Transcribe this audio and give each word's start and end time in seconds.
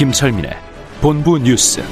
김철민의 0.00 0.52
본부 1.02 1.38
뉴스. 1.38 1.82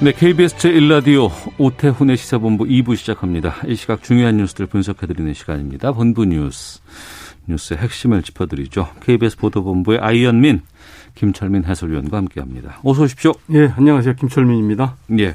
네, 0.00 0.12
KBS 0.12 0.56
제1라디오 0.56 1.30
오태훈의 1.58 2.16
시사본부 2.16 2.64
2부 2.64 2.96
시작합니다. 2.96 3.56
이 3.66 3.74
시각 3.74 4.02
중요한 4.02 4.38
뉴스들 4.38 4.64
분석해드리는 4.64 5.34
시간입니다. 5.34 5.92
본부 5.92 6.24
뉴스. 6.24 6.80
뉴스의 7.48 7.78
핵심을 7.78 8.22
짚어드리죠. 8.22 8.94
KBS 9.00 9.36
보도본부의 9.36 9.98
아이언민, 9.98 10.62
김철민 11.14 11.64
해설위원과 11.64 12.16
함께합니다. 12.16 12.78
어서 12.84 13.02
오십시오. 13.02 13.32
예, 13.52 13.72
안녕하세요. 13.76 14.14
김철민입니다. 14.14 14.96
예, 15.18 15.34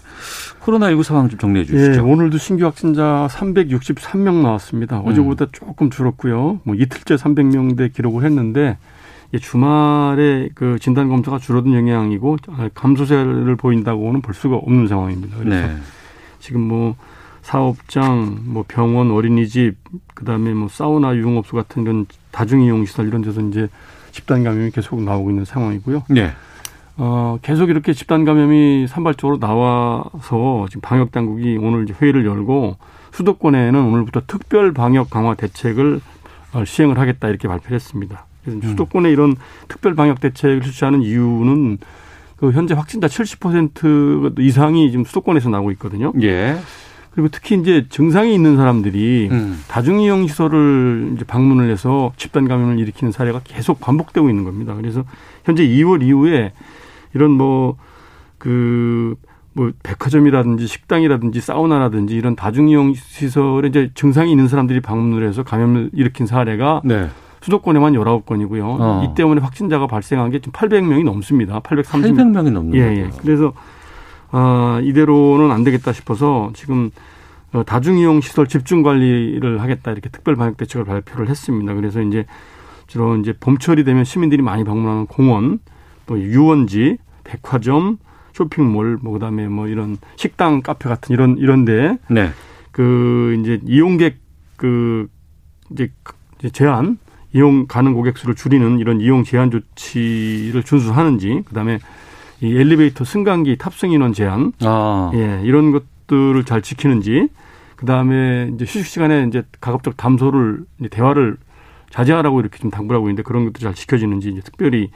코로나19 0.62 1.04
상황 1.04 1.30
좀 1.30 1.40
정리해 1.40 1.66
주시죠. 1.66 1.94
예, 1.94 1.98
오늘도 2.00 2.38
신규 2.38 2.66
확진자 2.66 3.28
363명 3.32 4.42
나왔습니다. 4.42 5.00
어제보다 5.00 5.46
음. 5.46 5.50
조금 5.52 5.90
줄었고요. 5.90 6.62
뭐 6.64 6.76
이틀째 6.76 7.16
300명대 7.16 7.94
기록을 7.94 8.24
했는데 8.26 8.78
이 9.34 9.40
주말에 9.40 10.50
그 10.56 10.80
진단 10.80 11.10
검사가 11.10 11.40
줄어든 11.40 11.74
영향이고 11.74 12.38
감소세를 12.74 13.56
보인다고는 13.58 14.22
볼 14.22 14.34
수가 14.34 14.56
없는 14.56 14.88
상황입니다. 14.88 15.38
그래서 15.38 15.68
네. 15.68 15.76
지금 16.40 16.62
뭐 16.62 16.96
사업장, 17.42 18.40
뭐 18.44 18.66
병원, 18.68 19.12
어린이집, 19.12 19.76
그다음에 20.16 20.54
뭐 20.54 20.68
사우나, 20.68 21.16
유흥업소 21.16 21.56
같은 21.56 21.84
이런 21.84 22.06
다중이용 22.32 22.86
시설 22.86 23.08
이런 23.08 23.22
데서 23.22 23.42
이제 23.42 23.70
집단 24.18 24.44
감염이 24.44 24.72
계속 24.72 25.00
나오고 25.02 25.30
있는 25.30 25.46
상황이고요. 25.46 26.04
네. 26.10 26.32
어, 26.98 27.38
계속 27.44 27.70
이렇게 27.70 27.94
집단 27.94 28.26
감염이 28.26 28.88
산발적으로 28.88 29.40
나와서 29.40 30.66
지금 30.70 30.82
방역 30.82 31.12
당국이 31.12 31.58
오늘 31.62 31.84
이제 31.84 31.94
회의를 32.02 32.26
열고 32.26 32.78
수도권에는 33.12 33.80
오늘부터 33.80 34.24
특별 34.26 34.74
방역 34.74 35.12
강화 35.12 35.36
대책을 35.36 36.02
어, 36.54 36.66
시행을 36.66 36.98
하겠다 36.98 37.28
이렇게 37.28 37.48
발표를 37.48 37.76
했습니다. 37.76 38.26
그래서 38.44 38.58
음. 38.58 38.70
수도권에 38.70 39.12
이런 39.12 39.36
특별 39.68 39.94
방역 39.94 40.20
대책을 40.20 40.64
실시하는 40.64 41.04
이유는 41.04 41.78
그 42.38 42.52
현재 42.52 42.74
확진자 42.74 43.06
70% 43.06 44.40
이상이 44.40 44.90
지금 44.90 45.06
수도권에서 45.06 45.50
나오고 45.50 45.72
있거든요. 45.74 46.12
예. 46.24 46.58
그리고 47.18 47.30
특히 47.32 47.56
이제 47.56 47.88
증상이 47.90 48.32
있는 48.32 48.58
사람들이 48.58 49.30
음. 49.32 49.60
다중이용 49.68 50.28
시설을 50.28 51.14
이제 51.16 51.26
방문을 51.26 51.72
해서 51.72 52.14
집단 52.16 52.48
감염을 52.48 52.78
일으키는 52.78 53.12
사례가 53.12 53.42
계속 53.44 53.80
반복되고 53.80 54.30
있는 54.30 54.44
겁니다. 54.44 54.76
그래서 54.76 55.04
현재 55.44 55.68
2월 55.68 56.04
이후에 56.04 56.54
이런 57.16 57.32
뭐 57.32 57.76
그 58.38 59.16
뭐 59.58 59.72
백화점이라든지 59.82 60.68
식당이라든지 60.68 61.42
사우나라든지 61.42 62.16
이런 62.16 62.36
다중이용 62.36 62.94
시설에 62.94 63.68
이제 63.68 63.90
증상이 63.96 64.30
있는 64.30 64.48
사람들이 64.48 64.82
방문을 64.82 65.28
해서 65.28 65.42
감염을 65.42 65.90
일으킨 65.94 66.28
사례가 66.28 66.82
네. 66.86 67.08
수도권에만 67.42 67.94
19건이고요. 67.94 68.62
어. 68.64 69.04
이 69.04 69.16
때문에 69.16 69.42
확진자가 69.42 69.88
발생한 69.88 70.30
게 70.30 70.40
지금 70.40 70.52
800명이 70.52 71.04
넘습니다. 71.06 71.60
830. 71.62 72.14
800명이 72.14 72.52
넘는 72.52 72.76
예, 72.76 72.88
거죠. 72.88 73.02
예. 73.02 73.10
그래서 73.20 73.54
아, 74.30 74.80
이대로는 74.84 75.50
안 75.50 75.64
되겠다 75.64 75.92
싶어서 75.92 76.52
지금 76.54 76.92
어, 76.92 76.92
다중이용 77.64 78.22
시설 78.22 78.48
집중 78.48 78.84
관리를 78.84 79.62
하겠다 79.62 79.92
이렇게 79.92 80.10
특별 80.10 80.36
방역 80.36 80.58
대책을 80.58 80.86
발표를 80.86 81.30
했습니다. 81.30 81.74
그래서 81.74 82.02
이제 82.02 82.26
주로 82.88 83.16
이제 83.18 83.34
봄철이 83.40 83.84
되면 83.84 84.04
시민들이 84.04 84.42
많이 84.42 84.64
방문하는 84.64 85.06
공원, 85.08 85.60
또 86.06 86.20
유원지, 86.20 86.98
백화점, 87.24 87.98
쇼핑몰, 88.34 88.98
뭐 89.02 89.14
그다음에 89.14 89.48
뭐 89.48 89.68
이런 89.68 89.98
식당, 90.16 90.62
카페 90.62 90.90
같은 90.90 91.14
이런 91.14 91.38
이런데 91.38 91.98
네. 92.10 92.30
그 92.72 93.38
이제 93.42 93.60
이용객 93.66 94.18
그 94.56 95.08
이제 95.72 95.92
이제 96.40 96.50
제한 96.50 96.98
이용 97.34 97.68
가능 97.68 97.94
고객 97.94 98.18
수를 98.18 98.36
줄이는 98.36 98.80
이런 98.80 99.02
이용 99.02 99.24
제한 99.24 99.52
조치를 99.52 100.64
준수하는지 100.64 101.44
그다음에 101.46 101.80
이 102.42 102.56
엘리베이터 102.56 103.04
승강기 103.04 103.58
탑승 103.58 103.92
인원 103.92 104.14
제한 104.14 104.54
아. 104.62 105.12
예 105.14 105.42
이런 105.44 105.72
것들을 105.72 106.44
잘 106.46 106.62
지키는지 106.62 107.28
그 107.78 107.86
다음에 107.86 108.52
이제 108.54 108.66
휴식 108.66 108.88
시간에 108.88 109.26
이제 109.28 109.44
가급적 109.62 109.96
담소를 109.96 110.66
이제 110.80 110.90
대화를 110.90 111.38
자제하라고 111.92 112.42
이렇게 112.42 112.58
좀 112.58 112.70
당부를 112.70 112.98
하고 112.98 113.08
있는데 113.08 113.24
그런 113.24 113.46
것도 113.46 113.60
잘 113.60 113.74
지켜지는지 113.74 114.30
이제 114.30 114.42
특별히 114.42 114.90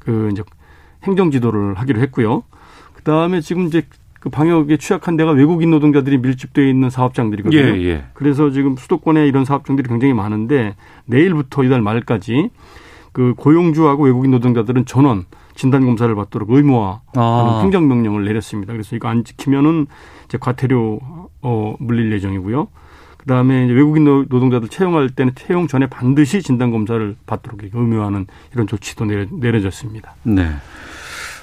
그 0.00 0.28
이제 0.32 0.42
행정 1.04 1.30
지도를 1.30 1.74
하기로 1.74 2.00
했고요. 2.00 2.42
그 2.92 3.02
다음에 3.02 3.40
지금 3.40 3.66
이제 3.66 3.82
그 4.20 4.30
방역에 4.30 4.76
취약한 4.78 5.16
데가 5.16 5.30
외국인 5.30 5.70
노동자들이 5.70 6.18
밀집되어 6.18 6.66
있는 6.66 6.90
사업장들이거든요. 6.90 7.60
예, 7.60 7.82
예. 7.84 8.04
그래서 8.14 8.50
지금 8.50 8.76
수도권에 8.76 9.26
이런 9.26 9.44
사업장들이 9.44 9.88
굉장히 9.88 10.12
많은데 10.12 10.74
내일부터 11.04 11.62
이달 11.62 11.82
말까지 11.82 12.50
그 13.12 13.34
고용주하고 13.36 14.04
외국인 14.04 14.32
노동자들은 14.32 14.86
전원 14.86 15.26
진단 15.54 15.84
검사를 15.84 16.12
받도록 16.12 16.50
의무화하는 16.50 17.00
아. 17.14 17.60
행정 17.62 17.86
명령을 17.86 18.24
내렸습니다. 18.24 18.72
그래서 18.72 18.96
이거 18.96 19.08
안 19.08 19.24
지키면은 19.24 19.86
이제 20.24 20.36
과태료 20.38 21.00
어 21.44 21.76
물릴 21.78 22.10
예정이고요. 22.12 22.66
그 23.18 23.26
다음에 23.26 23.64
이제 23.66 23.72
외국인 23.74 24.04
노- 24.04 24.24
노동자들 24.28 24.68
채용할 24.68 25.08
때는 25.10 25.32
채용 25.36 25.66
전에 25.68 25.86
반드시 25.86 26.42
진단 26.42 26.70
검사를 26.70 27.14
받도록 27.26 27.60
의무화하는 27.62 28.26
이런 28.54 28.66
조치도 28.66 29.04
내려, 29.04 29.26
내려졌습니다. 29.30 30.14
네. 30.24 30.50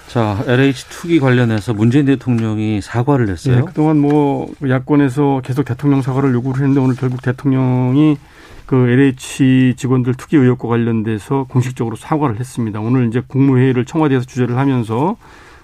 자, 0.08 0.44
LH 0.46 0.90
투기 0.90 1.20
관련해서 1.20 1.74
문재인 1.74 2.06
대통령이 2.06 2.82
사과를 2.82 3.30
했어요. 3.30 3.58
예, 3.60 3.62
그동안 3.62 4.00
뭐 4.00 4.52
야권에서 4.68 5.42
계속 5.44 5.64
대통령 5.64 6.02
사과를 6.02 6.34
요구를 6.34 6.62
했는데 6.62 6.82
오늘 6.82 6.96
결국 6.96 7.22
대통령이 7.22 8.18
그 8.66 8.90
LH 8.90 9.76
직원들 9.78 10.16
투기 10.16 10.36
의혹과 10.38 10.68
관련돼서 10.68 11.46
공식적으로 11.50 11.96
사과를 11.96 12.40
했습니다. 12.40 12.80
오늘 12.82 13.08
이제 13.08 13.22
국무회의를 13.26 13.86
청와대에서 13.86 14.26
주재를 14.26 14.58
하면서 14.58 15.16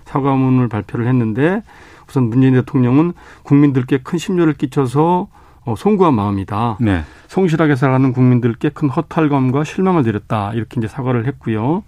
사과문을 0.05 0.69
발표를 0.69 1.07
했는데 1.07 1.61
우선 2.07 2.29
문재인 2.29 2.53
대통령은 2.53 3.13
국민들께 3.43 3.99
큰 4.03 4.17
심려를 4.17 4.53
끼쳐서 4.53 5.27
어, 5.65 5.75
송구한 5.75 6.13
마음이다. 6.13 6.77
네. 6.79 7.03
성실하게 7.27 7.75
살아가는 7.75 8.13
국민들께 8.13 8.69
큰 8.69 8.89
허탈감과 8.89 9.65
실망을 9.65 10.03
드렸다. 10.03 10.53
이렇게 10.53 10.79
이제 10.79 10.87
사과를 10.87 11.27
했고요. 11.27 11.83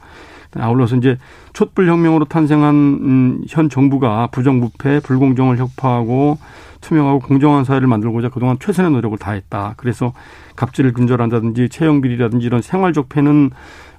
아울러서 0.57 0.97
이제 0.97 1.17
촛불 1.53 1.87
혁명으로 1.87 2.25
탄생한 2.25 2.75
음, 2.75 3.41
현 3.47 3.69
정부가 3.69 4.27
부정부패, 4.31 5.01
불공정을 5.01 5.57
혁파하고 5.57 6.39
투명하고 6.81 7.19
공정한 7.19 7.63
사회를 7.63 7.87
만들고자 7.87 8.29
그동안 8.29 8.57
최선의 8.59 8.91
노력을 8.91 9.17
다했다. 9.17 9.75
그래서 9.77 10.13
갑질을 10.55 10.93
근절한다든지 10.93 11.69
채용 11.69 12.01
비리라든지 12.01 12.45
이런 12.45 12.61
생활적 12.61 13.09
패는 13.09 13.51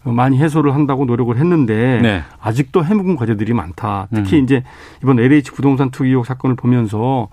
많이 0.04 0.38
해소를 0.38 0.74
한다고 0.74 1.04
노력을 1.04 1.36
했는데 1.36 2.00
네. 2.00 2.22
아직도 2.40 2.84
해묵은 2.84 3.16
과제들이 3.16 3.52
많다. 3.52 4.08
특히 4.14 4.38
음. 4.38 4.44
이제 4.44 4.62
이번 5.02 5.18
LH 5.18 5.52
부동산 5.52 5.90
투기 5.90 6.10
의혹 6.10 6.26
사건을 6.26 6.56
보면서 6.56 7.28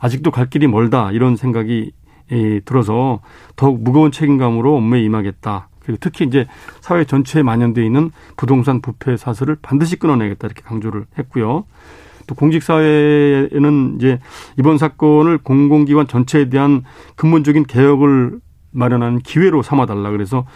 아직도 0.00 0.30
갈 0.30 0.48
길이 0.48 0.66
멀다 0.66 1.10
이런 1.12 1.36
생각이 1.36 1.92
예, 2.30 2.60
들어서 2.60 3.20
더욱 3.56 3.82
무거운 3.82 4.10
책임감으로 4.10 4.76
업무에 4.76 5.02
임하겠다. 5.02 5.68
그리고 5.80 5.98
특히 6.00 6.24
이제 6.24 6.46
사회 6.80 7.04
전체에 7.04 7.42
만연돼 7.42 7.84
있는 7.84 8.10
부동산 8.36 8.80
부패 8.80 9.16
사슬을 9.16 9.56
반드시 9.60 9.96
끊어내겠다 9.96 10.46
이렇게 10.46 10.62
강조를 10.62 11.06
했고요. 11.18 11.64
또 12.26 12.34
공직사회에는 12.36 13.96
이제 13.96 14.20
이번 14.58 14.78
사건을 14.78 15.38
공공기관 15.38 16.06
전체에 16.06 16.48
대한 16.48 16.84
근본적인 17.16 17.64
개혁을 17.64 18.38
마련하는 18.70 19.18
기회로 19.18 19.62
삼아달라. 19.62 20.10
그래서 20.10 20.46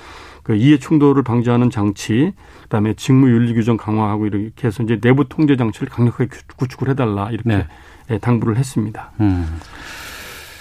그 0.47 0.55
이해 0.55 0.79
충돌을 0.79 1.25
방지하는 1.25 1.71
장치, 1.71 2.33
그다음에 2.63 2.95
직무 2.95 3.29
윤리 3.31 3.53
규정 3.53 3.77
강화하고 3.77 4.27
이렇게 4.29 4.69
해서 4.69 4.85
이제 4.85 5.01
내부 5.01 5.29
통제 5.29 5.57
장치를 5.57 5.89
강력하게 5.89 6.29
구축을 6.55 6.89
해달라 6.89 7.31
이렇게 7.33 7.49
네. 7.49 7.67
예, 8.11 8.19
당부를 8.19 8.57
했습니다. 8.57 9.11
음. 9.19 9.59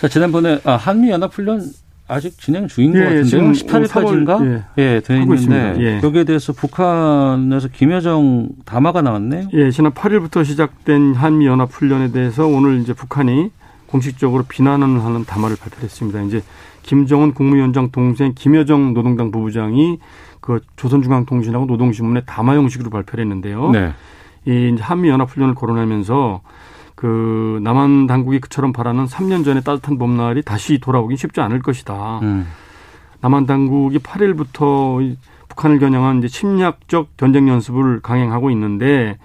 자, 0.02 0.08
지난번에 0.08 0.60
아, 0.64 0.72
한미 0.72 1.12
연합 1.12 1.32
훈련 1.32 1.62
아직 2.08 2.36
진행 2.42 2.68
중인 2.68 2.94
것 2.94 3.00
예, 3.00 3.04
같은데요. 3.04 3.26
지금 3.26 3.52
18일까지인가? 3.52 4.26
3월, 4.26 4.64
예, 4.80 5.02
돼 5.06 5.22
있는데. 5.22 5.76
예. 5.78 6.02
여기에 6.02 6.24
대해서 6.24 6.52
북한에서 6.52 7.68
김여정 7.68 8.50
담화가 8.66 9.04
나왔네요. 9.04 9.50
예, 9.54 9.70
지난 9.70 9.92
8일부터 9.92 10.44
시작된 10.44 11.14
한미 11.14 11.46
연합 11.46 11.72
훈련에 11.72 12.12
대해서 12.12 12.48
오늘 12.48 12.80
이제 12.80 12.94
북한이 12.94 13.52
공식적으로 13.86 14.46
비난을 14.50 15.04
하는 15.04 15.26
담화를 15.26 15.58
발표했습니다. 15.58 16.24
이제 16.24 16.42
김정은 16.86 17.34
국무위원장 17.34 17.90
동생 17.90 18.34
김여정 18.36 18.94
노동당 18.94 19.32
부부장이 19.32 19.98
그 20.40 20.62
조선중앙통신하고 20.76 21.66
노동신문에 21.66 22.22
담화 22.26 22.56
형식으로 22.56 22.92
발표를 22.92 23.24
했는데요. 23.24 23.72
네. 23.72 23.94
이 24.46 24.78
한미 24.80 25.10
연합 25.10 25.32
훈련을 25.32 25.56
거론하면서 25.56 26.42
그 26.94 27.60
남한 27.64 28.06
당국이 28.06 28.40
그처럼 28.40 28.72
바라는 28.72 29.06
3년 29.06 29.44
전에 29.44 29.62
따뜻한 29.62 29.98
봄날이 29.98 30.44
다시 30.44 30.78
돌아오긴 30.78 31.18
쉽지 31.18 31.42
않을 31.42 31.64
것이다. 31.64 32.20
음. 32.20 32.46
남한 33.20 33.48
당국이 33.48 33.98
8일부터 33.98 35.16
북한을 35.50 35.80
겨냥한 35.80 36.20
이제 36.20 36.28
침략적 36.28 37.18
전쟁 37.18 37.50
연습을 37.50 38.02
강행하고 38.02 38.52
있는데 38.52 39.18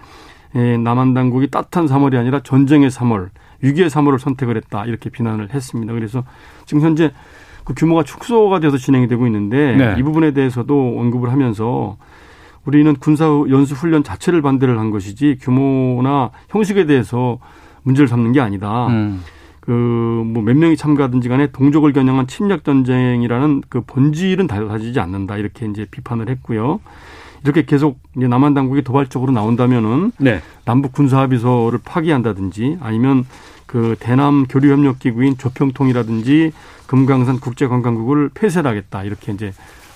예, 0.54 0.78
남한 0.78 1.12
당국이 1.12 1.50
따뜻한 1.50 1.84
3월이 1.84 2.16
아니라 2.16 2.40
전쟁의 2.40 2.90
3월, 2.90 3.28
위기의 3.60 3.90
3월을 3.90 4.18
선택을 4.18 4.56
했다 4.56 4.86
이렇게 4.86 5.10
비난을 5.10 5.52
했습니다. 5.52 5.92
그래서 5.92 6.24
지금 6.64 6.82
현재 6.82 7.12
그 7.70 7.74
규모가 7.74 8.02
축소가 8.02 8.58
돼서 8.58 8.76
진행이 8.76 9.06
되고 9.06 9.26
있는데 9.26 9.76
네. 9.76 9.94
이 9.96 10.02
부분에 10.02 10.32
대해서도 10.32 10.96
언급을 10.98 11.30
하면서 11.30 11.96
우리는 12.64 12.96
군사 12.96 13.26
연수 13.48 13.76
훈련 13.76 14.02
자체를 14.02 14.42
반대를 14.42 14.76
한 14.76 14.90
것이지 14.90 15.38
규모나 15.40 16.30
형식에 16.48 16.84
대해서 16.86 17.38
문제를 17.84 18.08
삼는 18.08 18.32
게 18.32 18.40
아니다. 18.40 18.88
음. 18.88 19.22
그뭐 19.60 20.42
몇 20.42 20.56
명이 20.56 20.76
참가하든지 20.76 21.28
간에 21.28 21.46
동족을 21.52 21.92
겨냥한 21.92 22.26
침략 22.26 22.64
전쟁이라는 22.64 23.62
그 23.68 23.82
본질은 23.82 24.48
달라지지 24.48 24.98
않는다 24.98 25.36
이렇게 25.36 25.66
이제 25.66 25.86
비판을 25.88 26.28
했고요. 26.28 26.80
이렇게 27.44 27.64
계속 27.64 28.00
이제 28.16 28.26
남한 28.26 28.52
당국이 28.52 28.82
도발적으로 28.82 29.30
나온다면은 29.30 30.10
네. 30.18 30.40
남북 30.64 30.92
군사 30.92 31.20
합의서를 31.20 31.78
파기한다든지 31.84 32.78
아니면 32.80 33.24
그 33.70 33.94
대남 34.00 34.46
교류 34.48 34.72
협력 34.72 34.98
기구인 34.98 35.38
조평통이라든지 35.38 36.50
금강산 36.88 37.38
국제관광국을 37.38 38.30
폐쇄하겠다 38.34 39.04
이렇게 39.04 39.30
이제 39.30 39.52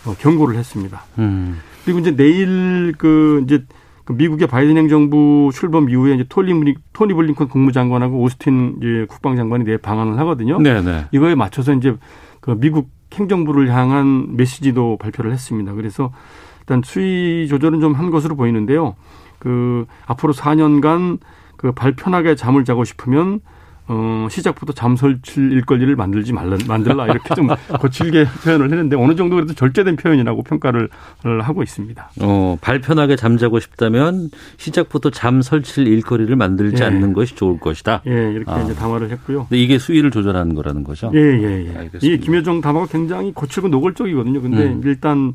어, 0.06 0.14
경고를 0.16 0.54
했습니다. 0.56 1.02
음. 1.18 1.58
그리고 1.84 1.98
이제 1.98 2.14
내일 2.14 2.94
그 2.96 3.42
이제 3.44 3.64
그 4.04 4.12
미국의 4.12 4.46
바이든 4.46 4.76
행정부 4.76 5.50
출범 5.52 5.90
이후에 5.90 6.14
이제 6.14 6.24
토니, 6.28 6.74
토니 6.92 7.14
블링컨 7.14 7.48
국무장관하고 7.48 8.20
오스틴 8.20 8.76
이제 8.78 9.06
국방장관이 9.08 9.64
내 9.64 9.76
방안을 9.76 10.20
하거든요. 10.20 10.60
네네. 10.60 10.82
네. 10.82 11.06
이거에 11.10 11.34
맞춰서 11.34 11.72
이제 11.72 11.96
그 12.40 12.56
미국 12.60 12.90
행정부를 13.12 13.74
향한 13.74 14.36
메시지도 14.36 14.98
발표를 14.98 15.32
했습니다. 15.32 15.72
그래서 15.72 16.12
일단 16.60 16.80
수위 16.84 17.48
조절은 17.48 17.80
좀 17.80 17.94
한 17.94 18.10
것으로 18.10 18.36
보이는데요. 18.36 18.94
그 19.40 19.86
앞으로 20.06 20.32
4년간 20.32 21.18
그 21.56 21.72
발 21.72 21.92
편하게 21.92 22.36
잠을 22.36 22.64
자고 22.64 22.84
싶으면 22.84 23.40
어, 23.86 24.28
시작부터 24.30 24.72
잠설칠 24.72 25.52
일거리를 25.52 25.94
만들지 25.94 26.32
말라, 26.32 26.56
만들라 26.66 27.06
이렇게 27.06 27.34
좀 27.34 27.48
거칠게 27.80 28.24
표현을 28.42 28.70
했는데 28.70 28.96
어느 28.96 29.14
정도 29.14 29.36
그래도 29.36 29.52
절제된 29.52 29.96
표현이라고 29.96 30.42
평가를 30.42 30.88
하고 31.42 31.62
있습니다. 31.62 32.10
어, 32.22 32.56
발편하게 32.60 33.16
잠자고 33.16 33.60
싶다면 33.60 34.30
시작부터 34.56 35.10
잠 35.10 35.42
설칠 35.42 35.86
일거리를 35.86 36.34
만들지 36.34 36.82
예. 36.82 36.86
않는 36.86 37.12
것이 37.12 37.34
좋을 37.34 37.60
것이다. 37.60 38.02
예, 38.06 38.32
이렇게 38.32 38.50
아. 38.50 38.62
이제 38.62 38.74
담화를 38.74 39.10
했고요. 39.10 39.48
이게 39.50 39.78
수위를 39.78 40.10
조절하는 40.10 40.54
거라는 40.54 40.82
거죠? 40.82 41.10
예, 41.14 41.18
예, 41.18 41.66
예. 41.66 41.76
알겠습니다. 41.76 42.06
이 42.06 42.18
김여정 42.18 42.62
담화가 42.62 42.86
굉장히 42.86 43.34
거칠고 43.34 43.68
노골적이거든요. 43.68 44.40
근데 44.40 44.64
음. 44.64 44.80
일단 44.84 45.34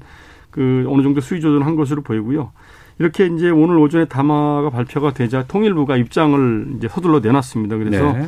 그 0.49 0.85
어느 0.89 1.03
정도 1.03 1.21
수위 1.21 1.39
조절한 1.39 1.75
것으로 1.75 2.01
보이고요. 2.01 2.51
이렇게 2.99 3.27
이제 3.27 3.49
오늘 3.49 3.77
오전에 3.77 4.05
담화가 4.05 4.69
발표가 4.69 5.13
되자 5.13 5.43
통일부가 5.47 5.95
입장을 5.95 6.67
이제 6.77 6.87
서둘러 6.89 7.19
내놨습니다. 7.21 7.77
그래서 7.77 8.13
네. 8.13 8.27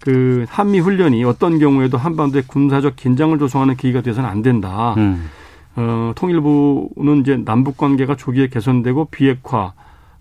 그 0.00 0.46
한미 0.48 0.80
훈련이 0.80 1.22
어떤 1.24 1.58
경우에도 1.58 1.98
한반도의 1.98 2.44
군사적 2.46 2.96
긴장을 2.96 3.38
조성하는 3.38 3.76
계기가 3.76 4.00
돼서는 4.00 4.28
안 4.28 4.42
된다. 4.42 4.94
음. 4.96 5.28
어, 5.76 6.12
통일부는 6.16 7.20
이제 7.20 7.36
남북 7.44 7.76
관계가 7.76 8.16
조기에 8.16 8.48
개선되고 8.48 9.06
비핵화 9.10 9.74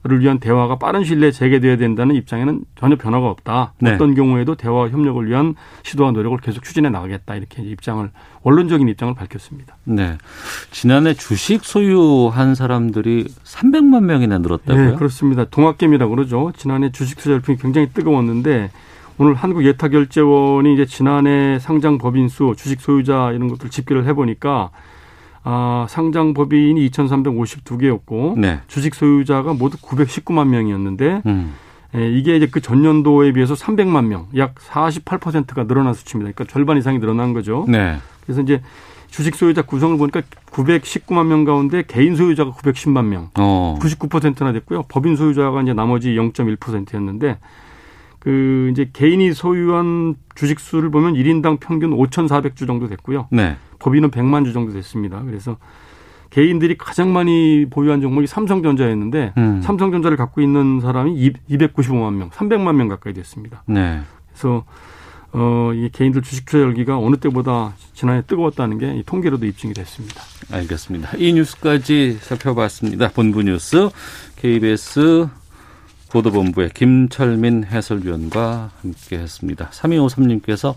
를 0.07 0.21
위한 0.21 0.39
대화가 0.39 0.77
빠른 0.77 1.03
시일 1.03 1.19
내에 1.19 1.31
재개돼야 1.31 1.75
된다는 1.77 2.15
입장에는 2.15 2.61
전혀 2.79 2.95
변화가 2.95 3.27
없다. 3.27 3.73
네. 3.79 3.93
어떤 3.93 4.15
경우에도 4.15 4.55
대화 4.55 4.87
협력을 4.87 5.27
위한 5.27 5.55
시도와 5.83 6.11
노력을 6.11 6.37
계속 6.39 6.63
추진해 6.63 6.89
나가겠다. 6.89 7.35
이렇게 7.35 7.61
입장을 7.61 8.09
원론적인 8.43 8.87
입장을 8.87 9.13
밝혔습니다. 9.13 9.75
네. 9.83 10.17
지난해 10.71 11.13
주식 11.13 11.65
소유한 11.65 12.55
사람들이 12.55 13.25
300만 13.43 14.03
명이나 14.05 14.37
늘었다고요? 14.37 14.91
네, 14.91 14.95
그렇습니다. 14.95 15.43
동학개미라고 15.45 16.15
그러죠. 16.15 16.53
지난해 16.55 16.91
주식 16.91 17.17
투자 17.17 17.33
열풍이 17.33 17.57
굉장히 17.57 17.89
뜨거웠는데 17.89 18.71
오늘 19.17 19.33
한국예타결제원이 19.33 20.73
이제 20.73 20.85
지난해 20.85 21.59
상장 21.59 21.97
법인 21.97 22.29
수, 22.29 22.53
주식 22.55 22.79
소유자 22.79 23.31
이런 23.31 23.49
것들 23.49 23.69
집계를 23.69 24.05
해 24.05 24.13
보니까 24.13 24.69
아, 25.49 25.85
상장 25.87 26.33
법인이 26.33 26.89
2,352개였고 26.89 28.37
네. 28.37 28.59
주식 28.67 28.93
소유자가 28.93 29.53
모두 29.53 29.77
919만 29.77 30.49
명이었는데 30.49 31.21
음. 31.25 31.53
예, 31.95 32.11
이게 32.11 32.35
이제 32.35 32.47
그 32.51 32.59
전년도에 32.59 33.31
비해서 33.31 33.53
300만 33.53 34.07
명, 34.07 34.27
약 34.35 34.55
48%가 34.55 35.65
늘어난 35.65 35.93
수치입니다. 35.93 36.33
그러니까 36.33 36.51
절반 36.51 36.77
이상이 36.77 36.99
늘어난 36.99 37.31
거죠. 37.31 37.65
네. 37.69 37.95
그래서 38.25 38.41
이제 38.41 38.61
주식 39.09 39.35
소유자 39.35 39.61
구성을 39.61 39.97
보니까 39.97 40.21
919만 40.51 41.27
명 41.27 41.45
가운데 41.45 41.81
개인 41.87 42.17
소유자가 42.17 42.51
910만 42.51 43.05
명, 43.05 43.29
어. 43.39 43.79
99%나 43.79 44.51
됐고요. 44.51 44.83
법인 44.89 45.15
소유자가 45.15 45.61
이제 45.61 45.71
나머지 45.71 46.09
0.1%였는데 46.09 47.37
그 48.19 48.67
이제 48.73 48.89
개인이 48.91 49.31
소유한 49.31 50.15
주식 50.35 50.59
수를 50.59 50.91
보면 50.91 51.13
1인당 51.13 51.61
평균 51.61 51.91
5,400주 51.91 52.67
정도 52.67 52.89
됐고요. 52.89 53.29
네. 53.31 53.55
법인은 53.79 54.11
100만 54.11 54.45
주 54.45 54.53
정도 54.53 54.73
됐습니다. 54.73 55.21
그래서 55.23 55.57
개인들이 56.29 56.77
가장 56.77 57.13
많이 57.13 57.65
보유한 57.69 58.01
종목이 58.01 58.27
삼성전자였는데 58.27 59.33
음. 59.37 59.61
삼성전자를 59.61 60.17
갖고 60.17 60.41
있는 60.41 60.81
사람이 60.81 61.33
295만 61.49 62.13
명, 62.15 62.29
300만 62.31 62.75
명 62.75 62.87
가까이 62.89 63.13
됐습니다. 63.13 63.63
네. 63.65 64.01
그래서 64.29 64.65
어, 65.33 65.71
이 65.73 65.89
개인들 65.91 66.21
주식 66.21 66.45
투자 66.45 66.59
열기가 66.63 66.97
어느 66.97 67.17
때보다 67.17 67.73
지난해 67.93 68.21
뜨거웠다는 68.25 68.77
게 68.77 68.93
이 68.93 69.03
통계로도 69.05 69.45
입증이 69.45 69.73
됐습니다. 69.73 70.21
알겠습니다. 70.51 71.11
이 71.17 71.33
뉴스까지 71.33 72.17
살펴봤습니다. 72.21 73.09
본부 73.09 73.43
뉴스 73.43 73.89
KBS 74.37 75.27
보도본부의 76.11 76.69
김철민 76.73 77.65
해설위원과 77.65 78.71
함께했습니다. 78.81 79.69
3253님께서 79.71 80.75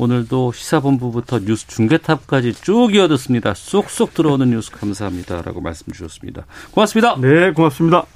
오늘도 0.00 0.52
시사본부부터 0.52 1.40
뉴스 1.40 1.66
중계탑까지 1.66 2.54
쭉 2.54 2.94
이어듣습니다. 2.94 3.52
쏙쏙 3.52 4.14
들어오는 4.14 4.48
뉴스 4.50 4.70
감사합니다라고 4.70 5.60
말씀 5.60 5.92
주셨습니다. 5.92 6.46
고맙습니다. 6.72 7.16
네, 7.20 7.52
고맙습니다. 7.52 8.06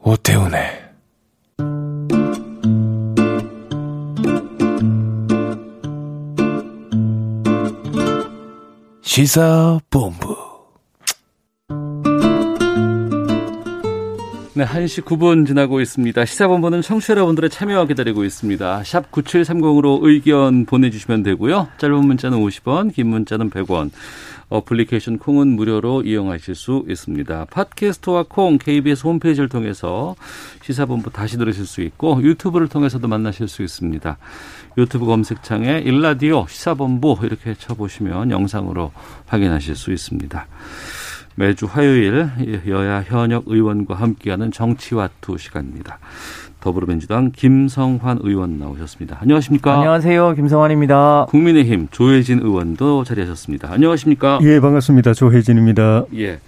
오태훈의 0.00 0.80
시사본부. 9.02 10.39
네, 14.60 14.66
1시 14.66 15.04
9분 15.04 15.46
지나고 15.46 15.80
있습니다. 15.80 16.22
시사본부는 16.22 16.82
청취자 16.82 17.14
여러분들의 17.14 17.48
참여와 17.48 17.86
기다리고 17.86 18.24
있습니다. 18.24 18.84
샵 18.84 19.10
9730으로 19.10 20.00
의견 20.02 20.66
보내주시면 20.66 21.22
되고요. 21.22 21.68
짧은 21.78 22.04
문자는 22.04 22.36
50원, 22.36 22.92
긴 22.92 23.06
문자는 23.06 23.48
100원. 23.48 23.90
어플리케이션 24.50 25.16
콩은 25.16 25.48
무료로 25.48 26.02
이용하실 26.02 26.54
수 26.54 26.84
있습니다. 26.86 27.46
팟캐스트와 27.46 28.26
콩, 28.28 28.58
KBS 28.58 29.06
홈페이지를 29.06 29.48
통해서 29.48 30.14
시사본부 30.62 31.10
다시 31.10 31.38
들으실 31.38 31.64
수 31.64 31.80
있고 31.80 32.22
유튜브를 32.22 32.68
통해서도 32.68 33.08
만나실 33.08 33.48
수 33.48 33.62
있습니다. 33.62 34.18
유튜브 34.76 35.06
검색창에 35.06 35.78
일라디오 35.86 36.46
시사본부 36.46 37.16
이렇게 37.22 37.54
쳐보시면 37.54 38.30
영상으로 38.30 38.92
확인하실 39.26 39.74
수 39.74 39.90
있습니다. 39.90 40.46
매주 41.36 41.66
화요일 41.66 42.28
여야 42.66 43.02
현역 43.02 43.44
의원과 43.46 43.94
함께하는 43.94 44.50
정치와투 44.52 45.38
시간입니다. 45.38 45.98
더불어민주당 46.60 47.32
김성환 47.34 48.18
의원 48.22 48.58
나오셨습니다. 48.58 49.18
안녕하십니까? 49.22 49.74
안녕하세요. 49.76 50.34
김성환입니다. 50.34 51.26
국민의힘 51.30 51.88
조혜진 51.90 52.40
의원도 52.40 53.04
자리하셨습니다. 53.04 53.72
안녕하십니까? 53.72 54.40
예, 54.42 54.60
반갑습니다. 54.60 55.14
조혜진입니다. 55.14 56.04
예. 56.16 56.40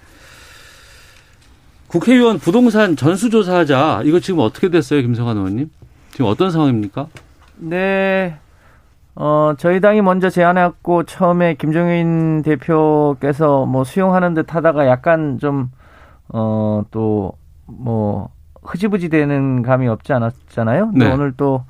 국회의원 1.87 2.39
부동산 2.39 2.97
전수조사하자. 2.97 4.03
이거 4.05 4.21
지금 4.21 4.41
어떻게 4.41 4.69
됐어요, 4.69 5.01
김성환 5.01 5.37
의원님? 5.37 5.71
지금 6.11 6.27
어떤 6.27 6.51
상황입니까? 6.51 7.07
네. 7.57 8.37
어, 9.15 9.55
저희 9.59 9.81
당이 9.81 10.03
먼저 10.03 10.31
제안했고 10.31 11.05
처음에 11.05 11.55
김종인 11.55 12.43
대표께서 12.43 13.67
뭐 13.67 13.85
수용하는 13.85 14.35
듯 14.35 14.55
하다가 14.55 14.87
약간 14.87 15.39
좀, 15.39 15.71
어, 16.29 16.83
또, 16.91 17.33
뭐, 17.67 18.31
흐지부지 18.63 19.09
되는 19.09 19.63
감이 19.63 19.89
없지 19.89 20.13
않았잖아요. 20.13 20.93
네. 20.95 21.13
오늘 21.13 21.33
또 21.33 21.65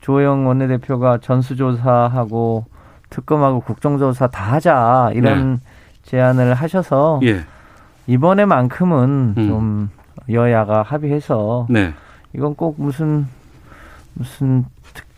조영 0.00 0.46
원내대표가 0.46 1.18
전수조사하고 1.18 2.66
특검하고 3.08 3.60
국정조사 3.60 4.26
다 4.26 4.52
하자 4.52 5.12
이런 5.14 5.54
네. 5.54 5.60
제안을 6.02 6.52
하셔서 6.54 7.20
예. 7.22 7.40
이번에만큼은 8.06 9.34
음. 9.38 9.48
좀 9.48 9.90
여야가 10.30 10.82
합의해서 10.82 11.66
네. 11.70 11.94
이건 12.34 12.54
꼭 12.54 12.74
무슨 12.78 13.26
무슨 14.12 14.66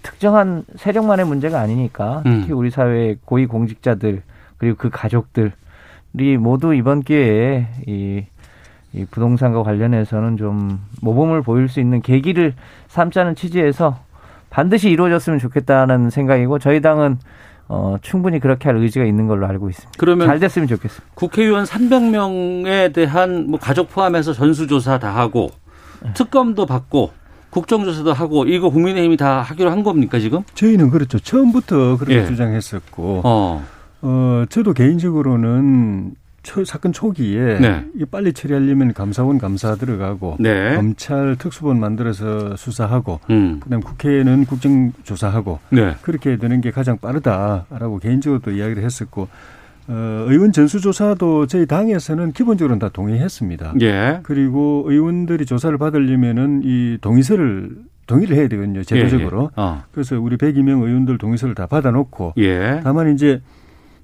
특, 0.07 0.21
정한 0.21 0.65
세력만의 0.77 1.27
문제가 1.27 1.61
아니니까 1.61 2.23
음. 2.27 2.41
특히 2.41 2.53
우리 2.53 2.71
사회 2.71 3.17
고위 3.25 3.47
공직자들 3.47 4.23
그리고 4.57 4.77
그 4.77 4.89
가족들이 4.89 5.51
모두 6.39 6.75
이번 6.75 7.03
기회에 7.03 7.67
이, 7.87 8.25
이 8.93 9.05
부동산과 9.11 9.65
관련해서는 9.65 10.37
좀 10.37 10.81
모범을 11.03 11.43
보일 11.43 11.69
수 11.69 11.81
있는 11.81 12.01
계기를 12.03 12.55
삼자는 12.89 13.35
취지에서 13.35 13.99
반드시 14.49 14.91
이루어졌으면 14.91 15.41
좋겠다는 15.41 16.11
생각이고 16.11 16.61
저희 16.61 16.81
당은 16.81 17.19
어, 17.69 17.97
충분히 18.01 18.39
그렇게 18.39 18.69
할 18.69 18.79
의지가 18.79 19.05
있는 19.05 19.27
걸로 19.27 19.47
알고 19.49 19.69
있습니다. 19.69 19.93
그러면 19.99 20.29
잘 20.29 20.39
됐으면 20.39 20.69
좋겠습니다. 20.69 21.15
국회의원 21.15 21.65
300명에 21.65 22.95
대한 22.95 23.51
뭐 23.51 23.59
가족 23.59 23.91
포함해서 23.91 24.33
전수조사 24.33 25.01
다 25.01 25.17
하고 25.17 25.51
네. 26.01 26.13
특검도 26.15 26.65
받고 26.65 27.11
국정조사도 27.51 28.13
하고 28.13 28.45
이거 28.45 28.71
국민의힘이 28.71 29.17
다 29.17 29.41
하기로 29.43 29.71
한 29.71 29.83
겁니까 29.83 30.19
지금? 30.19 30.43
저희는 30.55 30.91
그렇죠. 30.91 31.19
처음부터 31.19 31.97
그렇게 31.97 32.19
예. 32.19 32.27
주장했었고, 32.27 33.23
어. 33.25 33.65
어 34.03 34.45
저도 34.49 34.73
개인적으로는 34.75 36.15
초, 36.47 36.65
사건 36.65 36.93
초기에 36.93 37.59
네. 37.59 37.85
이 37.97 38.05
빨리 38.05 38.33
처리하려면 38.33 38.95
감사원 38.95 39.37
감사 39.37 39.75
들어가고 39.75 40.37
네. 40.39 40.77
검찰 40.77 41.35
특수본 41.37 41.81
만들어서 41.81 42.55
수사하고 42.55 43.19
음. 43.31 43.59
그다음 43.59 43.83
국회는 43.83 44.45
국정조사하고 44.45 45.59
네. 45.71 45.97
그렇게 46.03 46.37
되는 46.37 46.61
게 46.61 46.71
가장 46.71 46.99
빠르다라고 46.99 47.99
개인적으로도 47.99 48.53
이야기를 48.53 48.85
했었고 48.85 49.27
어, 49.89 50.27
의원 50.29 50.53
전수조사도 50.53 51.47
저희 51.47 51.67
당에서는 51.67 52.33
기본적으로는 52.33 52.79
다 52.79 52.89
동의했습니다. 52.89 53.75
예. 53.83 54.21
그리고 54.23 54.85
의원들이 54.87 55.47
조사를 55.47 55.77
받으려면은 55.79 56.63
이 56.65 56.99
동의서를 57.01 57.71
동의를 58.07 58.37
해야 58.37 58.49
되거든요, 58.49 58.83
제도적으로. 58.83 59.51
예, 59.57 59.63
예. 59.63 59.67
어. 59.67 59.83
그래서 59.93 60.19
우리 60.21 60.37
102명 60.37 60.83
의원들 60.83 61.19
동의서를 61.19 61.55
다 61.55 61.67
받아놓고. 61.67 62.35
예. 62.39 62.81
다만 62.83 63.13
이제 63.15 63.41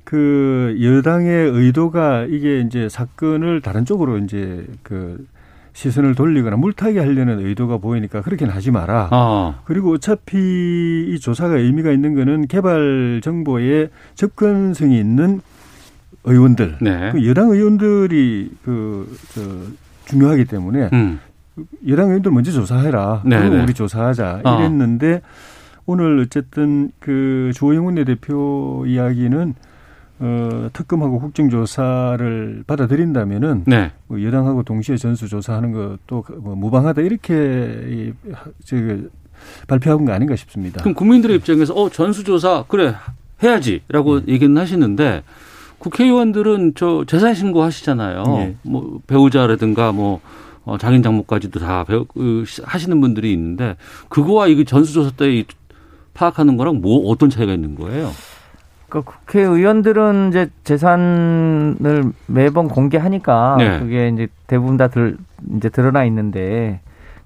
그 0.05 0.77
여당의 0.81 1.51
의도가 1.51 2.27
이게 2.29 2.61
이제 2.61 2.89
사건을 2.89 3.61
다른 3.61 3.85
쪽으로 3.85 4.19
이제 4.19 4.67
그 4.83 5.25
시선을 5.73 6.15
돌리거나 6.15 6.57
물타기 6.57 6.99
하려는 6.99 7.41
의도가 7.47 7.79
보이니까 7.79 8.21
그렇게는 8.21 8.53
하지 8.53 8.71
마라. 8.71 9.09
어. 9.11 9.61
그리고 9.65 9.93
어차피 9.93 10.37
이 11.09 11.19
조사가 11.19 11.57
의미가 11.57 11.93
있는 11.93 12.15
거는 12.15 12.47
개발 12.47 13.21
정보에 13.23 13.89
접근성이 14.15 14.99
있는 14.99 15.41
의원들, 16.25 16.79
네. 16.81 17.11
그 17.13 17.27
여당 17.29 17.51
의원들이 17.51 18.51
그, 18.65 19.17
저, 19.35 19.41
중요하기 20.07 20.45
때문에 20.47 20.91
음. 20.93 21.21
여당 21.89 22.09
의원들 22.09 22.31
먼저 22.31 22.51
조사해라. 22.53 23.23
네 23.25 23.39
그리고 23.39 23.57
네. 23.57 23.63
우리 23.63 23.75
조사하자. 23.75 24.43
어. 24.45 24.59
이랬는데 24.59 25.17
어. 25.17 25.21
오늘 25.87 26.21
어쨌든 26.21 26.93
그 26.99 27.51
주호영 27.55 27.87
원내대표 27.87 28.85
이야기는 28.87 29.55
어, 30.21 30.71
특검하고 30.73 31.19
국정조사를 31.19 32.63
받아들인다면은 32.67 33.65
네. 33.67 33.91
뭐 34.07 34.23
여당하고 34.23 34.63
동시에 34.63 34.97
전수조사하는 34.97 35.73
것도 35.73 36.25
뭐 36.39 36.55
무방하다 36.55 37.03
이렇게 37.03 38.13
저기 38.65 39.09
발표한 39.67 40.05
거 40.05 40.13
아닌가 40.13 40.37
싶습니다. 40.37 40.81
그럼 40.81 40.95
국민들의 40.95 41.37
입장에서 41.37 41.75
어 41.75 41.91
전수조사 41.91 42.67
그래 42.69 42.95
해야지라고 43.43 44.21
네. 44.21 44.35
얘기는 44.35 44.57
하시는데 44.57 45.25
국회의원들은 45.83 46.75
저 46.77 47.05
재산 47.07 47.35
신고 47.35 47.63
하시잖아요. 47.63 48.23
네. 48.25 48.55
뭐 48.63 49.01
배우자라든가 49.09 49.91
뭐 49.91 50.21
어, 50.65 50.79
장인 50.79 51.03
장모까지도 51.03 51.59
다 51.59 51.83
배우, 51.83 52.05
그, 52.05 52.45
하시는 52.63 53.01
분들이 53.01 53.33
있는데 53.33 53.77
그거와 54.09 54.47
이게 54.47 54.63
전수조사 54.63 55.11
때 55.17 55.45
파악하는 56.15 56.57
거랑 56.57 56.81
뭐 56.81 57.09
어떤 57.11 57.31
차이가 57.31 57.53
있는 57.53 57.75
거예요? 57.75 58.11
그 58.89 59.03
국회의원들은 59.03 60.29
이제 60.29 60.51
재산을 60.63 62.13
매번 62.27 62.69
공개하니까 62.69 63.57
네. 63.59 63.79
그게 63.81 64.09
이제 64.09 64.29
대부분 64.47 64.77
다 64.77 64.87
들, 64.87 65.17
이제 65.57 65.69
드러나 65.69 66.05
있는데 66.05 66.81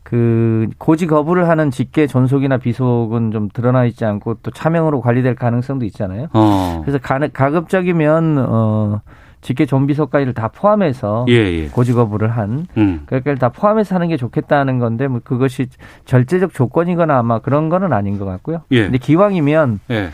그 0.09 0.69
고지 0.79 1.09
거부를 1.09 1.49
하는 1.49 1.73
직계 1.73 2.07
존속이나 2.07 2.59
비속은 2.59 3.33
좀 3.33 3.49
드러나 3.53 3.85
있지 3.87 4.05
않고 4.05 4.35
또 4.41 4.53
차명으로 4.53 5.01
관리될 5.01 5.35
가능성도 5.35 5.85
있잖아요. 5.87 6.29
어. 6.33 6.81
그래서 6.85 6.99
가, 6.99 7.19
가급적이면 7.27 8.37
어 8.49 9.01
직계 9.41 9.67
존비속까지를 9.67 10.33
다 10.33 10.47
포함해서 10.47 11.27
예, 11.29 11.35
예. 11.35 11.67
고지 11.67 11.93
거부를 11.93 12.29
한 12.29 12.69
음. 12.77 13.03
그러니까 13.07 13.35
다 13.35 13.49
포함해서 13.49 13.97
하는 13.97 14.07
게 14.07 14.17
좋겠다는 14.17 14.79
건데 14.79 15.09
뭐 15.09 15.21
그것이 15.25 15.67
절제적 16.05 16.55
조건이거나 16.55 17.19
아마 17.19 17.41
그런 17.41 17.69
거는 17.69 17.93
아닌 17.93 18.17
것 18.21 18.27
같고요. 18.27 18.63
예. 18.71 18.85
근데 18.85 18.99
기왕이면 18.99 19.81
예. 19.91 20.11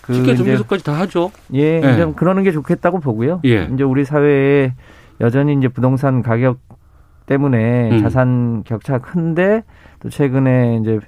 그 0.00 0.14
직계 0.14 0.34
존비속까지 0.34 0.82
다 0.82 0.92
하죠. 0.92 1.30
예, 1.52 1.82
예. 1.84 1.96
좀 1.98 2.14
그러는 2.14 2.42
게 2.42 2.52
좋겠다고 2.52 3.00
보고요. 3.00 3.42
예. 3.44 3.68
이제 3.70 3.84
우리 3.84 4.06
사회에 4.06 4.72
여전히 5.20 5.52
이제 5.52 5.68
부동산 5.68 6.22
가격 6.22 6.58
때문에 7.26 7.90
음. 7.90 8.02
자산 8.02 8.62
격차가 8.64 8.98
큰데 9.00 9.62
또 10.00 10.08
최근에 10.08 10.78
이제 10.80 11.00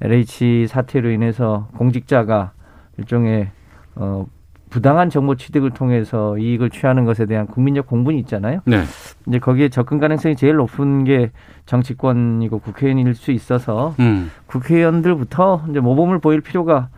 LH 0.00 0.66
사태로 0.68 1.10
인해서 1.10 1.68
공직자가 1.76 2.52
일종의 2.98 3.48
어 3.94 4.26
부당한 4.72 5.10
정보 5.10 5.34
취득을 5.34 5.70
통해서 5.70 6.38
이익을 6.38 6.70
취하는 6.70 7.04
것에 7.04 7.26
대한 7.26 7.46
국민적 7.46 7.86
공분이 7.86 8.18
있잖아요. 8.20 8.60
네. 8.64 8.84
이제 9.26 9.38
거기에 9.38 9.68
접근 9.68 9.98
가능성이 9.98 10.34
제일 10.34 10.54
높은 10.56 11.04
게 11.04 11.30
정치권이고 11.66 12.58
국회의원일 12.58 13.14
수 13.14 13.32
있어서 13.32 13.94
음. 14.00 14.30
국회의원들부터 14.46 15.66
이제 15.70 15.80
모범을 15.80 16.20
보일 16.20 16.40
필요가 16.40 16.88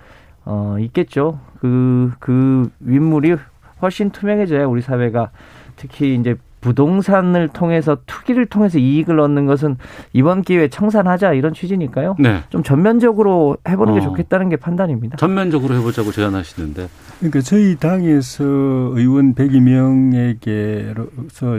어 0.45 0.77
있겠죠. 0.79 1.41
그그 1.59 2.13
그 2.21 2.71
윗물이 2.81 3.37
훨씬 3.83 4.11
투명해져야 4.11 4.67
우리 4.67 4.81
사회가 4.81 5.31
특히 5.77 6.15
이제 6.15 6.37
부동산을 6.65 7.49
통해서 7.49 7.99
투기를 8.07 8.47
통해서 8.47 8.79
이익을 8.79 9.21
얻는 9.21 9.45
것은 9.45 9.77
이번 10.15 10.41
기회에 10.41 10.69
청산하자 10.69 11.35
이런 11.35 11.53
취지니까요. 11.53 12.17
네. 12.19 12.43
좀 12.49 12.63
전면적으로 12.63 13.59
해보는 13.69 13.93
게 13.93 14.01
어. 14.01 14.03
좋겠다는 14.03 14.49
게 14.49 14.57
판단입니다. 14.57 15.19
전면적으로 15.19 15.75
해보자고 15.75 16.11
제안하시는데. 16.11 16.89
그러니까 17.19 17.43
저희 17.43 17.77
당에서 17.77 18.45
의원 18.45 19.35
102명에게서 19.35 20.95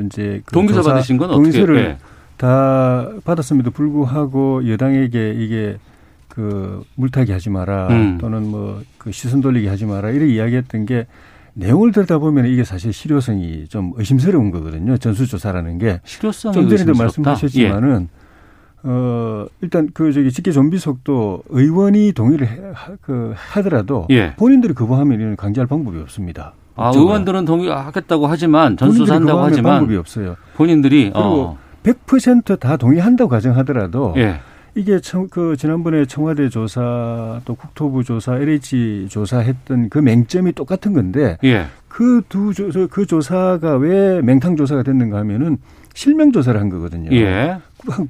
이제 0.07 0.41
그 0.43 0.53
동의서 0.53 0.81
받으신 0.81 1.17
건 1.17 1.29
동의서를 1.29 1.75
네. 1.75 1.97
다 2.37 3.07
받았음에도 3.23 3.69
불구하고 3.69 4.67
여당에게 4.67 5.35
이게 5.37 5.77
그 6.29 6.83
물타기 6.95 7.31
하지 7.31 7.51
마라 7.51 7.89
음. 7.89 8.17
또는 8.19 8.49
뭐 8.49 8.81
그 9.05 9.11
시선 9.11 9.39
돌리기 9.39 9.67
하지 9.67 9.85
마라 9.85 10.09
이렇게 10.09 10.33
이야기했던 10.33 10.87
게 10.87 11.05
내용을 11.55 11.91
들다 11.91 12.17
보면 12.19 12.45
이게 12.45 12.63
사실 12.63 12.93
실효성이 12.93 13.67
좀 13.67 13.93
의심스러운 13.95 14.51
거거든요. 14.51 14.97
전수조사라는 14.97 15.77
게. 15.77 16.01
실효성이 16.03 16.53
좀 16.53 16.69
전에도 16.69 16.93
말씀하셨지만은 16.93 18.09
예. 18.11 18.25
어 18.87 19.47
일단 19.61 19.89
그 19.93 20.11
저기 20.11 20.31
직계 20.31 20.51
좀비 20.51 20.77
속도 20.77 21.41
의원이 21.49 22.11
동의를 22.11 22.47
해, 22.47 22.59
그 23.01 23.33
하더라도 23.35 24.05
예. 24.11 24.35
본인들이 24.35 24.73
거부하면 24.73 25.19
이는 25.19 25.35
강제할 25.35 25.65
방법이 25.65 25.97
없습니다. 26.01 26.53
아, 26.75 26.91
의원들은 26.93 27.45
동의하겠다고 27.45 28.27
하지만 28.27 28.77
전수사한다고 28.77 29.39
하지만 29.39 29.77
방법이 29.77 29.95
없어요. 29.95 30.35
본인들이 30.55 31.11
그리고 31.13 31.19
어. 31.19 31.57
100%다 31.83 32.77
동의한다고 32.77 33.29
가정하더라도 33.29 34.13
예. 34.17 34.35
이게 34.75 34.99
청, 34.99 35.27
그 35.29 35.55
지난번에 35.57 36.05
청와대 36.05 36.49
조사 36.49 37.41
또 37.45 37.55
국토부 37.55 38.03
조사 38.03 38.35
LH 38.35 39.07
조사했던 39.09 39.89
그 39.89 39.99
맹점이 39.99 40.51
똑같은 40.51 40.91
건데 40.93 41.37
예. 41.45 41.67
그두 41.87 42.51
그 42.91 43.05
조사가 43.05 43.77
왜 43.77 44.21
맹탕 44.21 44.57
조사가 44.57 44.83
됐는가 44.83 45.17
하면은 45.19 45.57
실명 45.93 46.33
조사를 46.33 46.59
한 46.59 46.69
거거든요. 46.69 47.09
예. 47.15 47.57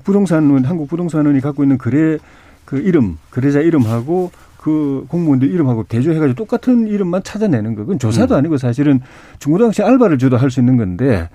부동산은 0.04 0.66
한국 0.66 0.88
부동산원이 0.90 1.40
갖고 1.42 1.62
있는 1.64 1.78
거래 1.78 2.18
그 2.66 2.80
이름 2.80 3.20
거래자 3.30 3.60
이름하고 3.60 4.32
그 4.58 5.06
공무원들 5.10 5.48
이름하고 5.52 5.84
대조해가지고 5.84 6.34
똑같은 6.36 6.88
이름만 6.88 7.22
찾아내는 7.22 7.76
거. 7.76 7.84
그건 7.84 8.00
조사도 8.00 8.34
음. 8.34 8.40
아니고 8.40 8.58
사실은 8.58 9.02
중고등학생 9.38 9.86
알바를 9.86 10.18
줘도 10.18 10.38
할 10.38 10.50
수 10.50 10.60
있는 10.62 10.78
건데 10.78 11.30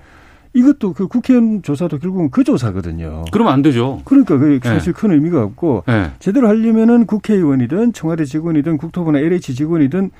이것도 0.53 0.93
그 0.93 1.07
국회의원 1.07 1.63
조사도 1.63 1.99
결국은 1.99 2.29
그 2.29 2.43
조사거든요. 2.43 3.23
그러면 3.31 3.53
안 3.53 3.61
되죠. 3.61 4.01
그러니까 4.03 4.37
그 4.37 4.59
사실 4.61 4.93
네. 4.93 4.99
큰 4.99 5.11
의미가 5.11 5.41
없고 5.43 5.83
네. 5.87 6.11
제대로 6.19 6.47
하려면은 6.47 7.05
국회의원이든 7.05 7.93
청와대 7.93 8.25
직원이든 8.25 8.77
국토부나 8.77 9.19
LH 9.19 9.55
직원이든 9.55 10.11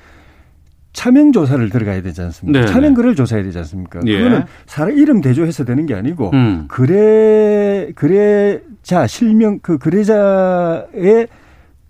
차명 0.94 1.32
조사를 1.32 1.68
들어가야 1.70 2.02
되지 2.02 2.20
않습니까? 2.22 2.60
네 2.60 2.66
차명 2.66 2.94
글을 2.94 3.14
조사해야 3.14 3.44
되지 3.44 3.58
않습니까? 3.58 4.00
예. 4.06 4.18
그거는 4.18 4.44
사람 4.66 4.96
이름 4.96 5.20
대조해서 5.20 5.64
되는 5.64 5.86
게 5.86 5.94
아니고 5.94 6.30
음. 6.32 6.64
그래 6.68 7.92
그래자 7.94 9.06
실명 9.06 9.58
그 9.60 9.78
그래자의 9.78 11.28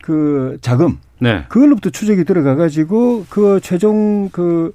그 0.02 0.58
자금 0.60 0.98
네. 1.20 1.44
그걸로부터 1.48 1.90
추적이 1.90 2.24
들어가 2.24 2.56
가지고 2.56 3.24
그 3.28 3.60
최종 3.62 4.30
그 4.30 4.72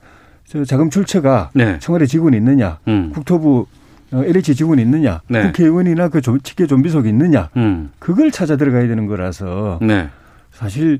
자금 0.65 0.89
출처가 0.89 1.51
네. 1.53 1.77
청와대 1.79 2.05
직원이 2.05 2.37
있느냐, 2.37 2.79
음. 2.87 3.11
국토부 3.13 3.67
어, 4.11 4.23
LH 4.23 4.55
직원이 4.55 4.81
있느냐, 4.81 5.21
네. 5.27 5.43
국회의원이나 5.47 6.07
그 6.07 6.21
직계 6.21 6.65
좀비 6.65 6.89
속이 6.89 7.09
있느냐, 7.09 7.49
음. 7.57 7.91
그걸 7.99 8.31
찾아 8.31 8.55
들어가야 8.55 8.87
되는 8.87 9.07
거라서 9.07 9.79
네. 9.81 10.09
사실 10.51 10.99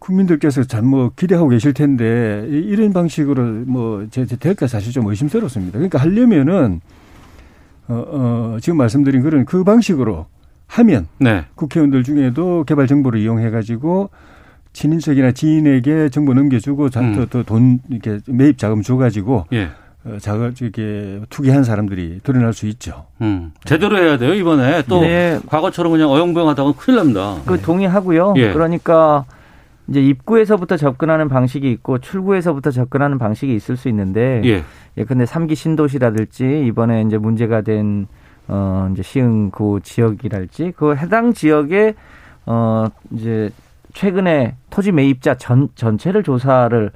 국민들께서 0.00 0.64
잘뭐 0.64 1.12
기대하고 1.14 1.48
계실 1.48 1.72
텐데 1.72 2.44
이런 2.50 2.92
방식으로 2.92 3.44
뭐 3.66 4.06
될까 4.10 4.66
사실 4.66 4.92
좀 4.92 5.06
의심스럽습니다. 5.06 5.78
그러니까 5.78 5.98
하려면은 5.98 6.80
어, 7.88 8.04
어 8.06 8.56
지금 8.60 8.76
말씀드린 8.76 9.22
그런 9.22 9.44
그 9.44 9.64
방식으로 9.64 10.26
하면 10.66 11.06
네. 11.18 11.44
국회의원들 11.54 12.02
중에도 12.04 12.64
개발 12.64 12.86
정보를 12.86 13.20
이용해 13.20 13.50
가지고 13.50 14.10
친인척이나 14.72 15.32
지인에게 15.32 16.08
정보 16.10 16.34
넘겨주고 16.34 16.88
음. 16.96 17.26
또돈 17.30 17.80
이렇게 17.90 18.18
매입 18.26 18.58
자금 18.58 18.82
줘가지고 18.82 19.46
예. 19.52 19.70
어, 20.04 20.16
자가 20.18 20.52
이렇게 20.60 21.20
투기한 21.28 21.64
사람들이 21.64 22.20
드러날 22.22 22.52
수 22.52 22.66
있죠. 22.68 23.06
음. 23.20 23.52
제대로 23.64 23.98
해야 23.98 24.16
돼요 24.16 24.34
이번에 24.34 24.82
또 24.88 25.00
네. 25.00 25.38
과거처럼 25.46 25.92
그냥 25.92 26.10
어영부영하다가 26.10 26.72
큰일 26.78 26.98
납니다. 26.98 27.36
그 27.46 27.56
네. 27.56 27.62
동의하고요. 27.62 28.34
예. 28.36 28.52
그러니까 28.52 29.24
이제 29.88 30.00
입구에서부터 30.00 30.76
접근하는 30.76 31.28
방식이 31.28 31.70
있고 31.72 31.98
출구에서부터 31.98 32.70
접근하는 32.70 33.18
방식이 33.18 33.54
있을 33.54 33.76
수 33.76 33.88
있는데 33.88 34.40
예. 34.44 34.64
예컨대 34.96 35.26
삼기 35.26 35.54
신도시라든지 35.54 36.64
이번에 36.66 37.02
이제 37.02 37.18
문제가 37.18 37.60
된 37.62 38.06
어 38.50 38.88
이제 38.92 39.02
시흥 39.02 39.52
그 39.52 39.78
지역이랄지 39.80 40.72
그 40.76 40.96
해당 40.96 41.32
지역에 41.32 41.94
어 42.46 42.86
이제 43.12 43.50
최근에 43.94 44.56
토지 44.70 44.92
매입자 44.92 45.36
전 45.36 45.68
전체를 45.74 46.22
조사를 46.22 46.90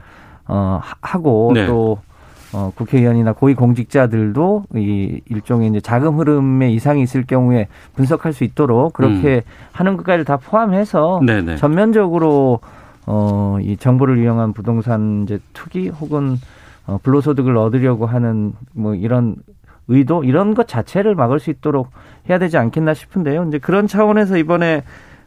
어 0.46 0.80
하고 1.00 1.52
네. 1.54 1.66
또 1.66 1.98
어, 2.54 2.70
국회의원이나 2.76 3.32
고위 3.32 3.54
공직자들도 3.54 4.64
이 4.76 5.20
일종의 5.28 5.70
이제 5.70 5.80
자금 5.80 6.20
흐름에 6.20 6.70
이상이 6.70 7.02
있을 7.02 7.24
경우에 7.24 7.66
분석할 7.96 8.32
수 8.32 8.44
있도록 8.44 8.92
그렇게 8.92 9.36
음. 9.36 9.42
하는 9.72 9.96
것까지 9.96 10.24
다 10.24 10.36
포함해서 10.36 11.20
네네. 11.26 11.56
전면적으로 11.56 12.60
어, 13.06 13.58
이 13.60 13.76
정보를 13.76 14.18
이용한 14.18 14.52
부동산 14.52 15.24
이제 15.24 15.40
투기 15.52 15.88
혹은 15.88 16.36
어, 16.86 16.98
불로소득을 17.02 17.56
얻으려고 17.56 18.06
하는 18.06 18.52
뭐 18.72 18.94
이런 18.94 19.34
의도 19.88 20.22
이런 20.22 20.54
것 20.54 20.68
자체를 20.68 21.16
막을 21.16 21.40
수 21.40 21.50
있도록 21.50 21.90
해야 22.28 22.38
되지 22.38 22.56
않겠나 22.56 22.94
싶은데요. 22.94 23.44
이제 23.48 23.58
그런 23.58 23.88
차원에서 23.88 24.36
이번에 24.36 24.84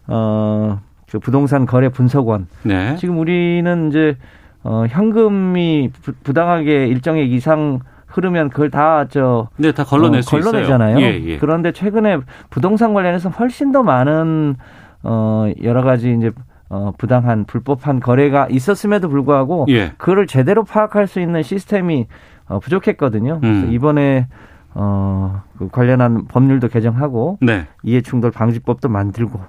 어, 0.07 0.79
그 1.11 1.19
부동산 1.19 1.65
거래 1.65 1.89
분석원. 1.89 2.47
네. 2.63 2.95
지금 2.97 3.17
우리는 3.19 3.89
이제 3.89 4.17
어 4.63 4.85
현금이 4.89 5.91
부, 6.23 6.33
당하게 6.33 6.87
일정액 6.87 7.31
이상 7.31 7.79
흐르면 8.07 8.49
그걸 8.49 8.69
다저 8.69 9.49
네, 9.57 9.71
다 9.71 9.83
걸러낼 9.83 10.19
어, 10.19 10.21
수 10.21 10.31
걸러내잖아요. 10.31 10.99
예, 10.99 11.21
예. 11.23 11.37
그런데 11.37 11.71
최근에 11.71 12.19
부동산 12.49 12.93
관련해서 12.93 13.29
훨씬 13.29 13.71
더 13.71 13.83
많은 13.83 14.55
어 15.03 15.49
여러 15.63 15.83
가지 15.83 16.13
이제 16.13 16.31
어 16.69 16.91
부당한 16.97 17.45
불법한 17.45 17.99
거래가 18.01 18.47
있었음에도 18.49 19.07
불구하고 19.09 19.67
예. 19.69 19.93
그거를 19.97 20.27
제대로 20.27 20.63
파악할 20.63 21.07
수 21.07 21.21
있는 21.21 21.43
시스템이 21.43 22.07
어 22.47 22.59
부족했거든요. 22.59 23.39
그래서 23.39 23.67
음. 23.67 23.71
이번에 23.71 24.27
어 24.73 25.47
그 25.57 25.69
관련한 25.69 26.25
법률도 26.27 26.67
개정하고 26.69 27.37
네. 27.41 27.65
이해충돌 27.83 28.31
방지법도 28.31 28.89
만들고 28.89 29.39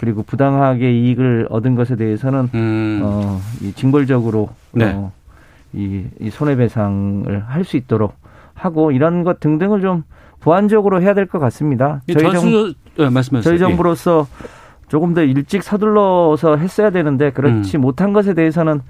그리고 0.00 0.22
부당하게 0.22 0.90
이익을 0.92 1.48
얻은 1.50 1.74
것에 1.74 1.94
대해서는 1.94 2.48
음. 2.54 3.00
어, 3.04 3.38
이 3.60 3.72
징벌적으로 3.72 4.48
네. 4.72 4.92
어, 4.94 5.12
이, 5.74 6.04
이 6.18 6.30
손해배상을 6.30 7.44
할 7.46 7.64
수 7.64 7.76
있도록 7.76 8.14
하고 8.54 8.92
이런 8.92 9.24
것 9.24 9.40
등등을 9.40 9.82
좀 9.82 10.04
보완적으로 10.40 11.02
해야 11.02 11.12
될 11.12 11.26
것 11.26 11.38
같습니다. 11.38 12.00
저희 12.14 12.22
정 12.32 12.74
네. 12.96 13.42
저희 13.42 13.58
정부로서 13.58 14.26
조금 14.88 15.12
더 15.12 15.22
일찍 15.22 15.62
서둘러서 15.62 16.56
했어야 16.56 16.88
되는데 16.90 17.30
그렇지 17.30 17.76
음. 17.76 17.80
못한 17.82 18.14
것에 18.14 18.32
대해서는 18.32 18.80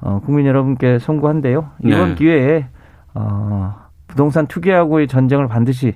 어, 0.00 0.20
국민 0.24 0.44
여러분께 0.46 0.98
송구한데요. 0.98 1.70
이번 1.84 2.08
네. 2.10 2.14
기회에 2.16 2.66
어, 3.14 3.76
부동산 4.08 4.48
투기하고의 4.48 5.06
전쟁을 5.06 5.46
반드시 5.46 5.94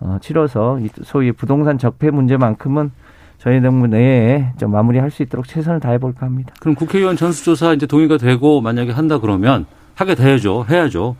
어, 0.00 0.16
치러서 0.22 0.78
소위 1.02 1.30
부동산 1.32 1.76
적폐 1.76 2.10
문제만큼은 2.10 2.90
저희 3.38 3.60
정부 3.62 3.86
내에 3.86 4.52
좀 4.58 4.72
마무리할 4.72 5.10
수 5.10 5.22
있도록 5.22 5.46
최선을 5.46 5.80
다해 5.80 5.98
볼까 5.98 6.26
합니다. 6.26 6.54
그럼 6.60 6.74
국회의원 6.74 7.16
전수조사 7.16 7.72
이제 7.74 7.86
동의가 7.86 8.18
되고 8.18 8.60
만약에 8.60 8.90
한다 8.92 9.18
그러면 9.20 9.66
하게 9.94 10.14
돼야죠. 10.14 10.66
해야죠. 10.68 11.16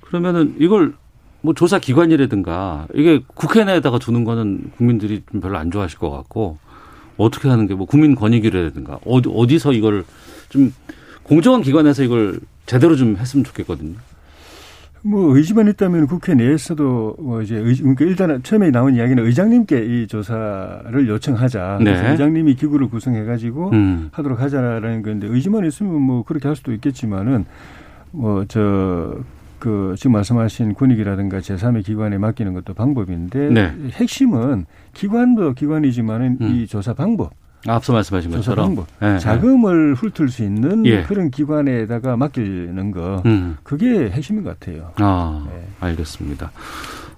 그러면은 0.00 0.54
이걸 0.58 0.94
뭐 1.42 1.52
조사 1.52 1.78
기관이라든가 1.78 2.86
이게 2.94 3.20
국회 3.34 3.64
내에다가 3.64 3.98
두는 3.98 4.24
거는 4.24 4.72
국민들이 4.78 5.22
좀 5.30 5.40
별로 5.42 5.58
안 5.58 5.70
좋아하실 5.70 5.98
것 5.98 6.10
같고 6.10 6.58
어떻게 7.18 7.48
하는 7.48 7.66
게 7.66 7.74
뭐 7.74 7.86
국민 7.86 8.14
권익위라든가 8.14 8.98
어디 9.06 9.28
어디서 9.32 9.72
이걸 9.72 10.04
좀 10.48 10.72
공정한 11.22 11.60
기관에서 11.62 12.02
이걸 12.02 12.40
제대로 12.66 12.96
좀 12.96 13.16
했으면 13.16 13.44
좋겠거든요. 13.44 13.94
뭐 15.06 15.36
의지만 15.36 15.68
있다면 15.68 16.06
국회 16.06 16.34
내에서도 16.34 17.16
뭐 17.18 17.42
이제 17.42 17.56
의, 17.56 17.76
그러니까 17.76 18.04
일단 18.06 18.42
처음에 18.42 18.70
나온 18.70 18.94
이야기는 18.94 19.24
의장님께 19.24 19.84
이 19.84 20.06
조사를 20.06 21.08
요청하자. 21.08 21.78
네. 21.80 21.92
그래서 21.92 22.10
의장님이 22.12 22.54
기구를 22.54 22.88
구성해 22.88 23.24
가지고 23.24 23.70
음. 23.72 24.08
하도록 24.12 24.40
하자라는 24.40 25.02
건데 25.02 25.26
의지만 25.28 25.66
있으면 25.66 26.00
뭐 26.00 26.22
그렇게 26.22 26.48
할 26.48 26.56
수도 26.56 26.72
있겠지만은 26.72 27.44
뭐저 28.12 29.18
그 29.58 29.94
지금 29.98 30.12
말씀하신 30.12 30.72
군익이라든가 30.72 31.40
제3의 31.40 31.84
기관에 31.84 32.16
맡기는 32.16 32.54
것도 32.54 32.72
방법인데 32.72 33.50
네. 33.50 33.74
핵심은 33.92 34.64
기관도 34.94 35.52
기관이지만은 35.52 36.38
음. 36.40 36.48
이 36.48 36.66
조사 36.66 36.94
방법 36.94 37.34
앞서 37.66 37.92
말씀하신 37.92 38.30
것처럼 38.30 38.84
네. 39.00 39.18
자금을 39.18 39.94
훑을 39.94 40.28
수 40.28 40.42
있는 40.42 40.84
예. 40.86 41.02
그런 41.02 41.30
기관에다가 41.30 42.16
맡기는 42.16 42.90
거 42.90 43.22
음. 43.26 43.56
그게 43.62 44.10
핵심인 44.10 44.44
것 44.44 44.58
같아요. 44.58 44.92
아, 44.96 45.46
네. 45.50 45.66
알겠습니다. 45.80 46.50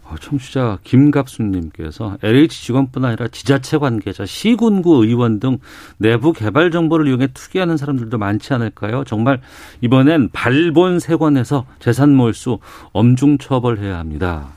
어, 0.08 0.14
청취자 0.20 0.78
김갑수님께서 0.84 2.18
LH 2.22 2.64
직원뿐 2.64 3.04
아니라 3.04 3.26
지자체 3.28 3.78
관계자, 3.78 4.24
시군구 4.24 5.04
의원 5.04 5.40
등 5.40 5.58
내부 5.98 6.32
개발 6.32 6.70
정보를 6.70 7.08
이용해 7.08 7.28
투기하는 7.28 7.76
사람들도 7.76 8.16
많지 8.16 8.54
않을까요? 8.54 9.02
정말 9.04 9.40
이번엔 9.80 10.30
발본 10.32 11.00
세관에서 11.00 11.66
재산 11.80 12.14
몰수 12.14 12.58
엄중 12.92 13.38
처벌해야 13.38 13.98
합니다. 13.98 14.55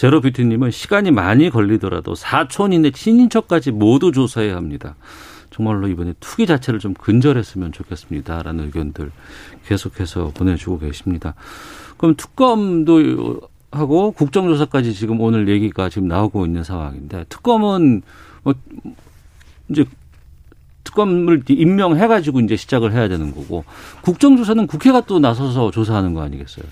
제로뷰티님은 0.00 0.70
시간이 0.70 1.10
많이 1.10 1.50
걸리더라도 1.50 2.14
사촌 2.14 2.72
이내 2.72 2.90
친인척까지 2.90 3.70
모두 3.70 4.12
조사해야 4.12 4.56
합니다. 4.56 4.96
정말로 5.50 5.88
이번에 5.88 6.14
투기 6.20 6.46
자체를 6.46 6.80
좀 6.80 6.94
근절했으면 6.94 7.72
좋겠습니다라는 7.72 8.64
의견들 8.64 9.10
계속해서 9.66 10.32
보내주고 10.32 10.78
계십니다. 10.78 11.34
그럼 11.98 12.14
특검도 12.16 13.42
하고 13.72 14.12
국정조사까지 14.12 14.94
지금 14.94 15.20
오늘 15.20 15.48
얘기가 15.48 15.90
지금 15.90 16.08
나오고 16.08 16.46
있는 16.46 16.64
상황인데 16.64 17.26
특검은 17.28 18.00
뭐 18.42 18.54
이제 19.68 19.84
특검을 20.84 21.42
임명해가지고 21.46 22.40
이제 22.40 22.56
시작을 22.56 22.92
해야 22.92 23.06
되는 23.06 23.34
거고 23.34 23.64
국정조사는 24.00 24.66
국회가 24.66 25.02
또 25.02 25.18
나서서 25.18 25.70
조사하는 25.70 26.14
거 26.14 26.22
아니겠어요? 26.22 26.64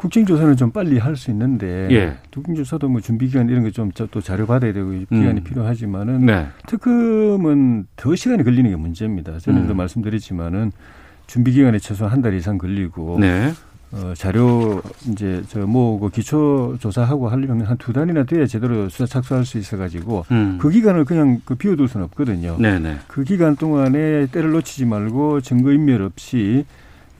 국정조사는 0.00 0.56
좀 0.56 0.70
빨리 0.70 0.96
할 0.98 1.14
수 1.14 1.30
있는데 1.30 1.88
예. 1.90 2.16
국정조사도 2.32 2.88
뭐 2.88 3.00
준비 3.02 3.26
기간 3.28 3.48
이런 3.50 3.62
게 3.64 3.70
좀 3.70 3.90
또 4.10 4.20
자료 4.22 4.46
받아야 4.46 4.72
되고 4.72 4.90
기간이 4.90 5.40
음. 5.40 5.44
필요하지만은 5.44 6.24
네. 6.26 6.46
특검은 6.66 7.86
더 7.96 8.14
시간이 8.16 8.42
걸리는 8.44 8.70
게 8.70 8.76
문제입니다. 8.76 9.38
저는 9.38 9.68
음. 9.68 9.76
말씀드렸지만은 9.76 10.72
준비 11.26 11.52
기간에 11.52 11.78
최소한 11.78 12.12
한 12.12 12.22
달 12.22 12.32
이상 12.34 12.56
걸리고 12.58 13.18
네. 13.20 13.52
어, 13.92 14.12
자료 14.16 14.80
이제 15.10 15.42
저 15.48 15.66
모으고 15.66 16.08
기초 16.10 16.76
조사하고 16.80 17.28
하려면 17.28 17.66
한 17.66 17.76
두 17.76 17.92
달이나 17.92 18.22
돼야 18.24 18.46
제대로 18.46 18.88
수사 18.88 19.04
착수할 19.06 19.44
수 19.44 19.58
있어가지고 19.58 20.24
음. 20.30 20.58
그 20.60 20.70
기간을 20.70 21.04
그냥 21.04 21.40
그 21.44 21.56
비워둘 21.56 21.88
수는 21.88 22.04
없거든요. 22.06 22.56
네네. 22.58 22.78
네. 22.78 22.96
그 23.08 23.24
기간 23.24 23.56
동안에 23.56 24.28
때를 24.32 24.52
놓치지 24.52 24.86
말고 24.86 25.40
증거 25.42 25.72
인멸 25.72 26.02
없이 26.02 26.64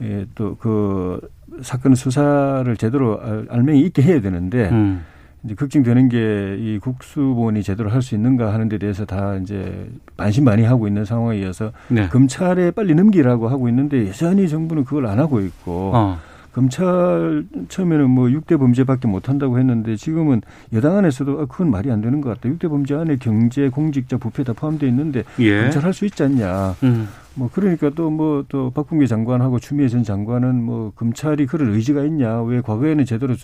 예, 0.01 0.25
또그 0.33 1.19
사건 1.61 1.95
수사를 1.95 2.75
제대로 2.77 3.19
알맹이 3.49 3.81
있게 3.81 4.01
해야 4.01 4.21
되는데 4.21 4.69
음. 4.69 5.03
이제 5.43 5.55
걱정되는 5.55 6.09
게 6.09 6.55
이 6.59 6.77
국수본이 6.79 7.63
제대로 7.63 7.89
할 7.89 8.01
수 8.01 8.13
있는가 8.15 8.53
하는 8.53 8.69
데 8.69 8.77
대해서 8.77 9.05
다 9.05 9.35
이제 9.35 9.89
반신반의하고 10.17 10.87
있는 10.87 11.03
상황이어서 11.05 11.71
네. 11.87 12.07
검찰에 12.09 12.71
빨리 12.71 12.93
넘기라고 12.95 13.47
하고 13.49 13.67
있는데 13.69 14.07
여전히 14.07 14.47
정부는 14.47 14.85
그걸 14.85 15.07
안 15.07 15.19
하고 15.19 15.39
있고 15.41 15.91
어. 15.95 16.19
검찰 16.53 17.45
처음에는 17.69 18.09
뭐 18.09 18.27
6대 18.27 18.59
범죄밖에 18.59 19.07
못 19.07 19.29
한다고 19.29 19.57
했는데 19.57 19.95
지금은 19.95 20.41
여당 20.73 20.97
안에서도 20.97 21.39
아, 21.39 21.45
그건 21.45 21.71
말이 21.71 21.89
안 21.91 22.01
되는 22.01 22.19
것 22.21 22.29
같다. 22.29 22.49
6대 22.49 22.69
범죄 22.69 22.95
안에 22.95 23.17
경제, 23.17 23.69
공직자, 23.69 24.17
부패 24.17 24.43
다 24.43 24.53
포함되어 24.53 24.89
있는데 24.89 25.23
예. 25.39 25.61
검찰 25.61 25.83
할 25.83 25.93
수 25.93 26.05
있지 26.05 26.23
않냐. 26.23 26.75
음. 26.83 27.07
뭐 27.35 27.49
그러니까 27.51 27.89
또 27.95 28.09
뭐또 28.09 28.57
뭐 28.57 28.69
박범계 28.71 29.07
장관하고 29.07 29.59
추미애 29.59 29.87
전 29.87 30.03
장관은 30.03 30.63
뭐 30.63 30.91
검찰이 30.95 31.45
그런 31.45 31.73
의지가 31.73 32.03
있냐 32.05 32.41
왜 32.43 32.59
과거에는 32.61 33.05
제대로 33.05 33.35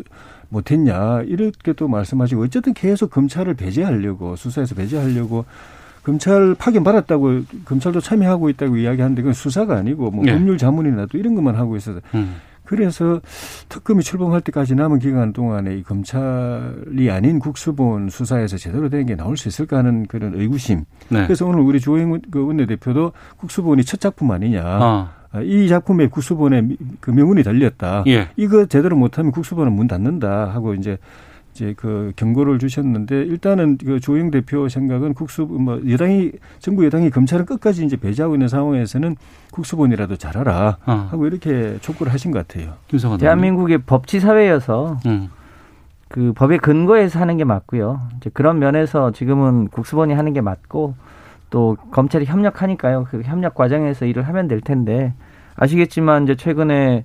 못했냐 0.50 1.22
이렇게 1.26 1.74
또 1.74 1.88
말씀하시고 1.88 2.44
어쨌든 2.44 2.74
계속 2.74 3.10
검찰을 3.12 3.54
배제하려고 3.54 4.36
수사에서 4.36 4.76
배제하려고 4.76 5.46
검찰 6.04 6.56
파견 6.56 6.84
받았다고 6.84 7.42
검찰도 7.66 8.00
참여하고 8.02 8.50
있다고 8.50 8.78
이야기하는데 8.78 9.22
그건 9.22 9.34
수사가 9.34 9.76
아니고 9.78 10.12
뭐 10.12 10.26
네. 10.26 10.34
법률 10.34 10.58
자문이나 10.58 11.06
또 11.08 11.18
이런 11.18 11.36
것만 11.36 11.56
하고 11.56 11.76
있어서 11.78 12.00
음. 12.16 12.36
그래서 12.68 13.22
특검이 13.70 14.04
출범할 14.04 14.42
때까지 14.42 14.76
남은 14.76 15.00
기간 15.00 15.32
동안에 15.32 15.78
이 15.78 15.84
검찰이 15.84 17.10
아닌 17.10 17.40
국수본 17.40 18.10
수사에서 18.10 18.58
제대로 18.58 18.90
된 18.90 19.08
게 19.08 19.16
나올 19.16 19.38
수 19.38 19.48
있을까 19.48 19.78
하는 19.78 20.06
그런 20.06 20.34
의구심. 20.36 20.84
네. 21.10 21.24
그래서 21.24 21.46
오늘 21.46 21.62
우리 21.62 21.80
조영 21.80 22.20
그 22.30 22.46
원내대표도 22.46 23.14
국수본이 23.38 23.86
첫 23.86 24.02
작품 24.02 24.32
아니냐. 24.32 24.62
아. 24.66 25.12
이 25.44 25.68
작품에 25.70 26.08
국수본에 26.08 26.68
그 27.00 27.12
명운이 27.12 27.44
달렸다. 27.44 28.04
예. 28.08 28.28
이거 28.36 28.66
제대로 28.66 28.98
못하면 28.98 29.32
국수본은 29.32 29.72
문 29.72 29.88
닫는다 29.88 30.50
하고 30.54 30.74
이제 30.74 30.98
이제 31.58 31.74
그 31.76 32.14
경고를 32.16 32.60
주셨는데 32.60 33.16
일단은 33.24 33.80
그 33.80 34.00
조영 34.00 34.30
대표 34.30 34.70
생각은 34.70 35.16
국수 35.16 35.42
뭐 35.42 35.82
여당이 35.90 36.32
정부 36.60 36.86
여당이 36.86 37.10
검찰은 37.10 37.46
끝까지 37.46 37.84
이제 37.84 37.98
배제하고 37.98 38.36
있는 38.36 38.48
상황에서는 38.48 39.16
국수본이라도 39.52 40.18
잘하라 40.18 40.78
어. 40.86 41.08
하고 41.10 41.26
이렇게 41.26 41.80
촉구를 41.82 42.14
하신 42.14 42.30
것 42.30 42.48
같아요. 42.48 42.74
대한민국의 43.18 43.80
법치 43.80 44.20
사회여서 44.20 45.00
음. 45.08 45.30
그 46.10 46.32
법의 46.34 46.60
근거에서 46.60 47.20
하는 47.20 47.38
게 47.38 47.44
맞고요. 47.44 48.02
이제 48.18 48.30
그런 48.32 48.60
면에서 48.60 49.12
지금은 49.12 49.70
국수본이 49.70 50.14
하는 50.14 50.34
게 50.34 50.42
맞고 50.42 50.94
또 51.50 51.76
검찰이 51.90 52.26
협력하니까요. 52.26 53.08
그 53.10 53.22
협력 53.24 53.56
과정에서 53.56 54.06
일을 54.06 54.28
하면 54.28 54.48
될 54.48 54.62
텐데 54.62 55.14
아시겠지만 55.56 56.24
이제 56.24 56.36
최근에 56.36 57.04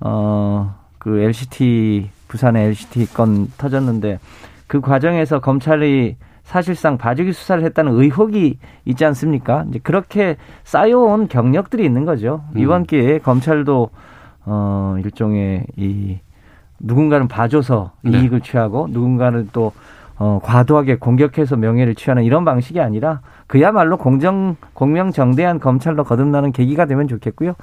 어그 0.00 1.20
LCT 1.20 2.10
부산의 2.32 2.68
LCT 2.68 3.12
건 3.12 3.48
터졌는데 3.58 4.18
그 4.66 4.80
과정에서 4.80 5.40
검찰이 5.40 6.16
사실상 6.44 6.96
봐주기 6.96 7.32
수사를 7.32 7.62
했다는 7.62 7.92
의혹이 7.92 8.58
있지 8.86 9.04
않습니까? 9.04 9.66
이제 9.68 9.78
그렇게 9.82 10.36
쌓여온 10.64 11.28
경력들이 11.28 11.84
있는 11.84 12.06
거죠. 12.06 12.42
음. 12.54 12.58
이번 12.58 12.84
기회에 12.84 13.18
검찰도 13.18 13.90
어 14.46 14.96
일종의 15.04 15.66
이 15.76 16.18
누군가는 16.80 17.28
봐줘서 17.28 17.92
네. 18.02 18.18
이익을 18.18 18.40
취하고 18.40 18.88
누군가는 18.90 19.50
또 19.52 19.72
어, 20.24 20.38
과도하게 20.40 20.98
공격해서 20.98 21.56
명예를 21.56 21.96
취하는 21.96 22.22
이런 22.22 22.44
방식이 22.44 22.78
아니라 22.78 23.22
그야말로 23.48 23.96
공정 23.96 24.54
공명정대한 24.72 25.58
검찰로 25.58 26.04
거듭나는 26.04 26.52
계기가 26.52 26.86
되면 26.86 27.08
좋겠고요. 27.08 27.54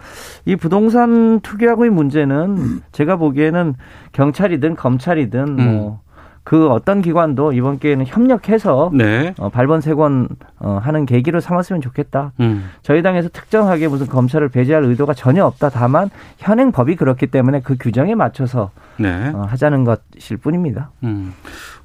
이 0.44 0.58
부동산 0.58 1.40
투기하고의 1.40 1.90
문제는 1.90 2.82
제가 2.92 3.16
보기에는 3.16 3.76
경찰이든 4.12 4.76
검찰이든 4.76 5.56
뭐 5.56 5.64
음. 5.64 5.74
뭐 5.78 6.02
그 6.50 6.68
어떤 6.70 7.04
기관도 7.04 7.54
이번 7.54 7.78
기회에는 7.78 8.08
협력해서 8.08 8.90
네. 8.92 9.36
어, 9.38 9.50
발본색원 9.50 10.30
어, 10.58 10.80
하는 10.82 11.06
계기로 11.06 11.42
삼았으면 11.42 11.80
좋겠다. 11.80 12.32
음. 12.40 12.72
저희 12.82 13.04
당에서 13.04 13.30
특정하게 13.30 13.88
무슨 13.88 14.08
검찰을 14.08 14.50
배제할 14.50 14.84
의도가 14.86 15.14
전혀 15.14 15.46
없다. 15.46 15.70
다만 15.70 16.10
현행 16.40 16.72
법이 16.72 16.96
그렇기 16.96 17.28
때문에 17.28 17.62
그 17.62 17.76
규정에 17.80 18.16
맞춰서 18.16 18.72
네. 18.98 19.30
어, 19.32 19.44
하자는 19.44 19.84
것일 19.84 20.38
뿐입니다. 20.38 20.90
음. 21.04 21.36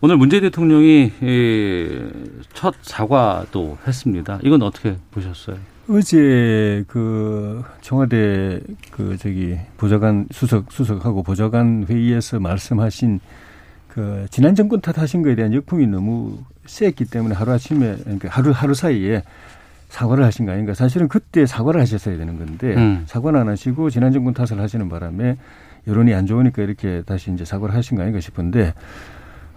오늘 0.01 0.17
문재인 0.17 0.43
대통령이 0.45 1.13
첫 2.55 2.75
사과도 2.81 3.77
했습니다. 3.87 4.39
이건 4.43 4.63
어떻게 4.63 4.97
보셨어요? 5.11 5.57
어제 5.91 6.85
그 6.89 7.63
청와대 7.83 8.61
그 8.91 9.19
저기 9.19 9.59
보좌관 9.77 10.27
수석 10.31 10.73
수석하고 10.73 11.23
보좌관 11.23 11.85
회의에서 11.87 12.41
말씀하신 12.41 13.21
그 13.95 14.27
지난 14.31 14.57
정권 14.57 14.81
탓하신 14.81 15.23
거에 15.23 15.37
대한 15.37 15.55
역풍이 15.55 15.87
너무 15.87 16.39
셌기 16.67 17.05
때문에 17.05 17.35
하루 17.35 17.53
아침에 17.53 17.97
그러니까 18.03 18.29
하루 18.29 18.51
하루 18.51 18.75
사이에 18.75 19.23
사과를 19.89 20.25
하신 20.25 20.47
거 20.47 20.53
아닌가? 20.53 20.75
사실은 20.75 21.07
그때 21.07 21.47
사과를 21.47 21.81
하셨어야 21.81 22.19
되는 22.19 22.37
건데 22.37 22.75
음. 22.75 23.05
사과는 23.07 23.41
안 23.41 23.49
하시고 23.49 23.91
지난 23.91 24.13
정권 24.13 24.35
탓을 24.35 24.61
하시는 24.61 24.89
바람에 24.89 25.37
여론이 25.87 26.13
안 26.13 26.27
좋으니까 26.27 26.63
이렇게 26.63 27.03
다시 27.07 27.31
이제 27.33 27.45
사과를 27.45 27.75
하신 27.77 27.97
거 27.97 28.03
아닌가 28.03 28.19
싶은데 28.19 28.75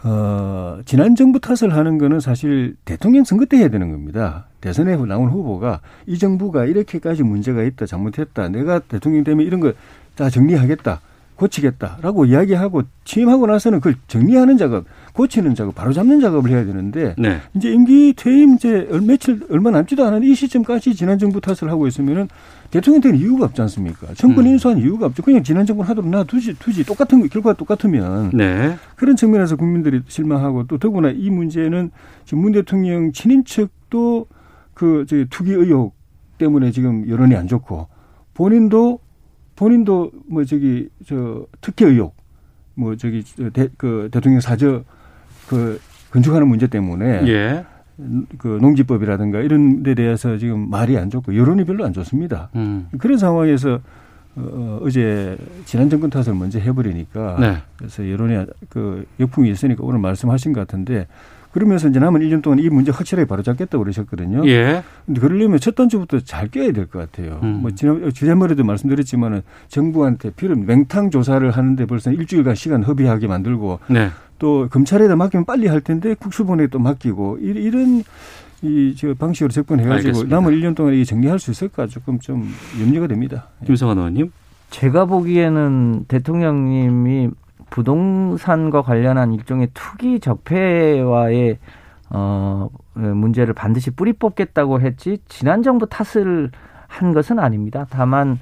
어, 0.03 0.79
지난 0.85 1.15
정부 1.15 1.39
탓을 1.39 1.73
하는 1.73 1.97
거는 1.97 2.19
사실 2.19 2.75
대통령 2.85 3.23
선거 3.23 3.45
때 3.45 3.57
해야 3.57 3.69
되는 3.69 3.91
겁니다. 3.91 4.45
대선에 4.61 4.95
나온 4.97 5.29
후보가 5.31 5.79
이 6.05 6.19
정부가 6.19 6.65
이렇게까지 6.65 7.23
문제가 7.23 7.63
있다, 7.63 7.87
잘못했다, 7.87 8.49
내가 8.49 8.79
대통령 8.79 9.23
되면 9.23 9.45
이런 9.45 9.59
거 9.59 9.73
다 10.17 10.29
정리하겠다. 10.29 10.99
고치겠다라고 11.37 12.25
이야기하고 12.25 12.83
취임하고 13.05 13.47
나서는 13.47 13.79
그걸 13.79 13.95
정리하는 14.07 14.57
작업, 14.57 14.85
고치는 15.13 15.55
작업, 15.55 15.75
바로 15.75 15.93
잡는 15.93 16.19
작업을 16.19 16.49
해야 16.49 16.65
되는데 16.65 17.15
네. 17.17 17.39
이제 17.53 17.71
임기 17.71 18.13
퇴임 18.17 18.55
이제 18.55 18.87
며칠 19.05 19.41
얼마 19.49 19.71
남지도 19.71 20.03
않은 20.05 20.23
이 20.23 20.35
시점까지 20.35 20.95
지난 20.95 21.17
정부 21.17 21.39
탓을 21.39 21.71
하고 21.71 21.87
있으면은 21.87 22.27
대통령 22.71 23.01
되는 23.01 23.17
이유가 23.17 23.45
없지 23.45 23.61
않습니까? 23.61 24.07
정권 24.15 24.45
음. 24.45 24.51
인수한 24.51 24.77
이유가 24.79 25.05
없죠. 25.05 25.23
그냥 25.23 25.41
지난 25.43 25.65
정권 25.65 25.87
하도록 25.87 26.09
놔두지 26.09 26.59
두지 26.59 26.85
똑같은 26.85 27.27
결과가 27.29 27.55
똑같으면 27.55 28.31
네. 28.33 28.75
그런 28.95 29.15
측면에서 29.15 29.55
국민들이 29.55 30.01
실망하고 30.07 30.65
또 30.67 30.77
더구나 30.77 31.11
이 31.11 31.29
문제는 31.29 31.91
지금 32.25 32.41
문 32.41 32.51
대통령 32.51 33.13
친인척도 33.13 34.27
그 34.73 35.05
저기 35.07 35.25
투기 35.29 35.53
의혹 35.53 35.95
때문에 36.37 36.71
지금 36.71 37.07
여론이 37.07 37.35
안 37.35 37.47
좋고 37.47 37.87
본인도 38.33 38.99
본인도 39.57 40.11
뭐 40.27 40.45
저기 40.45 40.87
저 41.05 41.45
특혜 41.59 41.87
의혹 41.87 42.15
뭐 42.75 42.95
저기 42.95 43.23
대, 43.51 43.67
그 43.75 44.07
대통령 44.11 44.39
사저 44.39 44.83
그 45.49 45.81
건축하는 46.11 46.47
문제 46.47 46.67
때문에 46.67 47.27
예. 47.27 47.65
그 48.37 48.59
농지법이라든가 48.61 49.39
이런 49.41 49.81
데 49.81 49.95
대해서 49.95 50.37
지금 50.37 50.69
말이 50.69 50.95
안 50.97 51.09
좋고 51.09 51.35
여론이 51.35 51.65
별로 51.65 51.83
안 51.83 51.91
좋습니다. 51.91 52.49
음. 52.55 52.87
그런 52.99 53.17
상황에서 53.17 53.79
어, 54.35 54.79
어제 54.83 55.35
지난 55.65 55.89
정권 55.89 56.11
탓을 56.11 56.37
먼저 56.37 56.59
해버리니까 56.59 57.37
네. 57.39 57.57
그래서 57.75 58.07
여론이 58.07 58.45
그 58.69 59.05
역풍이 59.19 59.49
있으니까 59.49 59.83
오늘 59.83 59.99
말씀하신 59.99 60.53
것 60.53 60.61
같은데 60.61 61.07
그러면서 61.57 61.87
이제 61.87 61.99
남은 61.99 62.21
1년 62.21 62.43
동안 62.43 62.59
이 62.59 62.69
문제 62.69 62.91
확실하게 62.91 63.25
바로잡겠다고 63.27 63.83
그러셨거든요. 63.83 64.47
예. 64.47 64.83
근데 65.07 65.19
그러려면 65.19 65.59
첫 65.59 65.73
단추부터 65.73 66.19
잘 66.19 66.49
껴야 66.49 66.71
될 66.71 66.85
것 66.85 66.99
같아요. 66.99 67.39
음. 67.41 67.61
뭐 67.63 67.71
지난 67.71 68.11
지난번에도 68.13 68.63
말씀드렸지만은 68.63 69.41
정부한테 69.67 70.29
필요 70.31 70.55
맹탕 70.55 71.09
조사를 71.09 71.49
하는데 71.49 71.85
벌써 71.87 72.11
일주일간 72.11 72.53
시간 72.53 72.83
허비하게 72.83 73.25
만들고 73.25 73.79
네. 73.89 74.09
또 74.37 74.67
검찰에다 74.69 75.15
맡기면 75.15 75.45
빨리 75.45 75.65
할 75.65 75.81
텐데 75.81 76.13
국수본에 76.13 76.67
또 76.67 76.77
맡기고 76.77 77.39
이런 77.41 78.03
이저 78.61 79.15
방식으로 79.15 79.49
접근해가지고 79.51 80.07
알겠습니다. 80.09 80.35
남은 80.35 80.53
1년 80.53 80.75
동안 80.75 80.93
이 80.93 81.05
정리할 81.05 81.39
수 81.39 81.49
있을까 81.49 81.87
조금 81.87 82.19
좀 82.19 82.47
염려가 82.79 83.07
됩니다. 83.07 83.47
김성환 83.65 83.97
의원님. 83.97 84.31
제가 84.69 85.05
보기에는 85.05 86.05
대통령님이 86.07 87.29
부동산과 87.69 88.81
관련한 88.81 89.33
일종의 89.33 89.69
투기 89.73 90.19
적폐와의 90.19 91.57
어 92.09 92.69
문제를 92.93 93.53
반드시 93.53 93.91
뿌리 93.91 94.13
뽑겠다고 94.13 94.81
했지 94.81 95.17
지난 95.27 95.61
정부 95.61 95.87
탓을 95.87 96.51
한 96.87 97.13
것은 97.13 97.39
아닙니다. 97.39 97.85
다만 97.89 98.39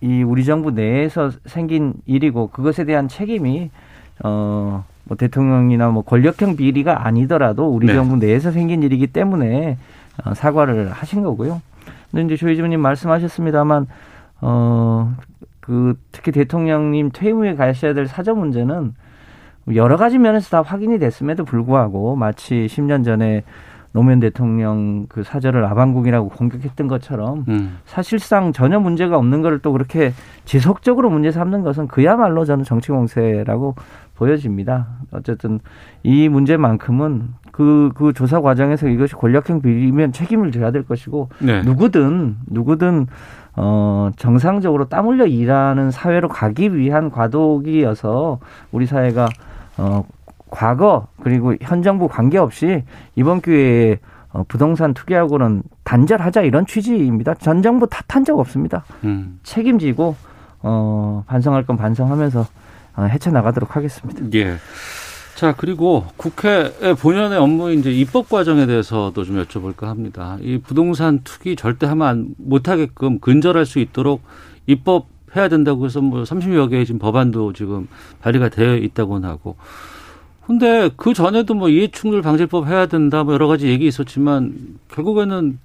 이 0.00 0.22
우리 0.22 0.44
정부 0.44 0.70
내에서 0.70 1.30
생긴 1.46 1.94
일이고 2.06 2.48
그것에 2.48 2.84
대한 2.84 3.08
책임이 3.08 3.70
어 4.24 4.84
뭐 5.04 5.16
대통령이나 5.16 5.88
뭐 5.88 6.02
권력형 6.02 6.56
비리가 6.56 7.06
아니더라도 7.06 7.68
우리 7.68 7.86
네. 7.86 7.94
정부 7.94 8.16
내에서 8.16 8.50
생긴 8.50 8.82
일이기 8.82 9.08
때문에 9.08 9.78
어, 10.24 10.34
사과를 10.34 10.92
하신 10.92 11.22
거고요. 11.22 11.60
근데 12.10 12.24
이제 12.26 12.36
조희주님 12.36 12.80
말씀하셨습니다만 12.80 13.86
어 14.42 15.16
그 15.62 15.94
특히 16.10 16.32
대통령님 16.32 17.10
퇴임 17.12 17.36
후에 17.36 17.54
가셔야 17.54 17.94
될 17.94 18.06
사저 18.06 18.34
문제는 18.34 18.94
여러 19.74 19.96
가지 19.96 20.18
면에서 20.18 20.50
다 20.50 20.62
확인이 20.62 20.98
됐음에도 20.98 21.44
불구하고 21.44 22.16
마치 22.16 22.66
10년 22.68 23.04
전에 23.04 23.44
노무현 23.92 24.18
대통령 24.20 25.06
그 25.08 25.22
사절을 25.22 25.64
아방국이라고 25.64 26.30
공격했던 26.30 26.88
것처럼 26.88 27.44
음. 27.48 27.78
사실상 27.84 28.52
전혀 28.52 28.80
문제가 28.80 29.16
없는 29.16 29.40
거를 29.42 29.60
또 29.60 29.70
그렇게 29.70 30.12
지속적으로 30.44 31.10
문제 31.10 31.30
삼는 31.30 31.62
것은 31.62 31.86
그야말로 31.86 32.44
저는 32.44 32.64
정치 32.64 32.90
공세라고 32.90 33.76
보여집니다. 34.16 34.88
어쨌든 35.12 35.60
이 36.02 36.28
문제만큼은 36.28 37.28
그, 37.52 37.90
그 37.94 38.12
조사 38.12 38.40
과정에서 38.40 38.88
이것이 38.88 39.14
권력형 39.14 39.60
비리면 39.62 40.12
책임을 40.12 40.50
져야 40.50 40.70
될 40.70 40.82
것이고 40.84 41.28
네. 41.38 41.62
누구든 41.62 42.38
누구든 42.46 43.06
어 43.54 44.10
정상적으로 44.16 44.88
땀 44.88 45.06
흘려 45.06 45.26
일하는 45.26 45.90
사회로 45.90 46.28
가기 46.28 46.74
위한 46.74 47.10
과도기여서 47.10 48.40
우리 48.72 48.86
사회가 48.86 49.28
어 49.76 50.04
과거 50.50 51.06
그리고 51.22 51.54
현 51.60 51.82
정부 51.82 52.08
관계없이 52.08 52.84
이번 53.14 53.42
기회에 53.42 53.98
어, 54.32 54.44
부동산 54.48 54.94
투기하고는 54.94 55.62
단절하자 55.84 56.42
이런 56.42 56.64
취지입니다. 56.66 57.34
전 57.34 57.62
정부 57.62 57.86
탓한 57.86 58.24
적 58.24 58.38
없습니다. 58.38 58.84
음. 59.04 59.38
책임지고 59.42 60.16
어, 60.62 61.24
반성할 61.26 61.66
건 61.66 61.76
반성하면서 61.76 62.46
어, 62.96 63.02
헤쳐나가도록 63.02 63.76
하겠습니다. 63.76 64.24
예. 64.34 64.56
자, 65.36 65.54
그리고 65.56 66.04
국회의 66.16 66.70
본연의 67.00 67.38
업무인 67.38 67.80
이제 67.80 67.90
입법 67.90 68.28
과정에 68.28 68.66
대해서도 68.66 69.24
좀 69.24 69.42
여쭤볼까 69.42 69.86
합니다. 69.86 70.36
이 70.40 70.58
부동산 70.58 71.20
투기 71.24 71.56
절대 71.56 71.86
하면 71.86 72.34
못 72.38 72.68
하게끔 72.68 73.18
근절할 73.18 73.66
수 73.66 73.78
있도록 73.80 74.22
입법 74.66 75.06
해야 75.34 75.48
된다고 75.48 75.86
해서 75.86 76.00
뭐 76.00 76.22
30여 76.22 76.70
개의 76.70 76.84
지금 76.86 76.98
법안도 77.00 77.54
지금 77.54 77.88
발의가 78.20 78.50
되어 78.50 78.76
있다고는 78.76 79.26
하고 79.28 79.56
근데 80.46 80.90
그 80.96 81.14
전에도 81.14 81.54
뭐 81.54 81.70
이해충돌 81.70 82.20
방지법 82.20 82.66
해야 82.66 82.86
된다 82.86 83.24
뭐 83.24 83.32
여러 83.32 83.46
가지 83.48 83.68
얘기 83.68 83.86
있었지만 83.86 84.54
결국에는 84.88 85.58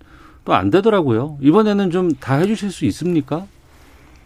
또 0.46 0.54
안 0.54 0.70
되더라고요. 0.70 1.38
이번에는 1.42 1.92
좀 1.92 2.12
다 2.22 2.36
해주실 2.36 2.72
수 2.72 2.86
있습니까? 2.86 3.46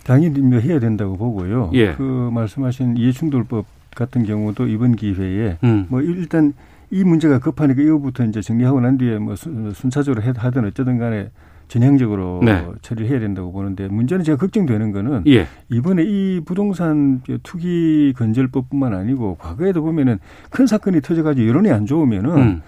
당연히 0.04 0.40
뭐 0.40 0.60
해야 0.60 0.80
된다고 0.80 1.18
보고요. 1.18 1.72
예. 1.74 1.94
그 1.94 2.30
말씀하신 2.32 2.96
이해충돌법 2.98 3.66
같은 3.96 4.24
경우도 4.24 4.68
이번 4.68 4.96
기회에 4.96 5.58
음. 5.64 5.86
뭐 5.90 6.02
일단 6.02 6.54
이 6.90 7.04
문제가 7.04 7.40
급하니까 7.40 7.82
이거부터 7.82 8.26
이제 8.26 8.42
정리하고 8.42 8.82
난 8.82 8.98
뒤에 8.98 9.18
뭐 9.18 9.36
순차적으로 9.36 10.22
하든 10.22 10.66
어쩌든 10.66 10.98
간에 10.98 11.30
전향적으로 11.68 12.42
네. 12.44 12.68
처리를 12.82 13.10
해야 13.10 13.20
된다고 13.22 13.54
보는데 13.54 13.88
문제는 13.88 14.26
제가 14.26 14.38
걱정되는 14.38 14.92
거는 14.92 15.24
예. 15.28 15.48
이번에 15.70 16.04
이 16.04 16.42
부동산 16.44 17.22
투기 17.44 18.14
건절법뿐만 18.18 18.94
아니고 18.94 19.38
과거에도 19.40 19.82
보면은 19.82 20.20
큰 20.50 20.68
사건이 20.68 21.00
터져가지고 21.00 21.48
여론이 21.48 21.72
안 21.72 21.86
좋으면은 21.86 22.38
음. 22.38 22.62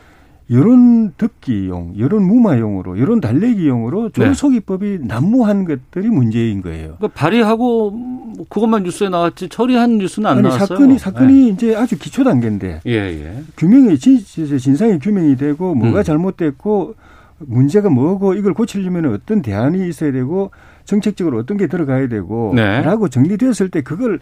여론 0.51 1.13
듣기용, 1.17 1.93
여론 1.97 2.23
무마용으로, 2.23 2.99
여론 2.99 3.21
달래기용으로 3.21 4.09
조속입법이 4.09 4.99
네. 4.99 5.07
난무한 5.07 5.65
것들이 5.65 6.09
문제인 6.09 6.61
거예요. 6.61 6.95
그러니까 6.97 7.07
발의하고 7.09 8.35
그것만 8.49 8.83
뉴스에 8.83 9.09
나왔지 9.09 9.49
처리한 9.49 9.99
뉴스는 9.99 10.29
안 10.29 10.37
아니, 10.37 10.47
나왔어요. 10.47 10.67
사건이 10.67 10.99
사건이 10.99 11.33
네. 11.33 11.47
이제 11.49 11.75
아주 11.75 11.97
기초 11.97 12.23
단계인데 12.23 12.81
예, 12.85 12.91
예. 12.91 13.43
규명이 13.57 13.97
진, 13.97 14.19
진상이 14.19 14.99
규명이 14.99 15.37
되고 15.37 15.73
뭐가 15.75 15.99
음. 15.99 16.03
잘못됐고 16.03 16.95
문제가 17.39 17.89
뭐고 17.89 18.33
이걸 18.33 18.53
고치려면 18.53 19.13
어떤 19.13 19.41
대안이 19.41 19.87
있어야 19.87 20.11
되고 20.11 20.51
정책적으로 20.85 21.39
어떤 21.39 21.57
게 21.57 21.67
들어가야 21.67 22.09
되고 22.09 22.51
네. 22.55 22.81
라고 22.81 23.07
정리되었을 23.07 23.69
때 23.69 23.81
그걸 23.81 24.19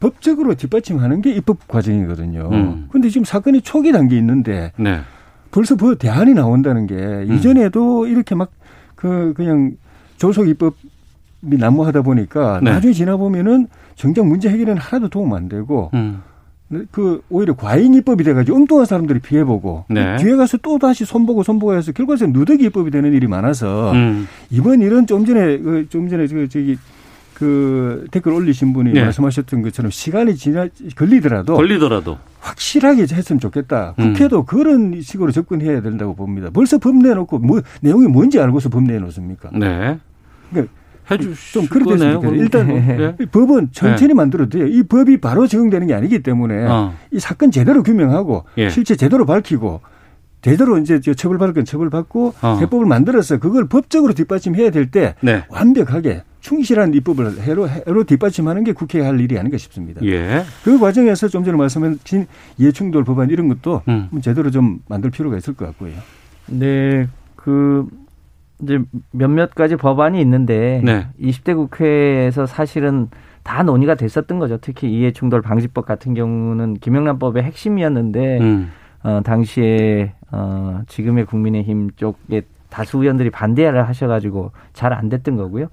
법적으로 0.00 0.54
뒷받침하는 0.54 1.20
게 1.20 1.30
입법 1.32 1.68
과정이거든요. 1.68 2.48
음. 2.50 2.88
근데 2.90 3.10
지금 3.10 3.24
사건이 3.24 3.60
초기 3.60 3.92
단계에 3.92 4.18
있는데 4.18 4.72
네. 4.78 5.00
벌써 5.50 5.76
그 5.76 5.96
대안이 5.96 6.34
나온다는 6.34 6.86
게 6.86 6.94
음. 6.94 7.32
이전에도 7.32 8.06
이렇게 8.06 8.34
막 8.34 8.50
그 9.00 9.32
그냥 9.34 9.72
조속 10.18 10.46
입법 10.46 10.74
이 11.42 11.56
난무하다 11.56 12.02
보니까 12.02 12.60
네. 12.62 12.70
나중에 12.70 12.92
지나 12.92 13.16
보면은 13.16 13.66
정작 13.94 14.26
문제 14.26 14.50
해결에는 14.50 14.78
하나도 14.80 15.08
도움 15.08 15.32
안 15.32 15.48
되고 15.48 15.90
음. 15.94 16.22
그 16.90 17.22
오히려 17.30 17.56
과잉 17.56 17.94
입법이 17.94 18.22
돼가지고 18.22 18.58
엉뚱한 18.58 18.84
사람들이 18.84 19.20
피해보고 19.20 19.86
네. 19.88 20.16
뒤에 20.18 20.36
가서 20.36 20.58
또 20.58 20.78
다시 20.78 21.06
손보고 21.06 21.42
손보고 21.42 21.74
해서 21.74 21.92
결과적으로 21.92 22.38
누더기 22.38 22.64
입법이 22.66 22.90
되는 22.90 23.12
일이 23.14 23.26
많아서 23.26 23.92
음. 23.92 24.28
이번 24.50 24.82
일은 24.82 25.06
좀 25.06 25.24
전에 25.24 25.58
그좀 25.58 26.10
전에 26.10 26.26
그 26.26 26.46
저기 26.48 26.76
그 27.40 28.06
댓글 28.10 28.32
올리신 28.32 28.74
분이 28.74 28.92
네. 28.92 29.02
말씀하셨던 29.02 29.62
것처럼 29.62 29.90
시간이 29.90 30.36
지나 30.36 30.68
걸리더라도 30.94 31.54
걸리더라도 31.54 32.18
확실하게 32.38 33.06
했으면 33.10 33.40
좋겠다. 33.40 33.94
음. 33.98 34.12
국회도 34.12 34.40
음. 34.40 34.44
그런 34.44 35.00
식으로 35.00 35.32
접근해야 35.32 35.80
된다고 35.80 36.14
봅니다. 36.14 36.50
벌써 36.52 36.76
법 36.76 36.96
내놓고 36.96 37.38
뭐 37.38 37.62
내용이 37.80 38.08
뭔지 38.08 38.38
알고서 38.38 38.68
법 38.68 38.82
내놓습니까? 38.82 39.52
네. 39.54 39.98
그러니까 40.50 40.74
좀 41.52 41.66
그렇게 41.66 41.96
좋겠어요. 41.96 42.34
일단 42.34 42.66
네. 42.66 43.16
법은 43.32 43.70
천천히 43.72 44.08
네. 44.08 44.14
만들어도 44.14 44.58
돼요. 44.58 44.66
이 44.66 44.82
법이 44.82 45.22
바로 45.22 45.46
적용되는 45.46 45.86
게 45.86 45.94
아니기 45.94 46.22
때문에 46.22 46.66
어. 46.66 46.92
이 47.10 47.18
사건 47.18 47.50
제대로 47.50 47.82
규명하고 47.82 48.44
예. 48.58 48.68
실제 48.68 48.96
제대로 48.96 49.24
밝히고 49.24 49.80
제대로 50.42 50.78
이제 50.78 51.00
처벌받을 51.00 51.54
건 51.54 51.64
처벌받고 51.64 52.34
어. 52.42 52.58
해법을 52.60 52.86
만들어서 52.86 53.38
그걸 53.38 53.68
법적으로 53.68 54.14
뒷받침해야 54.14 54.70
될때 54.70 55.14
네. 55.20 55.44
완벽하게 55.48 56.22
충실한 56.40 56.94
입법을 56.94 57.40
해로, 57.42 57.68
해로 57.68 58.04
뒷받침하는 58.04 58.64
게 58.64 58.72
국회가 58.72 59.06
할 59.06 59.20
일이 59.20 59.38
아닌가 59.38 59.58
싶습니다. 59.58 60.00
예. 60.04 60.42
그 60.64 60.78
과정에서 60.78 61.28
좀 61.28 61.44
전에 61.44 61.56
말씀하신 61.56 62.26
이해충돌 62.56 63.04
법안 63.04 63.28
이런 63.28 63.48
것도 63.48 63.82
음. 63.88 64.08
제대로 64.22 64.50
좀 64.50 64.80
만들 64.88 65.10
필요가 65.10 65.36
있을 65.36 65.54
것 65.54 65.66
같고요. 65.66 65.92
네. 66.46 67.08
그 67.36 67.86
이제 68.62 68.78
몇몇 69.10 69.54
가지 69.54 69.76
법안이 69.76 70.20
있는데 70.20 70.80
네. 70.84 71.06
20대 71.20 71.54
국회에서 71.54 72.46
사실은 72.46 73.08
다 73.42 73.62
논의가 73.62 73.94
됐었던 73.94 74.38
거죠. 74.38 74.58
특히 74.60 74.90
이해충돌 74.92 75.42
방지법 75.42 75.86
같은 75.86 76.14
경우는 76.14 76.74
김영란법의 76.74 77.42
핵심이었는데 77.42 78.38
음. 78.40 78.70
어, 79.02 79.20
당시에 79.24 80.12
어, 80.32 80.82
지금의 80.88 81.26
국민의힘 81.26 81.90
쪽에 81.96 82.42
다수 82.68 82.98
의원들이 82.98 83.30
반대를 83.30 83.88
하셔가지고 83.88 84.52
잘 84.72 84.92
안 84.92 85.08
됐던 85.08 85.36
거고요. 85.36 85.66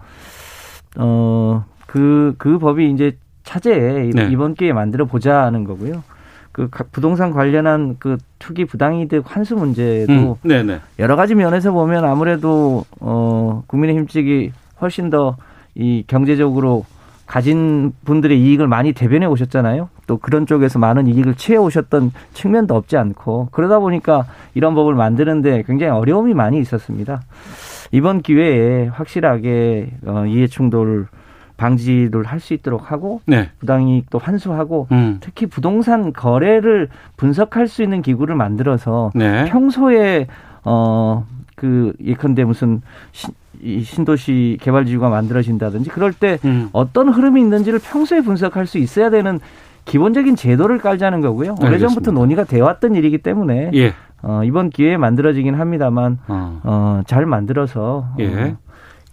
어, 0.98 1.65
그, 1.86 2.36
그 2.38 2.58
법이 2.58 2.89
이제 2.91 3.17
차제에 3.43 4.10
네. 4.13 4.30
이번 4.32 4.56
기회에 4.56 4.74
만들어 4.74 5.06
보자 5.06 5.43
하는 5.43 5.63
거고요. 5.63 6.04
그 6.52 6.70
부동산 6.91 7.32
관련한 7.32 7.98
그 8.00 8.17
투기 8.39 8.65
부당이득 8.65 9.24
환수 9.28 9.56
문제도 9.56 10.12
음, 10.12 10.36
여러 10.98 11.15
가지 11.15 11.36
면에서 11.36 11.72
보면 11.72 12.04
아무래도 12.04 12.84
어 13.00 13.63
국민의힘 13.67 14.08
측이 14.08 14.52
훨씬 14.82 15.10
더 15.12 15.36
이 15.80 16.04
경제적으로 16.08 16.86
가진 17.27 17.91
분들의 18.05 18.39
이익을 18.41 18.67
많이 18.67 18.93
대변해 18.93 19.25
오셨잖아요. 19.25 19.89
또 20.07 20.17
그런 20.17 20.45
쪽에서 20.45 20.79
많은 20.79 21.07
이익을 21.07 21.35
취해 21.35 21.57
오셨던 21.57 22.11
측면도 22.33 22.73
없지 22.75 22.97
않고 22.97 23.49
그러다 23.51 23.79
보니까 23.79 24.25
이런 24.55 24.73
법을 24.73 24.95
만드는데 24.95 25.63
굉장히 25.67 25.91
어려움이 25.91 26.33
많이 26.33 26.59
있었습니다. 26.59 27.21
이번 27.91 28.21
기회에 28.21 28.87
확실하게 28.87 29.91
어, 30.05 30.25
이해 30.25 30.47
충돌 30.47 31.07
방지를 31.57 32.23
할 32.23 32.39
수 32.39 32.53
있도록 32.53 32.91
하고 32.91 33.21
네. 33.25 33.49
부당이익도 33.59 34.19
환수하고 34.19 34.87
음. 34.91 35.17
특히 35.21 35.47
부동산 35.47 36.13
거래를 36.13 36.87
분석할 37.17 37.67
수 37.67 37.81
있는 37.81 38.01
기구를 38.01 38.35
만들어서 38.35 39.11
네. 39.15 39.45
평소에 39.45 40.27
어 40.63 41.25
그 41.58 41.91
예컨대 42.06 42.43
무슨 42.46 42.84
신, 43.12 43.34
이 43.62 43.82
신도시 43.82 44.60
개발지구가 44.62 45.10
만들어진다든지 45.10 45.89
그럴 45.89 46.13
때 46.13 46.38
음. 46.46 46.70
어떤 46.72 47.10
흐름이 47.10 47.41
있는지를 47.41 47.80
평소에 47.80 48.22
분석할 48.22 48.67
수 48.67 48.78
있어야 48.78 49.10
되는 49.10 49.39
기본적인 49.86 50.36
제도를 50.36 50.78
깔자는 50.78 51.22
거고요. 51.22 51.56
오래전부터 51.60 52.12
논의가 52.12 52.43
되어 52.43 52.65
왔던 52.65 52.93
일이기 52.93 53.17
때문에 53.17 53.72
예. 53.74 53.93
어, 54.22 54.43
이번 54.43 54.70
기회에 54.70 54.98
만들어지긴 54.98 55.56
합니다만 55.56 56.20
어. 56.28 56.62
어, 56.63 57.02
잘 57.08 57.26
만들어서 57.26 58.08
예. 58.20 58.28
어, 58.28 58.58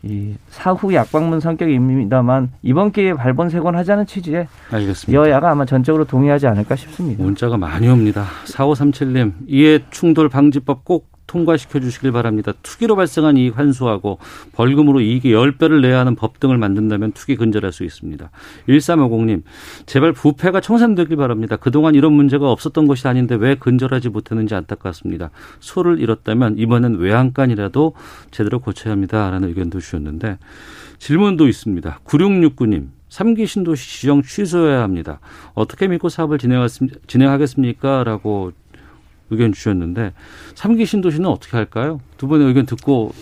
이 0.03 0.35
사후 0.51 0.93
약방문 0.93 1.41
성격입니다만 1.41 2.51
이번 2.63 2.93
기회에 2.93 3.15
발본색원 3.15 3.75
하자는 3.75 4.05
취지에 4.05 4.49
알겠습니다. 4.71 5.13
여야가 5.15 5.51
아마 5.51 5.65
전적으로 5.65 6.05
동의하지 6.05 6.47
않을까 6.47 6.77
싶습니다. 6.77 7.25
문자가 7.25 7.57
많이 7.57 7.89
옵니다. 7.89 8.27
4537님 8.45 9.33
이해 9.47 9.79
충돌 9.91 10.29
방지법 10.29 10.85
꼭 10.85 11.14
통과시켜 11.35 11.81
주시길 11.81 12.13
바랍니다. 12.13 12.53
투기로 12.63 12.95
발생한 12.95 13.37
이익 13.37 13.59
환수하고 13.59 14.19
벌금으로 14.53 15.01
이익의 15.01 15.33
10배를 15.33 15.81
내야 15.81 15.99
하는 15.99 16.15
법 16.15 16.39
등을 16.39 16.59
만든다면 16.59 17.11
투기 17.11 17.35
근절할 17.35 17.73
수 17.73 17.83
있습니다. 17.83 18.31
1350님, 18.69 19.43
제발 19.85 20.13
부패가 20.13 20.61
청산되길 20.61 21.17
바랍니다. 21.17 21.57
그동안 21.57 21.97
이런 21.97 22.13
문제가 22.13 22.53
없었던 22.53 22.87
것이 22.87 23.09
아닌데 23.09 23.35
왜 23.35 23.57
근절하지 23.57 24.11
못했는지 24.11 24.55
안타깝습니다. 24.55 25.31
소를 25.59 25.99
잃었다면 25.99 26.57
이번엔 26.59 26.99
외양간이라도 26.99 27.95
제대로 28.31 28.61
고쳐야 28.61 28.93
합니다. 28.93 29.29
라는 29.29 29.49
의견도 29.49 29.81
주셨는데 29.81 30.39
질문도 30.99 31.49
있습니다. 31.49 31.99
9669님, 32.05 32.87
3기 33.09 33.49
신도시 33.49 34.01
지정 34.01 34.23
취소해야 34.23 34.83
합니다. 34.83 35.19
어떻게 35.55 35.89
믿고 35.89 36.09
사업을 36.09 36.39
진행하겠습니까? 36.39 38.05
라고 38.05 38.53
의견 39.35 39.53
주셨는데 39.53 40.13
삼기 40.55 40.87
신도시는 40.87 41.29
어떻게 41.29 41.57
할까요? 41.57 42.01
두 42.17 42.27
분의 42.27 42.47
의견 42.47 42.67
듣고 42.67 43.13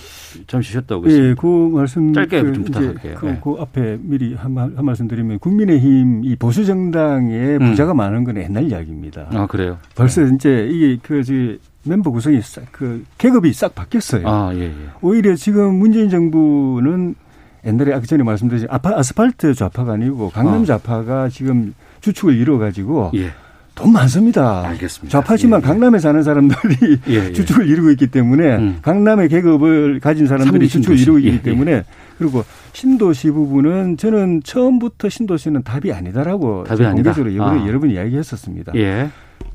잠시 0.47 0.73
쉬었다 0.73 0.97
오겠습니다. 0.97 1.29
예, 1.29 1.35
그 1.35 1.47
말씀 1.47 2.13
짧게 2.13 2.43
그, 2.43 2.53
좀 2.53 2.65
부탁할게요. 2.65 3.15
그, 3.17 3.27
네. 3.27 3.41
그, 3.43 3.57
앞에 3.61 3.99
미리 4.01 4.35
한, 4.35 4.57
한 4.57 4.85
말씀 4.85 5.09
드리면 5.09 5.39
국민의힘 5.39 6.25
이 6.25 6.37
보수 6.37 6.65
정당의 6.65 7.57
음. 7.57 7.71
부자가 7.71 7.95
많은 7.95 8.25
건 8.25 8.37
옛날 8.39 8.65
이야기입니다. 8.65 9.29
아 9.33 9.47
그래요? 9.47 9.79
벌써 9.95 10.23
네. 10.23 10.35
이제 10.35 10.69
이게 10.71 10.99
그 11.03 11.23
멤버 11.85 12.11
구성이 12.11 12.41
싹, 12.43 12.65
그 12.71 13.05
계급이 13.19 13.53
싹 13.53 13.75
바뀌었어요. 13.75 14.29
아, 14.29 14.53
예, 14.55 14.67
예. 14.67 14.73
오히려 15.01 15.35
지금 15.35 15.75
문재인 15.75 16.09
정부는 16.09 17.17
옛날에 17.65 17.93
아까 17.93 18.07
전에 18.07 18.23
말씀드린 18.23 18.67
아파, 18.71 18.97
아스팔트 18.97 19.55
좌파가 19.55 19.93
아니고 19.93 20.31
강남 20.31 20.63
어. 20.63 20.65
좌파가 20.65 21.29
지금 21.29 21.75
주축을 22.01 22.37
이루어가지고 22.37 23.13
예. 23.15 23.31
돈 23.75 23.93
많습니다. 23.93 24.67
알겠습니다. 24.69 25.11
좌파지만 25.11 25.61
예, 25.61 25.63
예. 25.63 25.67
강남에 25.67 25.99
사는 25.99 26.23
사람들이 26.23 26.99
예, 27.09 27.15
예. 27.29 27.33
주축을 27.33 27.67
이루고 27.69 27.91
있기 27.93 28.09
때문에 28.09 28.57
음. 28.57 28.79
강남의 28.83 29.29
계급을 29.29 30.01
가진 30.01 30.27
사람들이 30.27 30.69
주축을 30.69 30.99
이루고 30.99 31.19
있기 31.21 31.31
예, 31.33 31.43
때문에 31.43 31.85
그리고 32.19 32.45
신도시 32.73 33.31
부분은 33.31 33.97
저는 33.97 34.43
처음부터 34.45 35.09
신도시는 35.09 35.63
답이 35.63 35.93
아니다라고 35.93 36.65
답이 36.65 36.85
공개적으로 36.85 37.31
아니다. 37.31 37.65
아. 37.65 37.67
여러 37.67 37.81
번 37.81 37.91
이야기했었습니다. 37.91 38.73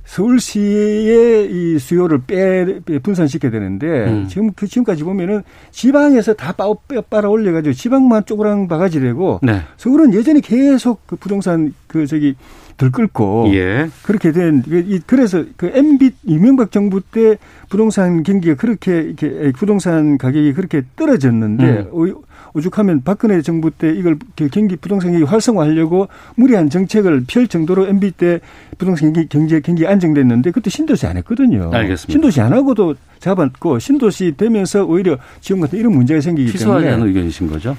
서울시의 0.08 1.50
이 1.52 1.80
수요를 1.80 2.22
빼, 2.26 2.80
빼 2.86 2.98
분산시켜야 3.00 3.52
되는데 3.52 4.06
음. 4.06 4.28
지금 4.30 4.52
그 4.54 4.66
지금까지 4.66 5.04
보면은 5.04 5.44
지방에서 5.72 6.34
다 6.34 6.54
빠, 6.54 6.74
빨아 7.10 7.28
올려가지고 7.28 7.74
지방만 7.74 8.26
쪼그랑 8.26 8.68
바가지 8.70 9.02
되고 9.02 9.40
네. 9.44 9.62
서울은 9.76 10.14
여전히 10.14 10.40
계속 10.40 11.06
그 11.08 11.18
부동산 11.18 11.74
그 11.88 12.08
저기 12.08 12.36
들끓고 12.78 13.52
예. 13.54 13.90
그렇게 14.04 14.32
된 14.32 14.64
그래서 15.06 15.44
그 15.58 15.72
MB 15.74 16.12
이명박 16.26 16.72
정부 16.72 17.02
때 17.02 17.38
부동산 17.70 18.24
경기가 18.24 18.56
그렇게 18.56 19.02
이렇게 19.02 19.52
부동산 19.54 20.18
가격이 20.18 20.54
그렇게 20.54 20.84
떨어졌는데 20.96 21.88
음. 21.92 22.14
오죽하면 22.54 23.04
박근혜 23.04 23.42
정부 23.42 23.72
때 23.72 23.94
이걸 23.94 24.18
경기 24.52 24.76
부동산 24.76 25.12
경기 25.12 25.26
활성화하려고 25.26 26.08
무리한 26.36 26.70
정책을 26.70 27.26
펼 27.28 27.48
정도로 27.48 27.88
MB 27.88 28.12
때 28.12 28.40
부동산 28.78 29.14
경기 29.14 29.28
경제 29.28 29.60
경기 29.60 29.86
안정됐는데 29.86 30.52
그때 30.52 30.70
신도시 30.70 31.08
안 31.08 31.18
했거든요. 31.18 31.70
알겠습니다. 31.74 32.12
신도시 32.12 32.42
안 32.42 32.54
하고도 32.54 32.96
잡았고 33.20 33.80
신도시 33.80 34.36
되면서 34.38 34.86
오히려 34.86 35.18
지금 35.42 35.62
같은 35.62 35.78
이런 35.78 35.94
문제가 35.94 36.22
생기기 36.22 36.52
때문에 36.52 36.58
취소하자는 36.58 37.08
의견이신 37.08 37.48
거죠? 37.48 37.76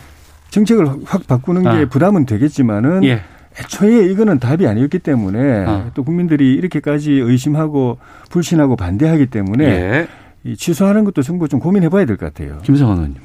정책을 0.51 0.87
확 1.05 1.27
바꾸는 1.27 1.63
게 1.63 1.69
아. 1.69 1.89
부담은 1.89 2.27
되겠지만은 2.27 3.05
예. 3.05 3.23
애초에 3.61 4.07
이거는 4.07 4.39
답이 4.39 4.67
아니었기 4.67 5.01
때문에 5.01 5.65
아. 5.67 5.91
또 5.95 6.05
국민들이 6.05 6.55
이렇게까지 6.55 7.13
의심하고 7.13 7.99
불신하고 8.31 8.77
반대하기 8.77 9.27
때문에 9.27 9.65
예. 9.65 10.09
이 10.45 10.57
취소하는 10.57 11.05
것도 11.05 11.23
정부 11.23 11.49
좀 11.49 11.59
고민해봐야 11.61 12.05
될 12.05 12.17
것 12.17 12.33
같아요. 12.33 12.59
김성환 12.63 12.97
의원님. 12.99 13.21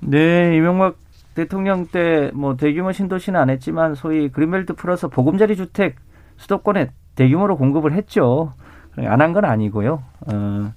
네, 0.00 0.56
이명박 0.56 0.96
대통령 1.34 1.86
때 1.86 2.30
뭐 2.34 2.56
대규모 2.56 2.92
신도시는 2.92 3.38
안 3.38 3.50
했지만 3.50 3.94
소위 3.94 4.30
그린벨트 4.30 4.72
풀어서 4.74 5.08
보금자리 5.08 5.54
주택 5.56 5.96
수도권에 6.38 6.90
대규모로 7.14 7.56
공급을 7.58 7.92
했죠. 7.92 8.54
안 8.96 9.20
한 9.20 9.34
건 9.34 9.44
아니고요. 9.44 10.02
어, 10.32 10.72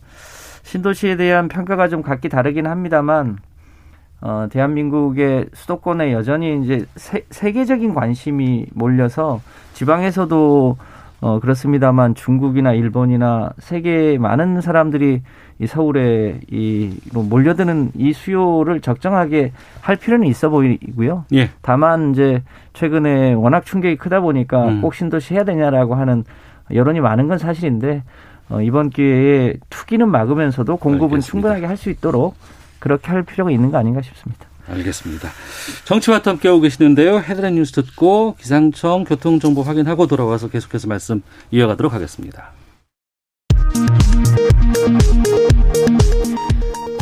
신도시에 0.63 1.15
대한 1.15 1.47
평가가 1.47 1.87
좀 1.87 2.01
각기 2.01 2.27
다르긴 2.27 2.67
합니다만 2.67 3.37
어, 4.21 4.47
대한민국의 4.49 5.45
수도권에 5.53 6.11
여전히 6.11 6.61
이제 6.61 6.85
세, 6.95 7.23
세계적인 7.29 7.93
관심이 7.93 8.65
몰려서 8.73 9.41
지방에서도 9.73 10.77
어, 11.21 11.39
그렇습니다만 11.39 12.15
중국이나 12.15 12.73
일본이나 12.73 13.51
세계 13.59 14.17
많은 14.17 14.61
사람들이 14.61 15.21
이 15.61 15.67
서울에 15.67 16.39
이 16.49 16.95
몰려드는 17.13 17.91
이 17.95 18.13
수요를 18.13 18.79
적정하게 18.79 19.51
할 19.81 19.97
필요는 19.97 20.27
있어 20.27 20.49
보이고요. 20.49 21.25
예. 21.33 21.49
다만 21.61 22.11
이제 22.11 22.41
최근에 22.71 23.33
워낙 23.33 23.65
충격이 23.65 23.97
크다 23.97 24.21
보니까 24.21 24.65
음. 24.69 24.81
꼭 24.81 24.95
신도시 24.95 25.33
해야 25.33 25.43
되냐라고 25.43 25.95
하는 25.95 26.23
여론이 26.73 27.01
많은 27.01 27.27
건 27.27 27.37
사실인데 27.37 28.03
어, 28.49 28.61
이번 28.61 28.89
기회에 28.89 29.55
투기는 29.69 30.07
막으면서도 30.09 30.77
공급은 30.77 31.15
알겠습니다. 31.15 31.25
충분하게 31.29 31.65
할 31.65 31.75
수 31.75 31.89
있도록 31.89 32.35
그렇게 32.79 33.07
할 33.09 33.23
필요가 33.23 33.51
있는 33.51 33.71
거 33.71 33.77
아닌가 33.77 34.01
싶습니다. 34.01 34.47
알겠습니다. 34.67 35.29
정치와터 35.85 36.31
함께하고 36.31 36.61
계시는데요. 36.61 37.19
헤드라인 37.19 37.55
뉴스 37.55 37.71
듣고 37.71 38.35
기상청 38.39 39.03
교통정보 39.03 39.63
확인하고 39.63 40.07
돌아와서 40.07 40.47
계속해서 40.47 40.87
말씀 40.87 41.23
이어가도록 41.51 41.93
하겠습니다. 41.93 42.51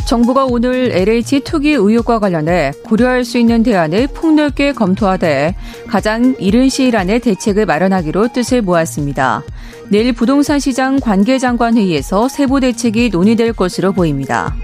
정부가 0.08 0.46
오늘 0.46 0.90
LH 0.90 1.40
투기 1.40 1.72
의혹과 1.72 2.18
관련해 2.18 2.72
고려할 2.82 3.26
수 3.26 3.36
있는 3.36 3.62
대안을 3.62 4.06
폭넓게 4.06 4.72
검토하되 4.72 5.54
가장 5.86 6.34
이른 6.38 6.70
시일 6.70 6.96
안에 6.96 7.18
대책을 7.18 7.66
마련하기로 7.66 8.28
뜻을 8.32 8.62
모았습니다. 8.62 9.42
내일 9.90 10.14
부동산 10.14 10.60
시장 10.60 10.98
관계장관 10.98 11.76
회의에서 11.76 12.26
세부 12.28 12.58
대책이 12.60 13.10
논의될 13.10 13.52
것으로 13.52 13.92
보입니다. 13.92 14.56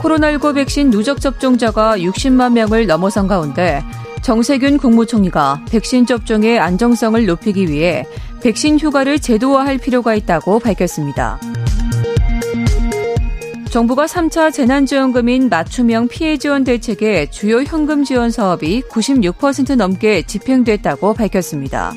코로나19 0.00 0.54
백신 0.54 0.90
누적 0.90 1.20
접종자가 1.20 1.98
60만 1.98 2.52
명을 2.52 2.86
넘어선 2.86 3.26
가운데 3.26 3.82
정세균 4.22 4.78
국무총리가 4.78 5.64
백신 5.70 6.06
접종의 6.06 6.58
안정성을 6.58 7.24
높이기 7.26 7.68
위해 7.68 8.06
백신 8.42 8.78
휴가를 8.78 9.18
제도화할 9.18 9.78
필요가 9.78 10.14
있다고 10.14 10.58
밝혔습니다. 10.60 11.38
정부가 13.70 14.06
3차 14.06 14.52
재난지원금인 14.52 15.50
맞춤형 15.50 16.08
피해 16.08 16.38
지원 16.38 16.64
대책의 16.64 17.30
주요 17.30 17.62
현금 17.62 18.02
지원 18.02 18.30
사업이 18.30 18.82
96% 18.90 19.76
넘게 19.76 20.22
집행됐다고 20.22 21.12
밝혔습니다. 21.12 21.92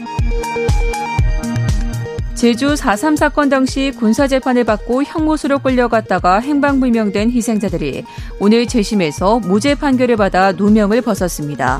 제주 2.42 2.74
4.3 2.74 3.18
사건 3.18 3.50
당시 3.50 3.92
군사재판을 3.96 4.64
받고 4.64 5.04
형무소로 5.04 5.60
끌려갔다가 5.60 6.40
행방불명된 6.40 7.30
희생자들이 7.30 8.04
오늘 8.40 8.66
재심에서 8.66 9.38
무죄 9.42 9.76
판결을 9.76 10.16
받아 10.16 10.52
누명을 10.52 11.04
벗었습니다. 11.04 11.80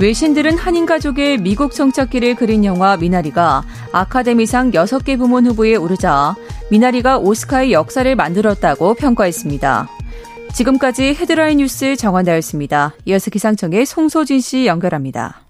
외신들은 0.00 0.56
한인 0.56 0.86
가족의 0.86 1.36
미국 1.36 1.72
정착기를 1.72 2.36
그린 2.36 2.64
영화 2.64 2.96
미나리가 2.96 3.62
아카데미상 3.92 4.70
6개 4.70 5.18
부문 5.18 5.44
후보에 5.46 5.76
오르자 5.76 6.34
미나리가 6.70 7.18
오스카의 7.18 7.72
역사를 7.74 8.16
만들었다고 8.16 8.94
평가했습니다. 8.94 9.90
지금까지 10.54 11.14
헤드라인 11.14 11.58
뉴스 11.58 11.94
정원다였습니다. 11.94 12.94
이어서 13.04 13.30
기상청의 13.30 13.84
송소진 13.84 14.40
씨 14.40 14.64
연결합니다. 14.64 15.43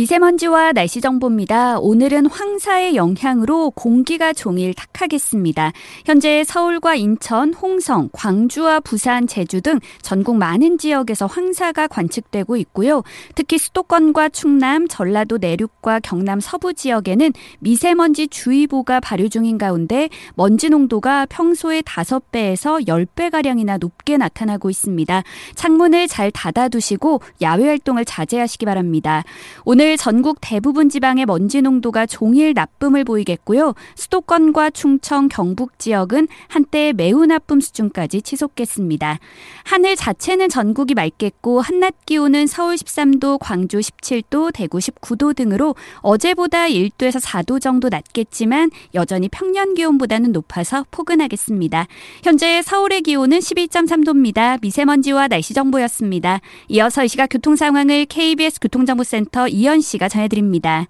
미세먼지와 0.00 0.72
날씨 0.72 1.02
정보입니다. 1.02 1.78
오늘은 1.78 2.24
황사의 2.24 2.96
영향으로 2.96 3.70
공기가 3.72 4.32
종일 4.32 4.72
탁하겠습니다. 4.72 5.72
현재 6.06 6.42
서울과 6.42 6.94
인천, 6.94 7.52
홍성, 7.52 8.08
광주와 8.10 8.80
부산, 8.80 9.26
제주 9.26 9.60
등 9.60 9.78
전국 10.00 10.36
많은 10.36 10.78
지역에서 10.78 11.26
황사가 11.26 11.86
관측되고 11.88 12.56
있고요. 12.56 13.02
특히 13.34 13.58
수도권과 13.58 14.30
충남, 14.30 14.88
전라도 14.88 15.36
내륙과 15.36 16.00
경남 16.00 16.40
서부 16.40 16.72
지역에는 16.72 17.34
미세먼지 17.58 18.26
주의보가 18.28 19.00
발효 19.00 19.28
중인 19.28 19.58
가운데 19.58 20.08
먼지 20.34 20.70
농도가 20.70 21.26
평소의 21.26 21.82
5배에서 21.82 22.86
10배가량이나 22.86 23.78
높게 23.78 24.16
나타나고 24.16 24.70
있습니다. 24.70 25.22
창문을 25.56 26.08
잘 26.08 26.30
닫아두시고 26.30 27.20
야외 27.42 27.66
활동을 27.66 28.06
자제하시기 28.06 28.64
바랍니다. 28.64 29.24
오늘 29.66 29.89
오늘 29.90 29.96
전국 29.96 30.38
대부분 30.40 30.88
지방의 30.88 31.26
먼지 31.26 31.62
농도가 31.62 32.06
종일 32.06 32.52
나쁨을 32.54 33.02
보이겠고요. 33.02 33.74
수도권과 33.96 34.70
충청, 34.70 35.26
경북 35.26 35.80
지역은 35.80 36.28
한때 36.46 36.92
매우 36.92 37.26
나쁨 37.26 37.60
수준까지 37.60 38.22
치솟겠습니다. 38.22 39.18
하늘 39.64 39.96
자체는 39.96 40.48
전국이 40.48 40.94
맑겠고 40.94 41.60
한낮 41.60 42.06
기온은 42.06 42.46
서울 42.46 42.76
13도, 42.76 43.38
광주 43.40 43.78
17도, 43.78 44.52
대구 44.54 44.78
19도 44.78 45.34
등으로 45.34 45.74
어제보다 46.02 46.68
1도에서 46.68 47.20
4도 47.20 47.60
정도 47.60 47.88
낮겠지만 47.88 48.70
여전히 48.94 49.28
평년 49.28 49.74
기온보다는 49.74 50.30
높아서 50.30 50.86
포근하겠습니다. 50.92 51.88
현재 52.22 52.62
서울의 52.62 53.02
기온은 53.02 53.40
12.3도입니다. 53.40 54.60
미세먼지와 54.62 55.26
날씨 55.26 55.52
정보였습니다. 55.52 56.40
이어서 56.68 57.02
이 57.02 57.08
시각 57.08 57.26
교통 57.26 57.56
상황을 57.56 58.04
KBS 58.04 58.60
교통정보센터 58.60 59.48
이어 59.48 59.69
이현 59.70 59.80
씨가 59.80 60.08
전해드립니다. 60.08 60.86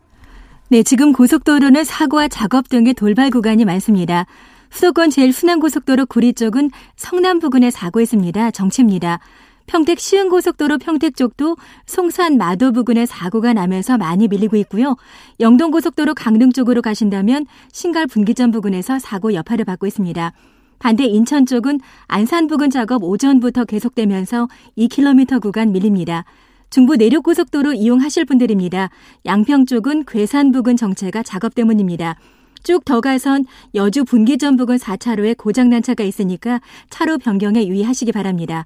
네, 0.70 0.82
지금 0.82 1.12
고속도로는 1.12 1.84
사고와 1.84 2.28
작업 2.28 2.70
등의 2.70 2.94
돌발 2.94 3.28
구간이 3.28 3.66
많습니다. 3.66 4.24
수도권 4.70 5.10
제일 5.10 5.34
순환고속도로 5.34 6.06
구리 6.06 6.32
쪽은 6.32 6.70
성남 6.96 7.40
부근에 7.40 7.70
사고 7.70 8.00
있습니다. 8.00 8.50
정체입니다. 8.52 9.20
평택 9.66 10.00
시흥고속도로 10.00 10.78
평택 10.78 11.14
쪽도 11.14 11.58
송산 11.84 12.38
마도 12.38 12.72
부근에 12.72 13.04
사고가 13.04 13.52
나면서 13.52 13.98
많이 13.98 14.28
밀리고 14.28 14.56
있고요. 14.56 14.96
영동고속도로 15.40 16.14
강릉 16.14 16.50
쪽으로 16.50 16.80
가신다면 16.80 17.44
신갈 17.72 18.06
분기점 18.06 18.50
부근에서 18.50 18.98
사고 18.98 19.34
여파를 19.34 19.66
받고 19.66 19.86
있습니다. 19.86 20.32
반대 20.78 21.04
인천 21.04 21.44
쪽은 21.44 21.80
안산 22.06 22.46
부근 22.46 22.70
작업 22.70 23.04
오전부터 23.04 23.66
계속되면서 23.66 24.48
2km 24.78 25.42
구간 25.42 25.70
밀립니다. 25.70 26.24
중부 26.70 26.96
내륙고속도로 26.96 27.74
이용하실 27.74 28.24
분들입니다. 28.24 28.90
양평 29.26 29.66
쪽은 29.66 30.04
괴산 30.06 30.52
부근 30.52 30.76
정체가 30.76 31.22
작업 31.22 31.54
때문입니다. 31.54 32.16
쭉 32.62 32.84
더 32.84 33.00
가선 33.00 33.44
여주 33.74 34.04
분기점 34.04 34.56
부근 34.56 34.76
4차로에 34.76 35.36
고장난 35.36 35.82
차가 35.82 36.04
있으니까 36.04 36.60
차로 36.90 37.18
변경에 37.18 37.66
유의하시기 37.66 38.12
바랍니다. 38.12 38.64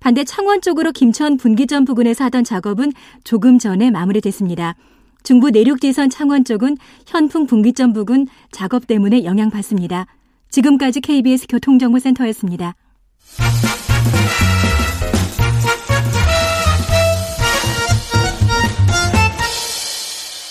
반대 0.00 0.24
창원 0.24 0.60
쪽으로 0.60 0.92
김천 0.92 1.36
분기점 1.36 1.84
부근에서 1.84 2.24
하던 2.24 2.44
작업은 2.44 2.92
조금 3.22 3.58
전에 3.58 3.90
마무리됐습니다. 3.90 4.74
중부 5.22 5.50
내륙지선 5.50 6.10
창원 6.10 6.44
쪽은 6.44 6.76
현풍 7.06 7.46
분기점 7.46 7.92
부근 7.92 8.26
작업 8.52 8.86
때문에 8.86 9.24
영향받습니다. 9.24 10.06
지금까지 10.50 11.00
KBS 11.00 11.46
교통정보센터였습니다. 11.48 12.74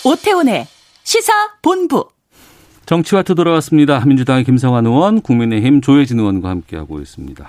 오태훈의 0.04 0.66
시사 1.02 1.32
본부. 1.62 2.08
정치와트 2.84 3.34
돌아왔습니다. 3.34 4.04
민주당의 4.04 4.44
김성환 4.44 4.84
의원, 4.84 5.22
국민의힘 5.22 5.80
조혜진 5.80 6.18
의원과 6.20 6.50
함께하고 6.50 7.00
있습니다. 7.00 7.48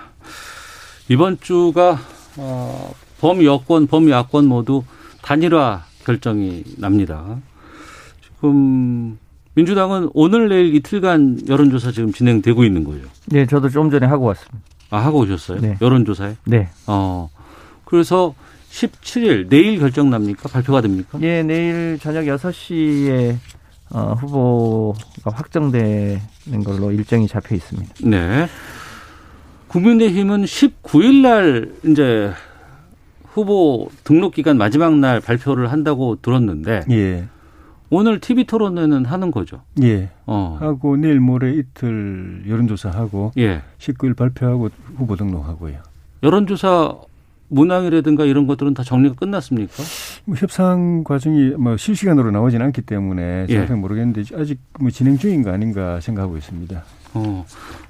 이번 1.10 1.38
주가 1.42 2.00
어, 2.38 2.94
범여권, 3.20 3.88
범야권 3.88 4.48
모두 4.48 4.84
단일화 5.22 5.84
결정이 6.06 6.64
납니다. 6.78 7.38
지금 8.24 9.20
민주당은 9.56 10.10
오늘 10.14 10.48
내일 10.48 10.74
이틀간 10.76 11.48
여론조사 11.50 11.92
지금 11.92 12.14
진행되고 12.14 12.64
있는 12.64 12.86
거예요. 12.86 13.06
네, 13.26 13.46
저도 13.46 13.70
좀 13.70 13.92
전에 13.92 14.06
하고 14.06 14.26
왔습니다. 14.26 14.58
아, 14.92 15.00
하고 15.00 15.20
오셨어요? 15.20 15.60
네. 15.60 15.78
여론조사에? 15.82 16.36
네. 16.46 16.70
어. 16.88 17.30
그래서 17.84 18.34
17일 18.76 19.48
내일 19.48 19.80
결정 19.80 20.10
납니까? 20.10 20.50
발표가 20.50 20.82
됩니까? 20.82 21.18
예, 21.22 21.44
내일 21.44 21.98
저녁 22.00 22.26
6시에 22.26 23.38
어, 23.92 24.14
후보가 24.20 25.32
확정되는 25.32 26.64
걸로 26.66 26.92
일정이 26.92 27.28
잡혀 27.28 27.56
있습니다. 27.56 27.94
네. 28.04 28.48
국민의힘은 29.70 30.44
19일 30.44 31.22
날 31.22 31.74
이제 31.86 32.34
후보 33.24 33.90
등록 34.04 34.34
기간 34.34 34.58
마지막 34.58 34.98
날 34.98 35.22
발표를 35.22 35.72
한다고 35.72 36.18
들었는데 36.22 36.84
예. 36.92 37.28
오늘 37.90 38.20
TV 38.20 38.46
토론회는 38.46 39.06
하는 39.06 39.32
거죠. 39.32 39.62
예. 39.84 40.10
어. 40.26 40.58
하고 40.60 40.98
내일 40.98 41.20
모레 41.20 41.54
이틀 41.54 42.44
여론조사 42.48 42.90
하고 42.90 43.32
예. 43.38 43.62
19일 43.78 44.16
발표하고 44.18 44.70
후보 44.98 45.16
등록하고요. 45.16 45.80
여론조사 46.24 46.96
문항이라든가 47.50 48.26
이런 48.26 48.48
것들은 48.48 48.74
다 48.74 48.84
정리가 48.84 49.16
끝났습니까? 49.16 49.74
뭐 50.26 50.36
협상 50.36 51.04
과정이 51.04 51.52
뭐 51.52 51.78
실시간으로 51.78 52.32
나오지는 52.32 52.66
않기 52.68 52.82
때문에 52.82 53.46
예. 53.50 53.66
모르겠는데 53.66 54.24
아직 54.36 54.60
뭐 54.80 54.90
진행 54.90 55.18
중인 55.18 55.44
거 55.44 55.52
아닌가 55.52 56.00
생각하고 56.00 56.38
있습니다. 56.38 56.84
어. 57.14 57.46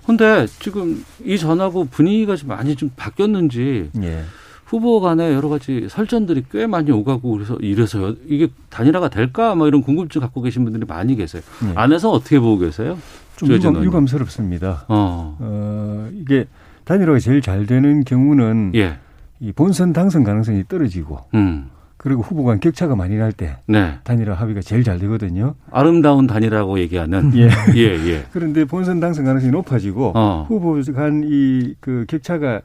근데 0.06 0.46
지금 0.60 1.04
이 1.24 1.38
전하고 1.38 1.86
분위기가 1.86 2.36
좀 2.36 2.50
많이 2.50 2.76
좀 2.76 2.92
바뀌었는지 2.96 3.90
예. 4.02 4.24
후보 4.66 5.00
간에 5.00 5.34
여러 5.34 5.48
가지 5.48 5.88
설전들이 5.90 6.46
꽤 6.52 6.68
많이 6.68 6.92
오가고 6.92 7.32
그래서 7.32 7.56
이래서 7.62 8.16
이게 8.28 8.50
단일화가 8.70 9.10
될까 9.10 9.56
뭐 9.56 9.68
이런 9.68 9.82
궁금증 9.82 10.22
갖고 10.22 10.42
계신 10.42 10.64
분들이 10.64 10.86
많이 10.86 11.16
계세요. 11.16 11.42
예. 11.70 11.74
안에서 11.76 12.12
어떻게 12.12 12.40
보고 12.40 12.58
계세요? 12.60 12.98
좀 13.38 13.52
유감, 13.52 13.84
유감스럽습니다. 13.84 14.86
어. 14.88 15.38
어. 15.40 16.10
이게 16.14 16.46
단일화가 16.84 17.20
제일 17.20 17.42
잘 17.42 17.66
되는 17.66 18.04
경우는 18.04 18.72
예. 18.76 18.98
이 19.40 19.52
본선 19.52 19.94
당선 19.94 20.24
가능성이 20.24 20.64
떨어지고 20.68 21.20
음. 21.34 21.70
그리고 21.98 22.22
후보 22.22 22.44
간 22.44 22.60
격차가 22.60 22.96
많이 22.96 23.16
날때 23.18 23.58
네. 23.68 23.96
단일화 24.04 24.34
합의가 24.36 24.62
제일 24.62 24.84
잘 24.84 25.00
되거든요. 25.00 25.56
아름다운 25.72 26.28
단일화라고 26.28 26.80
얘기하는 26.80 27.32
예. 27.38 27.50
예, 27.76 27.82
예. 28.12 28.24
그런데 28.32 28.66
본선 28.66 29.00
당선 29.00 29.26
가능성이 29.26 29.52
높아지고 29.52 30.12
어. 30.16 30.46
후보 30.48 30.80
간 30.94 31.24
이 31.26 31.76
그 31.80 32.06
격차가 32.08 32.62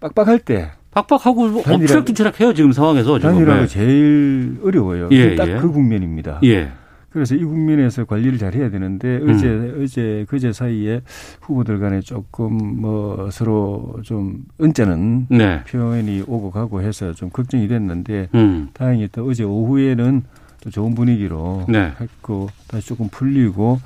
빡빡할 0.00 0.40
때 0.40 0.70
빡빡하고 0.92 1.62
엎치락뒤치락 1.66 2.40
해요 2.40 2.52
지금 2.54 2.70
상황에서 2.72 3.18
단일화가 3.18 3.62
네. 3.62 3.66
제일 3.66 4.58
어려워요. 4.62 5.08
예, 5.10 5.34
딱그 5.34 5.50
예. 5.52 5.56
국면입니다. 5.56 6.38
예. 6.44 6.70
그래서 7.14 7.36
이 7.36 7.44
국면에서 7.44 8.04
관리를 8.06 8.38
잘 8.38 8.54
해야 8.54 8.68
되는데 8.70 9.20
어제 9.22 9.46
음. 9.46 9.80
어제 9.84 10.26
그제 10.28 10.52
사이에 10.52 11.00
후보들 11.42 11.78
간에 11.78 12.00
조금 12.00 12.80
뭐 12.80 13.30
서로 13.30 14.00
좀 14.02 14.44
언짢은 14.58 15.28
네. 15.30 15.62
표현이 15.62 16.24
오고 16.26 16.50
가고 16.50 16.82
해서 16.82 17.12
좀 17.12 17.30
걱정이 17.30 17.68
됐는데 17.68 18.30
음. 18.34 18.68
다행히 18.74 19.08
또 19.12 19.24
어제 19.28 19.44
오후에는 19.44 20.22
또 20.64 20.70
좋은 20.70 20.96
분위기로 20.96 21.66
네. 21.68 21.92
했고 22.00 22.48
다시 22.66 22.88
조금 22.88 23.06
풀리고 23.08 23.78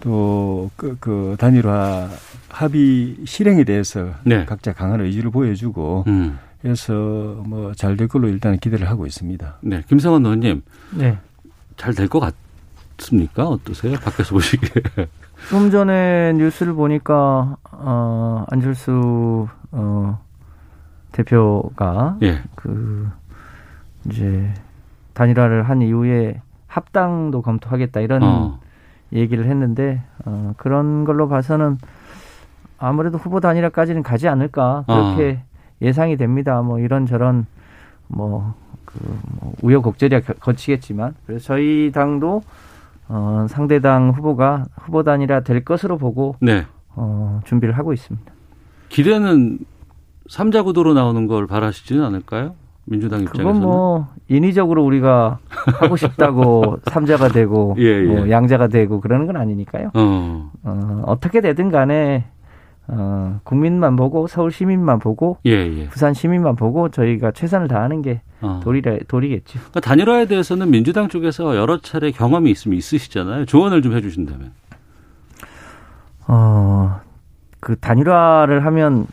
또그 0.00 0.98
그 1.00 1.36
단일화 1.38 2.10
합의 2.50 3.16
실행에 3.24 3.64
대해서 3.64 4.10
네. 4.22 4.44
각자 4.44 4.74
강한 4.74 5.00
의지를 5.00 5.30
보여주고 5.30 6.04
음. 6.08 6.38
해서 6.62 6.92
뭐 7.46 7.72
잘 7.74 7.96
될 7.96 8.06
걸로 8.08 8.28
일단 8.28 8.58
기대를 8.58 8.90
하고 8.90 9.06
있습니다. 9.06 9.60
네, 9.62 9.82
김성원 9.88 10.26
의원님. 10.26 10.60
네. 10.98 11.16
잘 11.78 11.94
될 11.94 12.06
것 12.08 12.20
같. 12.20 12.34
어떻습니까? 12.96 13.46
어떠세요? 13.46 13.94
밖에서 13.94 14.30
보시기에. 14.30 14.82
좀 15.50 15.70
전에 15.70 16.32
뉴스를 16.34 16.72
보니까 16.72 17.56
어 17.70 18.44
안철수 18.50 19.46
어 19.70 20.18
대표가 21.12 22.16
예. 22.22 22.40
그 22.54 23.08
이제 24.06 24.52
단일화를 25.14 25.64
한 25.64 25.82
이후에 25.82 26.40
합당도 26.66 27.42
검토하겠다 27.42 28.00
이런 28.00 28.22
어. 28.22 28.60
얘기를 29.12 29.46
했는데 29.46 30.02
어 30.24 30.54
그런 30.56 31.04
걸로 31.04 31.28
봐서는 31.28 31.78
아무래도 32.78 33.18
후보 33.18 33.40
단일화까지는 33.40 34.02
가지 34.02 34.28
않을까 34.28 34.84
그렇게 34.86 35.40
어. 35.42 35.46
예상이 35.82 36.16
됩니다. 36.16 36.62
뭐 36.62 36.78
이런 36.78 37.06
저런 37.06 37.46
뭐 38.08 38.54
그 38.86 38.98
뭐 39.40 39.52
우여곡절이 39.62 40.20
거치겠지만 40.40 41.14
그래서 41.26 41.44
저희 41.44 41.90
당도 41.92 42.42
어, 43.08 43.46
상대당 43.48 44.10
후보가 44.10 44.64
후보 44.80 45.02
단이라 45.02 45.40
될 45.40 45.64
것으로 45.64 45.98
보고 45.98 46.36
네. 46.40 46.66
어, 46.94 47.40
준비를 47.44 47.76
하고 47.76 47.92
있습니다. 47.92 48.32
기대는 48.88 49.58
삼자 50.28 50.62
구도로 50.62 50.94
나오는 50.94 51.26
걸 51.26 51.46
바라시지는 51.46 52.02
않을까요? 52.04 52.54
민주당 52.84 53.20
입장에서는 53.22 53.52
그건 53.54 53.62
뭐 53.62 54.08
인위적으로 54.28 54.84
우리가 54.84 55.38
하고 55.80 55.96
싶다고 55.96 56.78
삼자가 56.86 57.28
되고 57.28 57.74
예, 57.78 57.84
예. 57.84 58.02
뭐 58.06 58.30
양자가 58.30 58.68
되고 58.68 59.00
그러는 59.00 59.26
건 59.26 59.36
아니니까요. 59.36 59.90
어. 59.94 60.50
어, 60.62 61.02
어떻게 61.06 61.40
되든 61.40 61.70
간에 61.70 62.26
어, 62.88 63.40
국민만 63.42 63.96
보고 63.96 64.26
서울 64.26 64.52
시민만 64.52 64.98
보고 64.98 65.38
예, 65.44 65.50
예. 65.50 65.88
부산 65.88 66.14
시민만 66.14 66.54
보고 66.54 66.88
저희가 66.88 67.32
최선을 67.32 67.68
다하는 67.68 68.02
게 68.02 68.20
어. 68.40 68.60
도리라, 68.62 68.98
도리겠죠. 69.08 69.58
그러니까 69.58 69.80
단일화에 69.80 70.26
대해서는 70.26 70.70
민주당 70.70 71.08
쪽에서 71.08 71.56
여러 71.56 71.80
차례 71.80 72.12
경험이 72.12 72.50
있으면 72.50 72.78
있으시잖아요. 72.78 73.46
조언을 73.46 73.82
좀 73.82 73.94
해주신다면. 73.94 74.52
어, 76.28 77.00
그 77.60 77.76
단일화를 77.76 78.64
하면 78.66 79.06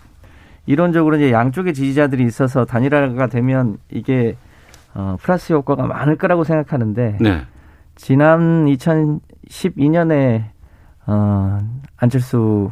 이론적으로 0.66 1.16
이제 1.18 1.32
양쪽의 1.32 1.74
지지자들이 1.74 2.24
있어서 2.26 2.66
단일화가 2.66 3.28
되면 3.28 3.78
이게 3.90 4.36
어, 4.94 5.18
플러스 5.20 5.54
효과가 5.54 5.88
많을 5.88 6.18
거라고 6.18 6.44
생각하는데 6.44 7.18
네. 7.20 7.42
지난 7.96 8.66
2012년에 8.66 10.44
어, 11.08 11.60
안철수 11.98 12.72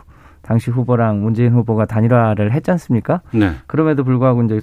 당시 0.52 0.70
후보랑 0.70 1.22
문재인 1.22 1.54
후보가 1.54 1.86
단일화를 1.86 2.52
했지 2.52 2.72
않습니까? 2.72 3.22
네. 3.32 3.52
그럼에도 3.68 4.04
불구하고 4.04 4.44
이제 4.44 4.60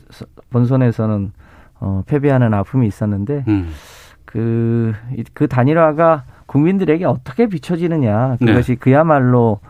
본선에서는 0.50 1.32
어, 1.80 2.02
패배하는 2.06 2.52
아픔이 2.52 2.86
있었는데 2.86 3.44
음. 3.48 3.70
그, 4.26 4.92
그 5.32 5.48
단일화가 5.48 6.24
국민들에게 6.44 7.06
어떻게 7.06 7.46
비춰지느냐 7.46 8.36
그것이 8.38 8.72
네. 8.72 8.78
그야말로 8.78 9.60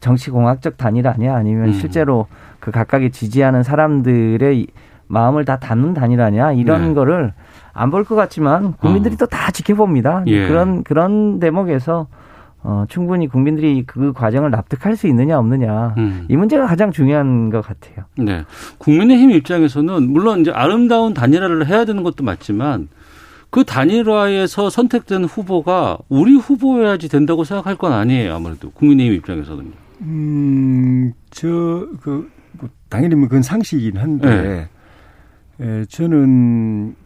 정치공학적 0.00 0.78
단일 0.78 1.08
아니야 1.08 1.34
아니면 1.36 1.66
음. 1.68 1.72
실제로 1.74 2.26
그 2.58 2.70
각각의 2.70 3.10
지지하는 3.10 3.62
사람들의 3.62 4.66
마음을 5.08 5.44
다 5.44 5.58
담는 5.58 5.92
단일화냐 5.92 6.52
이런 6.52 6.88
네. 6.88 6.94
거를 6.94 7.34
안 7.74 7.90
볼 7.90 8.04
것 8.04 8.14
같지만 8.14 8.72
국민들이 8.72 9.12
어. 9.14 9.18
또다 9.18 9.50
지켜봅니다. 9.50 10.22
예. 10.28 10.48
그런 10.48 10.82
그런 10.84 11.38
대목에서 11.38 12.06
어, 12.68 12.84
충분히 12.88 13.28
국민들이 13.28 13.84
그 13.86 14.12
과정을 14.12 14.50
납득할 14.50 14.96
수 14.96 15.06
있느냐 15.06 15.38
없느냐 15.38 15.94
음. 15.98 16.26
이 16.28 16.36
문제가 16.36 16.66
가장 16.66 16.90
중요한 16.90 17.48
것 17.48 17.60
같아요. 17.60 18.06
네, 18.18 18.42
국민의힘 18.78 19.30
입장에서는 19.30 20.10
물론 20.10 20.40
이제 20.40 20.50
아름다운 20.50 21.14
단일화를 21.14 21.68
해야 21.68 21.84
되는 21.84 22.02
것도 22.02 22.24
맞지만 22.24 22.88
그 23.50 23.62
단일화에서 23.62 24.68
선택된 24.68 25.26
후보가 25.26 25.98
우리 26.08 26.34
후보여야지 26.34 27.08
된다고 27.08 27.44
생각할 27.44 27.76
건 27.76 27.92
아니에요. 27.92 28.34
아무래도 28.34 28.72
국민의힘 28.72 29.16
입장에서는요. 29.18 29.70
음, 30.00 31.12
저, 31.30 31.48
그, 32.02 32.28
뭐, 32.52 32.68
당연히 32.88 33.14
뭐 33.14 33.28
그건 33.28 33.42
상식이긴 33.42 33.96
한데, 33.96 34.68
네. 35.58 35.64
에, 35.64 35.84
저는 35.86 36.96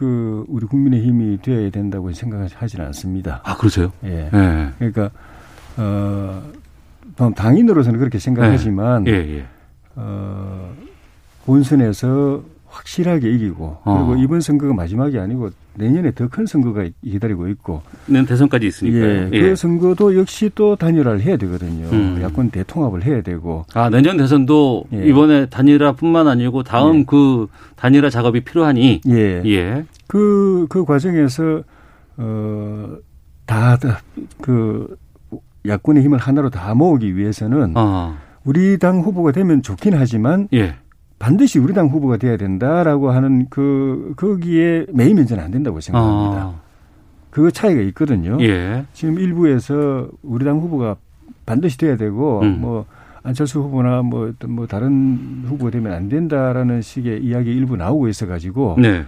그, 0.00 0.46
우리 0.48 0.64
국민의 0.64 1.02
힘이 1.02 1.36
되어야 1.42 1.68
된다고 1.68 2.10
생각하지는 2.10 2.86
않습니다. 2.86 3.42
아, 3.44 3.54
그러세요? 3.54 3.92
예. 4.02 4.30
네. 4.32 4.70
그러니까, 4.78 5.10
어, 5.76 6.42
당인으로서는 7.36 7.98
그렇게 7.98 8.18
생각하지만, 8.18 9.04
네. 9.04 9.10
예, 9.10 9.36
예. 9.36 9.44
어, 9.96 10.72
본선에서 11.44 12.42
확실하게 12.70 13.30
이기고 13.32 13.78
그리고 13.84 14.12
어. 14.12 14.16
이번 14.16 14.40
선거가 14.40 14.72
마지막이 14.74 15.18
아니고 15.18 15.50
내년에 15.74 16.12
더 16.12 16.28
큰 16.28 16.46
선거가 16.46 16.84
기다리고 17.04 17.48
있고 17.48 17.82
내년 18.06 18.26
대선까지 18.26 18.66
있으니까요. 18.66 19.04
예, 19.04 19.30
예. 19.32 19.40
그 19.40 19.56
선거도 19.56 20.16
역시 20.16 20.50
또 20.54 20.76
단일화를 20.76 21.20
해야 21.22 21.36
되거든요. 21.36 21.88
음. 21.88 22.20
야권 22.22 22.50
대통합을 22.50 23.04
해야 23.04 23.22
되고. 23.22 23.64
아 23.74 23.90
내년 23.90 24.16
대선도 24.16 24.84
예. 24.92 25.06
이번에 25.06 25.46
단일화뿐만 25.46 26.28
아니고 26.28 26.62
다음 26.62 27.00
예. 27.00 27.04
그 27.06 27.48
단일화 27.76 28.10
작업이 28.10 28.40
필요하니. 28.42 29.00
예. 29.08 29.42
예. 29.44 29.84
그그 30.06 30.66
그 30.68 30.84
과정에서 30.84 31.62
어다그 33.46 34.96
야권의 35.66 36.02
힘을 36.04 36.18
하나로 36.18 36.50
다 36.50 36.74
모으기 36.74 37.16
위해서는 37.16 37.72
어. 37.76 38.16
우리 38.44 38.78
당 38.78 39.00
후보가 39.00 39.32
되면 39.32 39.62
좋긴 39.62 39.94
하지만 39.94 40.48
예. 40.52 40.76
반드시 41.20 41.58
우리 41.58 41.74
당 41.74 41.88
후보가 41.88 42.16
돼야 42.16 42.36
된다라고 42.36 43.10
하는 43.10 43.46
그 43.50 44.14
거기에 44.16 44.86
매이면 44.88 45.26
저는 45.26 45.44
안 45.44 45.50
된다고 45.50 45.78
생각합니다. 45.78 46.42
아. 46.42 46.54
그 47.30 47.52
차이가 47.52 47.80
있거든요. 47.82 48.38
예. 48.40 48.84
지금 48.94 49.18
일부에서 49.18 50.08
우리 50.22 50.44
당 50.46 50.58
후보가 50.58 50.96
반드시 51.44 51.76
돼야 51.76 51.96
되고 51.96 52.40
음. 52.40 52.60
뭐 52.60 52.86
안철수 53.22 53.60
후보나 53.60 54.00
뭐, 54.00 54.32
뭐 54.48 54.66
다른 54.66 55.44
후보가 55.46 55.70
되면 55.70 55.92
안 55.92 56.08
된다라는 56.08 56.80
식의 56.80 57.22
이야기 57.22 57.50
일부 57.50 57.76
나오고 57.76 58.08
있어 58.08 58.26
가지고 58.26 58.76
네. 58.78 59.04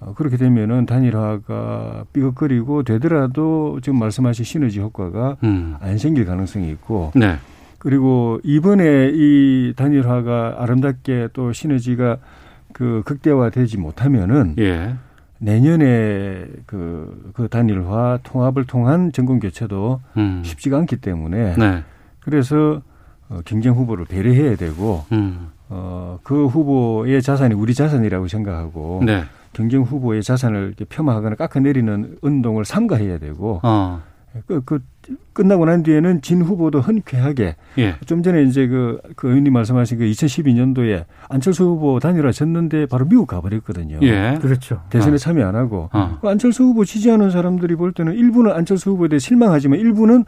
어, 0.00 0.12
그렇게 0.14 0.36
되면은 0.36 0.84
단일화가 0.84 2.04
삐걱거리고 2.12 2.82
되더라도 2.82 3.80
지금 3.80 3.98
말씀하신 4.00 4.44
시너지 4.44 4.80
효과가 4.80 5.38
음. 5.44 5.76
안 5.80 5.96
생길 5.96 6.26
가능성이 6.26 6.70
있고 6.72 7.12
네. 7.14 7.38
그리고 7.84 8.40
이번에 8.42 9.10
이 9.12 9.74
단일화가 9.76 10.56
아름답게 10.58 11.28
또 11.34 11.52
시너지가 11.52 12.16
그 12.72 13.02
극대화되지 13.04 13.76
못하면은 13.76 14.54
예. 14.58 14.96
내년에 15.38 16.46
그, 16.64 17.30
그 17.34 17.46
단일화 17.48 18.20
통합을 18.22 18.64
통한 18.64 19.12
정권 19.12 19.38
교체도 19.38 20.00
음. 20.16 20.40
쉽지가 20.42 20.78
않기 20.78 20.96
때문에 20.96 21.56
네. 21.58 21.82
그래서 22.20 22.80
어, 23.28 23.40
경쟁 23.44 23.74
후보를 23.74 24.06
배려해야 24.06 24.56
되고 24.56 25.04
음. 25.12 25.50
어, 25.68 26.18
그 26.22 26.46
후보의 26.46 27.20
자산이 27.20 27.52
우리 27.52 27.74
자산이라고 27.74 28.28
생각하고 28.28 29.02
네. 29.04 29.24
경쟁 29.52 29.82
후보의 29.82 30.22
자산을 30.22 30.68
이렇게 30.68 30.86
폄하하거나 30.86 31.36
깎아내리는 31.36 32.16
운동을 32.22 32.64
삼가해야 32.64 33.18
되고 33.18 33.60
어. 33.62 34.00
그, 34.46 34.62
그 34.64 34.80
끝나고 35.32 35.64
난 35.64 35.82
뒤에는 35.82 36.22
진 36.22 36.42
후보도 36.42 36.80
흔쾌하게 36.80 37.56
예. 37.78 37.96
좀 38.06 38.22
전에 38.22 38.44
이제 38.44 38.66
그, 38.66 39.00
그 39.16 39.28
의원님 39.28 39.52
말씀하신 39.52 39.98
그 39.98 40.04
2012년도에 40.04 41.04
안철수 41.28 41.64
후보 41.64 41.98
단일화 41.98 42.32
졌는데 42.32 42.86
바로 42.86 43.04
미국 43.06 43.26
가버렸거든요. 43.26 43.98
예. 44.02 44.38
그렇죠. 44.40 44.82
대선에 44.90 45.14
어. 45.14 45.18
참여 45.18 45.46
안 45.46 45.56
하고 45.56 45.90
어. 45.92 46.18
그 46.20 46.28
안철수 46.28 46.62
후보 46.62 46.84
지지하는 46.84 47.30
사람들이 47.30 47.74
볼 47.74 47.92
때는 47.92 48.14
일부는 48.14 48.52
안철수 48.52 48.90
후보에 48.90 49.08
대해 49.08 49.18
실망하지만 49.18 49.78
일부는 49.80 50.24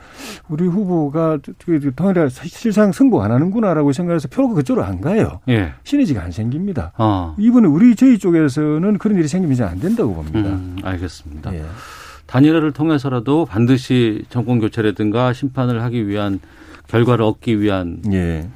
우리 0.48 0.66
후보가 0.66 1.38
그 1.64 1.92
단일화 1.94 2.28
실상 2.28 2.92
승부 2.92 3.22
안 3.22 3.30
하는구나라고 3.30 3.92
생각해서 3.92 4.28
표가 4.28 4.54
그쪽으로 4.54 4.84
안 4.84 5.00
가요. 5.00 5.40
예. 5.48 5.72
시너지가 5.84 6.22
안 6.22 6.32
생깁니다. 6.32 6.92
어. 6.98 7.34
이번에 7.38 7.68
우리 7.68 7.94
저희 7.94 8.18
쪽에서는 8.18 8.98
그런 8.98 9.18
일이 9.18 9.28
생기면 9.28 9.54
이제 9.54 9.62
안 9.62 9.78
된다고 9.78 10.14
봅니다. 10.14 10.50
음, 10.50 10.76
알겠습니다. 10.82 11.54
예. 11.54 11.64
단일화를 12.26 12.72
통해서라도 12.72 13.44
반드시 13.44 14.24
정권 14.28 14.58
교체라든가 14.60 15.32
심판을 15.32 15.82
하기 15.82 16.08
위한 16.08 16.40
결과를 16.88 17.24
얻기 17.24 17.60
위한 17.60 18.02
예. 18.12 18.48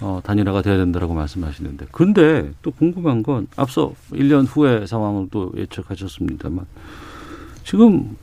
어, 0.00 0.20
단일화가 0.22 0.62
돼야 0.62 0.76
된다라고 0.76 1.14
말씀하시는데. 1.14 1.86
근데 1.90 2.52
또 2.62 2.70
궁금한 2.70 3.22
건 3.22 3.48
앞서 3.56 3.92
1년 4.12 4.46
후의 4.48 4.86
상황을 4.86 5.28
또 5.30 5.52
예측하셨습니다만 5.56 6.66
지금 7.64 8.16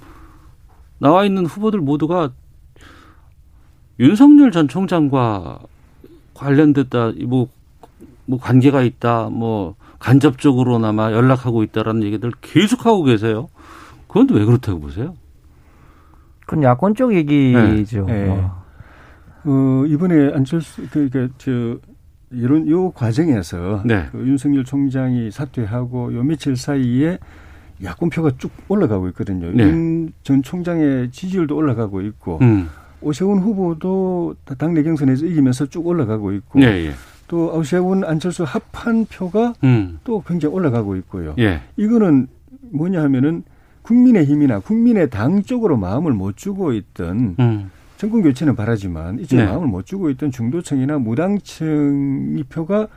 나와 0.98 1.26
있는 1.26 1.46
후보들 1.46 1.80
모두가 1.80 2.32
윤석열 4.00 4.52
전 4.52 4.68
총장과 4.68 5.60
관련됐다, 6.34 7.14
뭐, 7.26 7.50
뭐 8.26 8.40
관계가 8.40 8.82
있다, 8.82 9.30
뭐 9.30 9.76
간접적으로나마 10.00 11.12
연락하고 11.12 11.64
있다라는 11.64 12.04
얘기들 12.04 12.32
계속하고 12.42 13.04
계세요. 13.04 13.50
그건 14.16 14.34
왜 14.34 14.46
그렇다고 14.46 14.80
보세요? 14.80 15.14
그건 16.46 16.64
야권 16.64 16.96
쪽 16.96 17.14
얘기죠. 17.14 18.06
네. 18.06 18.28
네. 18.28 18.50
어, 19.44 19.84
이번에 19.88 20.32
안철수, 20.34 20.88
그, 20.90 21.10
그, 21.10 21.30
저, 21.38 21.78
이런, 22.32 22.66
요 22.70 22.92
과정에서 22.92 23.84
네. 23.84 24.06
그 24.14 24.20
윤석열 24.20 24.64
총장이 24.64 25.32
사퇴하고 25.32 26.16
요 26.16 26.24
며칠 26.24 26.56
사이에 26.56 27.20
야권표가 27.84 28.32
쭉 28.38 28.52
올라가고 28.70 29.10
있거든요. 29.10 29.52
네. 29.52 29.64
윤전 29.64 30.44
총장의 30.44 31.12
지지율도 31.12 31.54
올라가고 31.54 32.00
있고, 32.04 32.40
음. 32.42 32.70
오세훈 33.02 33.40
후보도 33.40 34.36
당내 34.58 34.84
경선에서 34.84 35.26
이기면서 35.26 35.66
쭉 35.66 35.86
올라가고 35.86 36.32
있고, 36.32 36.60
네, 36.60 36.86
예. 36.86 36.92
또 37.28 37.54
오세훈 37.54 38.06
안철수 38.06 38.46
합한 38.46 39.08
표가 39.08 39.56
음. 39.66 40.00
또 40.06 40.24
굉장히 40.26 40.56
올라가고 40.56 40.96
있고요. 40.96 41.36
예. 41.38 41.60
이거는 41.76 42.28
뭐냐 42.72 43.04
하면은 43.04 43.44
국민의힘이나 43.86 44.60
국민의 44.60 45.10
당 45.10 45.44
쪽으로 45.44 45.78
마음을 45.78 46.12
못 46.12 46.36
주고 46.36 46.74
있던 46.74 47.36
음. 47.40 47.72
정권 47.98 48.24
교체는 48.24 48.56
바라지만 48.56 49.20
이쪽 49.20 49.38
네. 49.38 49.46
마음을 49.46 49.68
못 49.68 49.86
주고 49.86 50.10
있던 50.10 50.32
중도층이나 50.32 50.98
무당층이 50.98 52.44
표가 52.50 52.88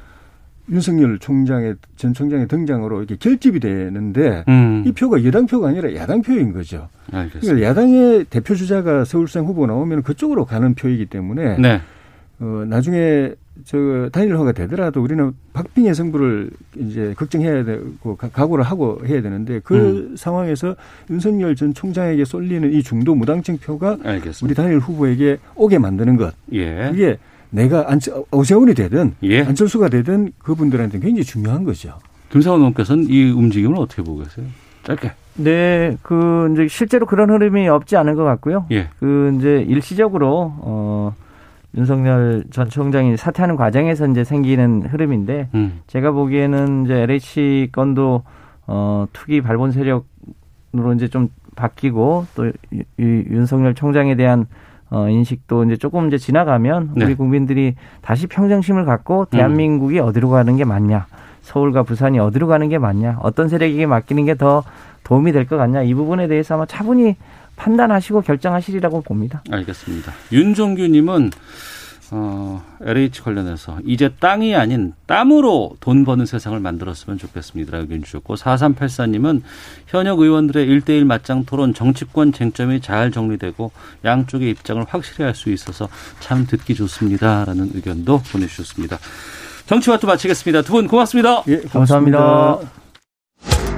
윤석열 0.71 1.19
총장의 1.19 1.77
전 1.97 2.13
총장의 2.13 2.49
등장으로 2.49 2.99
이렇게 2.99 3.17
결집이 3.17 3.61
되는데 3.61 4.45
음. 4.49 4.85
이 4.87 4.93
표가 4.93 5.25
여당 5.25 5.47
표가 5.47 5.69
아니라 5.69 5.95
야당 5.95 6.21
표인 6.21 6.53
거죠. 6.53 6.89
알겠습니다. 7.11 7.41
그러니까 7.41 7.69
야당의 7.69 8.25
대표 8.25 8.55
주자가 8.55 9.05
서울시장 9.05 9.47
후보 9.47 9.67
나오면 9.67 10.03
그쪽으로 10.03 10.45
가는 10.45 10.75
표이기 10.75 11.07
때문에 11.07 11.59
네. 11.59 11.81
어, 12.41 12.65
나중에 12.67 13.33
저 13.65 14.09
단일화가 14.13 14.53
되더라도 14.53 15.03
우리는 15.03 15.33
박빙의 15.53 15.95
승부를 15.95 16.51
이제 16.77 17.15
걱정해야 17.17 17.65
되고 17.65 18.17
각오를 18.17 18.65
하고 18.65 19.01
해야 19.07 19.21
되는데 19.23 19.61
그 19.63 19.75
음. 19.75 20.17
상황에서 20.17 20.77
윤석열 21.11 21.57
전 21.57 21.75
총장에게 21.75 22.25
쏠리는 22.25 22.73
이 22.73 22.83
중도 22.83 23.15
무당층 23.15 23.59
표가 23.59 23.99
알겠습니다. 24.03 24.47
우리 24.47 24.55
단일 24.55 24.79
후보에게 24.79 25.39
오게 25.55 25.79
만드는 25.79 26.17
것. 26.17 26.35
예. 26.53 26.89
그게 26.91 27.19
내가 27.51 27.91
안, 27.91 27.99
오세훈이 28.31 28.75
되든 28.75 29.15
예. 29.23 29.43
안철수가 29.43 29.89
되든 29.89 30.33
그분들한테 30.39 30.99
굉장히 30.99 31.25
중요한 31.25 31.65
거죠. 31.65 31.99
김상원 32.31 32.61
의원께서는 32.61 33.07
이 33.09 33.31
움직임을 33.31 33.79
어떻게 33.79 34.03
보고 34.03 34.23
계세요? 34.23 34.47
짧게. 34.85 35.13
네, 35.37 35.97
그 36.03 36.51
이제 36.53 36.69
실제로 36.69 37.07
그런 37.07 37.31
흐름이 37.31 37.69
없지 37.69 37.97
않은 37.97 38.15
것 38.15 38.25
같고요. 38.25 38.67
예. 38.71 38.89
그 38.99 39.35
이제 39.39 39.65
일시적으로 39.69 40.55
어 40.59 41.15
윤석열 41.77 42.45
전 42.51 42.69
총장이 42.69 43.17
사퇴하는 43.17 43.57
과정에서 43.57 44.07
이제 44.07 44.25
생기는 44.25 44.83
흐름인데 44.89 45.49
음. 45.55 45.81
제가 45.87 46.13
보기에는 46.13 46.85
이제 46.85 46.95
LH 47.03 47.69
건도 47.73 48.23
어 48.67 49.07
투기 49.13 49.41
발본 49.43 49.73
세력으로 49.73 50.95
이제 50.97 51.09
좀 51.09 51.29
바뀌고 51.57 52.27
또 52.35 52.47
이, 52.73 52.83
윤석열 52.99 53.75
총장에 53.75 54.15
대한 54.15 54.47
어 54.91 55.09
인식도 55.09 55.65
이제 55.65 55.77
조금 55.77 56.07
이제 56.09 56.17
지나가면 56.17 56.93
네. 56.97 57.05
우리 57.05 57.15
국민들이 57.15 57.75
다시 58.01 58.27
평정심을 58.27 58.85
갖고 58.87 59.27
대한민국이 59.27 60.01
음. 60.01 60.07
어디로 60.07 60.31
가는 60.31 60.57
게 60.57 60.65
맞냐 60.65 61.07
서울과 61.43 61.83
부산이 61.83 62.19
어디로 62.19 62.47
가는 62.47 62.69
게 62.69 62.79
맞냐 62.79 63.19
어떤 63.23 63.49
세력에게 63.49 63.87
맡기는 63.87 64.25
게 64.25 64.35
더 64.35 64.63
도움이 65.05 65.33
될 65.33 65.47
것 65.47 65.57
같냐 65.57 65.83
이 65.83 65.95
부분에 65.95 66.29
대해서 66.29 66.55
아마 66.55 66.67
차분히 66.67 67.17
판단하시고 67.59 68.23
결정하시리라고 68.23 69.03
봅니다. 69.03 69.43
알겠습니다. 69.51 70.13
윤종규님은 70.33 71.31
어, 72.11 72.65
LH 72.81 73.21
관련해서 73.21 73.81
이제 73.85 74.09
땅이 74.19 74.57
아닌 74.57 74.95
땀으로 75.07 75.77
돈 75.81 76.07
버는 76.07 76.25
세상을 76.25 76.59
만들었으면 76.59 77.19
좋겠습니다. 77.19 77.77
의견 77.77 78.03
주셨고 78.03 78.35
4384님은 78.37 79.43
현역 79.89 80.21
의원들의 80.21 80.67
일대일 80.67 81.05
맞짱 81.05 81.45
토론 81.45 81.75
정치권 81.75 82.33
쟁점이 82.33 82.81
잘 82.81 83.11
정리되고 83.13 83.73
양쪽의 84.07 84.49
입장을 84.51 84.83
확실히 84.89 85.25
할 85.25 85.35
수 85.35 85.51
있어서 85.51 85.89
참 86.21 86.47
듣기 86.47 86.75
좋습니다 86.77 87.45
라는 87.45 87.69
의견도 87.75 88.23
보내주셨습니다. 88.23 88.97
정치와또 89.67 90.07
마치겠습니다. 90.07 90.63
두 90.63 90.73
분 90.73 90.89
고맙습니다. 90.89 91.43
예, 91.49 91.61
감사합니다. 91.61 92.19
감사합니다. 92.19 93.78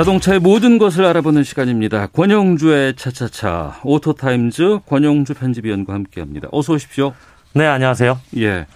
자동차의 0.00 0.40
모든 0.40 0.78
것을 0.78 1.04
알아보는 1.04 1.44
시간입니다. 1.44 2.06
권용주의 2.06 2.96
차차차 2.96 3.80
오토타임즈 3.84 4.78
권용주 4.86 5.34
편집위원과 5.34 5.92
함께합니다. 5.92 6.48
어서 6.52 6.72
오십시오. 6.72 7.12
네, 7.52 7.66
안녕하세요. 7.66 8.18
예. 8.38 8.66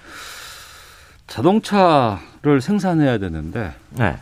자동차를 1.26 2.60
생산해야 2.60 3.16
되는데 3.16 3.72
네. 3.92 4.18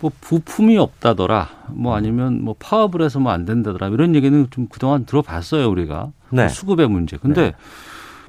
뭐 0.00 0.10
부품이 0.20 0.76
없다더라. 0.76 1.48
뭐 1.68 1.94
아니면 1.94 2.42
뭐 2.42 2.56
파업을 2.58 3.02
해서 3.02 3.20
뭐 3.20 3.30
안 3.30 3.44
된다더라. 3.44 3.86
이런 3.90 4.16
얘기는 4.16 4.48
좀 4.50 4.66
그동안 4.68 5.06
들어봤어요, 5.06 5.70
우리가. 5.70 6.10
네. 6.30 6.42
뭐 6.42 6.48
수급의 6.48 6.88
문제. 6.88 7.18
근데 7.18 7.42
네. 7.42 7.52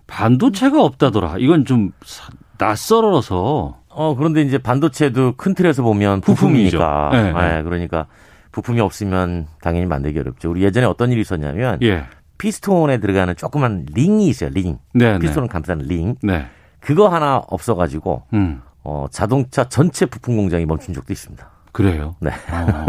반도체가 0.05 0.83
없다더라. 0.83 1.37
이건 1.39 1.65
좀 1.65 1.93
낯설어서 2.59 3.79
어, 3.97 4.15
그런데 4.15 4.43
이제 4.43 4.59
반도체도 4.59 5.33
큰 5.37 5.55
틀에서 5.55 5.81
보면 5.81 6.21
부품이니까. 6.21 7.09
네, 7.11 7.33
네. 7.33 7.63
그러니까 7.63 8.05
부품이 8.51 8.79
없으면 8.79 9.47
당연히 9.59 9.87
만들기 9.87 10.19
어렵죠. 10.19 10.51
우리 10.51 10.61
예전에 10.61 10.85
어떤 10.85 11.11
일이 11.11 11.21
있었냐면 11.21 11.79
예. 11.81 12.05
피스톤에 12.37 12.99
들어가는 12.99 13.35
조그만 13.35 13.87
링이 13.91 14.27
있어요. 14.27 14.51
링. 14.53 14.77
네, 14.93 15.13
네. 15.13 15.19
피스톤을 15.19 15.49
감싸는 15.49 15.87
링. 15.87 16.15
네. 16.21 16.45
그거 16.79 17.07
하나 17.07 17.37
없어가지고 17.37 18.21
음. 18.33 18.61
어, 18.83 19.07
자동차 19.09 19.67
전체 19.67 20.05
부품 20.05 20.37
공장이 20.37 20.67
멈춘 20.67 20.93
적도 20.93 21.11
있습니다. 21.11 21.49
그래요? 21.71 22.15
네. 22.19 22.29
어. 22.29 22.85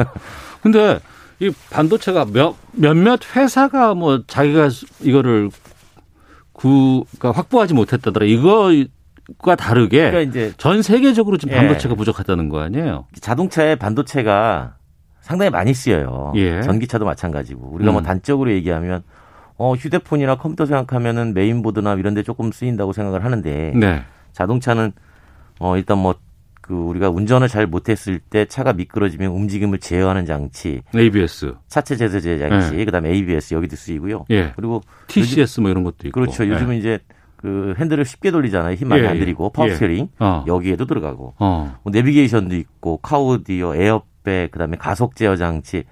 근데 0.63 0.99
이 1.41 1.51
반도체가 1.71 2.27
몇, 2.27 2.55
몇몇 2.73 3.35
회사가 3.35 3.95
뭐 3.95 4.23
자기가 4.27 4.69
이거를 5.01 5.51
구, 6.53 7.07
가 7.19 7.33
확보하지 7.33 7.73
못했다더라. 7.73 8.27
이거 8.27 8.71
과 9.37 9.57
다르게 9.57 10.11
그러니까 10.11 10.21
이제 10.21 10.53
전 10.57 10.81
세계적으로 10.81 11.37
지금 11.37 11.55
예. 11.55 11.59
반도체가 11.59 11.93
예. 11.93 11.97
부족하다는 11.97 12.49
거 12.49 12.61
아니에요? 12.61 13.07
자동차에 13.21 13.75
반도체가 13.75 14.77
상당히 15.21 15.51
많이 15.51 15.75
쓰여요. 15.75 16.33
예. 16.37 16.63
전기차도 16.63 17.05
마찬가지고 17.05 17.69
우리가 17.75 17.93
뭐 17.93 18.01
음. 18.01 18.03
뭐 18.03 18.03
단적으로 18.03 18.51
얘기하면 18.53 19.03
어 19.59 19.75
휴대폰이나 19.75 20.37
컴퓨터 20.37 20.65
생각하면은 20.65 21.35
메인보드나 21.35 21.95
이런 21.95 22.15
데 22.15 22.23
조금 22.23 22.53
쓰인다고 22.53 22.93
생각을 22.93 23.25
하는데 23.25 23.73
네. 23.77 24.03
자동차는 24.33 24.93
어 25.61 25.77
일단 25.77 25.99
뭐 25.99 26.15
그 26.69 26.75
우리가 26.75 27.09
운전을 27.09 27.49
잘 27.49 27.67
못했을 27.67 28.19
때 28.19 28.45
차가 28.45 28.75
미끄러지면 28.75 29.31
움직임을 29.31 29.79
제어하는 29.79 30.27
장치, 30.27 30.83
ABS, 30.95 31.55
차체 31.67 31.97
제어제 31.97 32.39
장치, 32.39 32.77
네. 32.77 32.85
그다음에 32.85 33.09
ABS 33.09 33.55
여기도 33.55 33.75
쓰이고요. 33.75 34.27
예. 34.29 34.53
그리고 34.55 34.83
TCS 35.07 35.41
요즘, 35.41 35.63
뭐 35.63 35.71
이런 35.71 35.83
것도 35.83 36.07
있고. 36.09 36.21
그렇죠. 36.21 36.47
요즘은 36.47 36.73
네. 36.73 36.77
이제 36.77 36.99
그 37.39 37.75
핸들을 37.79 38.05
쉽게 38.05 38.31
돌리잖아요. 38.31 38.75
힘 38.75 38.89
많이 38.89 39.03
예, 39.03 39.07
안 39.07 39.17
예. 39.17 39.21
들이고 39.21 39.51
파워 39.51 39.71
스티어링 39.71 40.09
예. 40.21 40.25
어. 40.25 40.45
여기에도 40.47 40.87
들어가고 40.87 41.35
어. 41.39 41.77
뭐 41.83 41.91
내비게이션도 41.93 42.57
있고 42.57 42.99
카오디오, 42.99 43.75
에어백, 43.75 44.51
그다음에 44.51 44.77
가속 44.77 45.17
제어 45.17 45.37
장치 45.37 45.85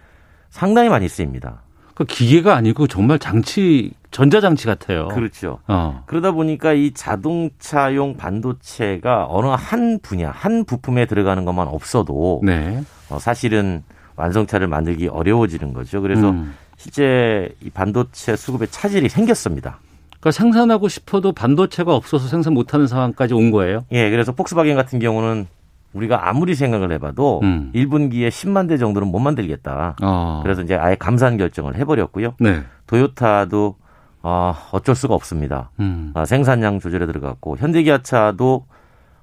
상당히 0.51 0.89
많이 0.89 1.09
쓰입니다. 1.09 1.63
그 1.95 2.05
기계가 2.05 2.55
아니고 2.57 2.89
정말 2.89 3.19
장치 3.19 3.93
전자 4.11 4.41
장치 4.41 4.67
같아요. 4.67 5.09
그렇죠. 5.09 5.61
어. 5.69 6.03
그러다 6.07 6.33
보니까 6.33 6.73
이 6.73 6.91
자동차용 6.93 8.17
반도체가 8.17 9.27
어느 9.29 9.47
한 9.47 10.01
분야, 10.03 10.31
한 10.31 10.65
부품에 10.65 11.07
들어가는 11.07 11.45
것만 11.45 11.69
없어도 11.69 12.41
네. 12.45 12.83
어, 13.09 13.19
사실은 13.19 13.83
완성차를 14.17 14.67
만들기 14.67 15.09
어려워지는 15.09 15.73
거죠. 15.73 16.03
그래서 16.03 16.31
음. 16.31 16.55
실제 16.77 17.55
이 17.63 17.71
반도체 17.71 18.37
수급에 18.37 18.67
차질이 18.67 19.09
생겼습니다. 19.09 19.79
그러니까 20.27 20.33
생산하고 20.33 20.89
싶어도 20.89 21.31
반도체가 21.31 21.95
없어서 21.95 22.27
생산 22.27 22.53
못하는 22.53 22.89
상황까지 22.89 23.33
온 23.33 23.53
거예요. 23.53 23.85
예, 23.93 24.11
그래서 24.11 24.33
폭스바겐 24.33 24.75
같은 24.75 24.99
경우는 24.99 25.47
우리가 25.93 26.29
아무리 26.29 26.57
생각을 26.57 26.91
해봐도 26.93 27.41
음. 27.45 27.71
1분기에 27.73 28.29
10만 28.29 28.69
대 28.69 28.77
정도는 28.77 29.07
못 29.07 29.21
만들겠다. 29.21 29.95
어. 30.03 30.41
그래서 30.43 30.63
이제 30.63 30.75
아예 30.75 30.97
감산 30.97 31.37
결정을 31.37 31.77
해버렸고요. 31.77 32.35
네. 32.41 32.65
도요타도 32.89 33.77
어, 34.23 34.55
어쩔 34.73 34.97
수가 34.97 35.15
없습니다. 35.15 35.71
음. 35.79 36.11
아, 36.15 36.25
생산량 36.25 36.81
조절에 36.81 37.07
들어갔고 37.07 37.59
현대기아차도 37.59 38.67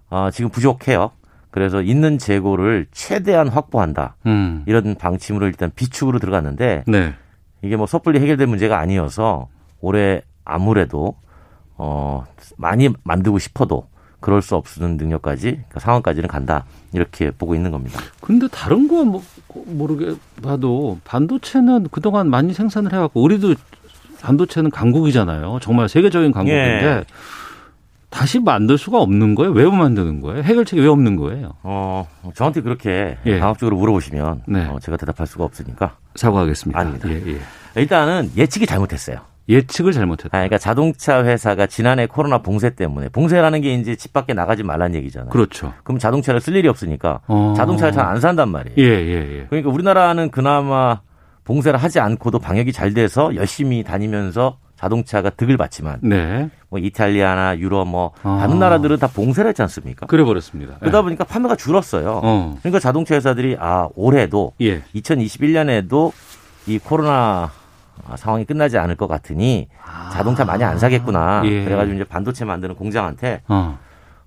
어, 0.10 0.30
지금 0.32 0.50
부족해요. 0.50 1.12
그래서 1.52 1.82
있는 1.82 2.18
재고를 2.18 2.88
최대한 2.94 3.50
확보한다. 3.50 4.16
음. 4.26 4.64
이런 4.68 4.96
방침으로 4.96 5.48
일단 5.48 5.70
비축으로 5.76 6.20
들어갔는데 6.20 6.86
네. 6.88 7.14
이게 7.62 7.76
뭐 7.76 7.88
섣불리 7.88 8.22
해결될 8.22 8.48
문제가 8.48 8.80
아니어서 8.80 9.50
올해 9.82 10.22
아무래도 10.46 11.16
어 11.78 12.24
많이 12.58 12.90
만들고 13.04 13.40
싶어도 13.40 13.88
그럴 14.20 14.42
수 14.42 14.56
없는 14.56 14.98
능력까지 14.98 15.52
그러니까 15.52 15.80
상황까지는 15.80 16.30
간다 16.30 16.66
이렇게 16.94 17.32
보고 17.32 17.56
있는 17.56 17.72
겁니다. 17.72 18.00
근데 18.22 18.48
다른 18.48 18.88
거 18.88 19.04
뭐, 19.04 19.22
모르게 19.66 20.16
봐도 20.42 20.98
반도체는 21.04 21.88
그동안 21.92 22.30
많이 22.30 22.54
생산을 22.54 22.94
해왔고 22.94 23.22
우리도 23.22 23.56
반도체는 24.22 24.72
강국이잖아요. 24.72 25.60
정말 25.62 25.90
세계적인 25.90 26.32
강국인데 26.32 26.86
예. 26.86 27.04
다시 28.10 28.40
만들 28.40 28.78
수가 28.78 29.02
없는 29.02 29.36
거예요? 29.36 29.52
왜 29.52 29.66
못 29.66 29.72
만드는 29.72 30.22
거예요? 30.22 30.44
해결책이 30.44 30.82
왜 30.82 30.88
없는 30.88 31.16
거예요? 31.18 31.56
어, 31.64 32.08
저한테 32.36 32.62
그렇게 32.62 33.18
예. 33.26 33.40
강압적으로 33.40 33.76
물어보시면 33.76 34.44
네. 34.48 34.66
어, 34.68 34.80
제가 34.80 34.96
대답할 34.98 35.26
수가 35.28 35.44
없으니까 35.44 35.98
사과하겠습니다. 36.16 36.80
아닙니다. 36.80 37.10
예, 37.10 37.22
예. 37.34 37.42
일단은 37.82 38.32
예측이 38.38 38.66
잘못했어요. 38.68 39.18
예측을 39.50 39.92
잘못했다. 39.92 40.30
아, 40.30 40.40
그러니까 40.40 40.58
자동차 40.58 41.24
회사가 41.24 41.68
지난해 41.68 42.06
코로나 42.08 42.38
봉쇄 42.42 42.70
때문에 42.70 43.10
봉쇄라는 43.10 43.62
게 43.62 43.74
이제 43.74 43.96
집 43.96 44.14
밖에 44.14 44.34
나가지 44.34 44.64
말란 44.64 44.96
얘기잖아요. 44.96 45.30
그렇죠. 45.30 45.74
그럼 45.84 46.00
자동차를 46.00 46.40
쓸 46.40 46.56
일이 46.56 46.68
없으니까 46.68 47.20
어. 47.28 47.54
자동차를 47.58 47.92
잘 47.92 48.04
안 48.06 48.20
산단 48.20 48.50
말이에요. 48.50 48.76
예, 48.78 48.84
예, 48.84 49.40
예. 49.40 49.46
그러니까 49.50 49.70
우리나라는 49.70 50.30
그나마 50.32 51.02
봉쇄를 51.46 51.78
하지 51.78 52.00
않고도 52.00 52.40
방역이 52.40 52.72
잘 52.72 52.94
돼서 52.94 53.36
열심히 53.36 53.84
다니면서 53.84 54.58
자동차가 54.78 55.30
득을 55.30 55.56
받지만 55.58 56.00
네. 56.02 56.50
뭐 56.70 56.80
이탈리아나 56.80 57.58
유럽 57.60 57.86
뭐 57.88 58.12
아. 58.24 58.38
다른 58.42 58.60
나라들은 58.60 58.98
다 59.00 59.08
봉쇄를 59.08 59.50
했지 59.50 59.62
않습니까? 59.62 60.06
그래 60.08 60.24
버렸습니다. 60.24 60.76
그러다 60.80 60.98
네. 61.00 61.04
보니까 61.04 61.24
판매가 61.24 61.56
줄었어요. 61.56 62.20
어. 62.24 62.56
그러니까 62.60 62.80
자동차 62.80 63.16
회사들이 63.16 63.58
아 63.60 63.88
올해도 63.96 64.54
예. 64.62 64.82
2021년에도 64.96 66.12
이 66.68 66.80
코로나 66.80 67.12
아, 67.12 67.52
상황이 68.16 68.46
끝나지 68.46 68.78
않을 68.78 68.96
것 68.96 69.08
같으니 69.08 69.68
자동차 70.12 70.46
많이 70.46 70.64
안 70.64 70.78
사겠구나. 70.78 71.42
예. 71.46 71.64
그래가지고 71.64 71.96
이제 71.96 72.04
반도체 72.04 72.46
만드는 72.46 72.76
공장한테 72.76 73.42
어. 73.48 73.78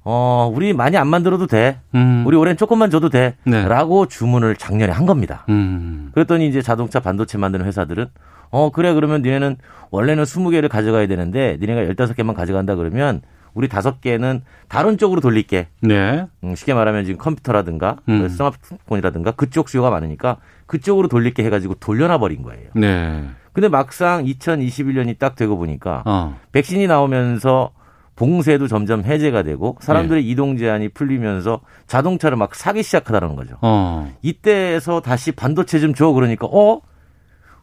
어, 0.09 0.51
우리 0.55 0.73
많이 0.73 0.97
안 0.97 1.09
만들어도 1.09 1.49
돼. 1.49 1.81
음. 1.97 2.23
우리 2.27 2.37
올해는 2.37 2.57
조금만 2.57 2.91
줘도 2.91 3.09
돼. 3.09 3.35
네. 3.45 3.67
라고 3.67 4.07
주문을 4.07 4.55
작년에 4.55 4.93
한 4.93 5.05
겁니다. 5.05 5.45
음. 5.49 6.11
그랬더니 6.15 6.47
이제 6.47 6.63
자동차 6.63 7.01
반도체 7.01 7.39
만드는 7.39 7.67
회사들은 7.67 8.07
어, 8.51 8.71
그래, 8.71 8.95
그러면 8.95 9.23
니네는 9.23 9.57
원래는 9.91 10.23
20개를 10.23 10.69
가져가야 10.69 11.09
되는데 11.09 11.59
니네가 11.61 11.93
15개만 11.93 12.35
가져간다 12.35 12.77
그러면 12.77 13.21
우리 13.55 13.69
다섯 13.69 14.01
개는 14.01 14.43
다른 14.69 14.97
쪽으로 14.99 15.21
돌릴게. 15.21 15.69
네. 15.81 16.27
음, 16.45 16.55
쉽게 16.55 16.73
말하면 16.75 17.05
지금 17.05 17.19
컴퓨터라든가 17.19 17.97
음. 18.09 18.29
스마트폰이라든가 18.29 19.33
그쪽 19.33 19.69
수요가 19.69 19.91
많으니까 19.91 20.37
그쪽으로 20.67 21.09
돌릴게 21.09 21.43
해가지고 21.43 21.75
돌려놔 21.81 22.19
버린 22.19 22.43
거예요. 22.43 22.69
네. 22.75 23.25
근데 23.57 23.69
막상 23.69 24.23
2021년이 24.23 25.19
딱 25.19 25.35
되고 25.35 25.57
보니까 25.57 26.03
어. 26.05 26.39
백신이 26.53 26.87
나오면서 26.89 27.71
봉쇄도 28.15 28.69
점점 28.69 29.03
해제가 29.03 29.45
되고 29.45 29.79
사람들의 29.81 30.23
네. 30.23 30.29
이동 30.29 30.59
제한이 30.59 30.91
풀리면서 30.91 31.61
자동차를 31.87 32.37
막 32.37 32.55
사기 32.55 32.83
시작하다는 32.83 33.35
거죠. 33.35 33.57
어. 33.63 34.13
이때에서 34.21 35.01
다시 35.01 35.33
반도체 35.33 35.81
좀 35.81 35.95
줘 35.95 36.11
그러니까 36.13 36.47
어 36.47 36.83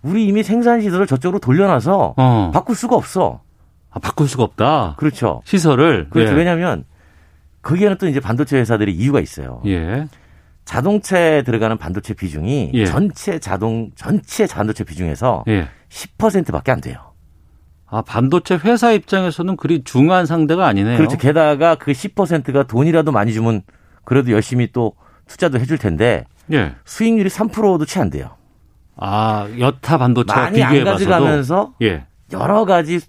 우리 0.02 0.26
이미 0.26 0.41
생산 0.41 0.82
시설을 0.82 1.06
저쪽으로 1.06 1.38
돌려놔서 1.38 2.16
어. 2.18 2.52
바꿀 2.52 2.76
수가 2.76 2.96
없어. 2.96 3.41
아, 3.91 4.00
바꿀 4.00 4.28
수가 4.28 4.41
없다. 4.41 4.96
그렇죠. 4.98 5.44
시설을. 5.46 6.10
그렇죠. 6.10 6.34
예. 6.34 6.36
왜냐하면 6.36 6.86
거기에는 7.62 8.00
또 8.00 8.08
이제 8.08 8.20
반도체 8.20 8.58
회사들이 8.58 8.91
이유가 8.94 9.20
있어요. 9.20 9.62
예. 9.68 10.08
자동차에 10.66 11.44
들어가는 11.44 11.78
반도체 11.78 12.14
비중이 12.14 12.72
예. 12.74 12.86
전체 12.86 13.38
자동 13.38 13.91
전체 13.96 14.48
반도체 14.48 14.84
비중에서 14.84 15.44
예. 15.50 15.68
10%밖에 15.94 16.72
안 16.72 16.82
돼요. 16.82 16.98
아, 17.86 18.02
반도체 18.02 18.56
회사 18.64 18.91
입장에서는 18.91 19.56
그리 19.56 19.84
중요한 19.84 20.26
상대가 20.26 20.66
아니네요. 20.66 20.98
그렇죠. 20.98 21.18
게다가 21.18 21.76
그 21.76 21.91
10%가 21.91 22.64
돈이라도 22.64 23.12
많이 23.12 23.34
주면 23.34 23.62
그래도 24.04 24.32
열심히 24.32 24.72
또 24.72 24.94
투자도 25.28 25.60
해줄 25.60 25.78
텐데 25.78 26.26
예. 26.52 26.74
수익률이 26.86 27.30
3%도 27.30 27.86
채 27.86 28.00
안 28.00 28.10
돼요. 28.10 28.32
아, 28.96 29.48
여타 29.60 29.98
반도체 30.00 30.34
많이 30.34 30.56
비교해 30.56 30.80
안 30.80 30.86
가져가면서 30.86 31.74
예. 31.84 32.06
여러 32.32 32.66
가지 32.66 33.00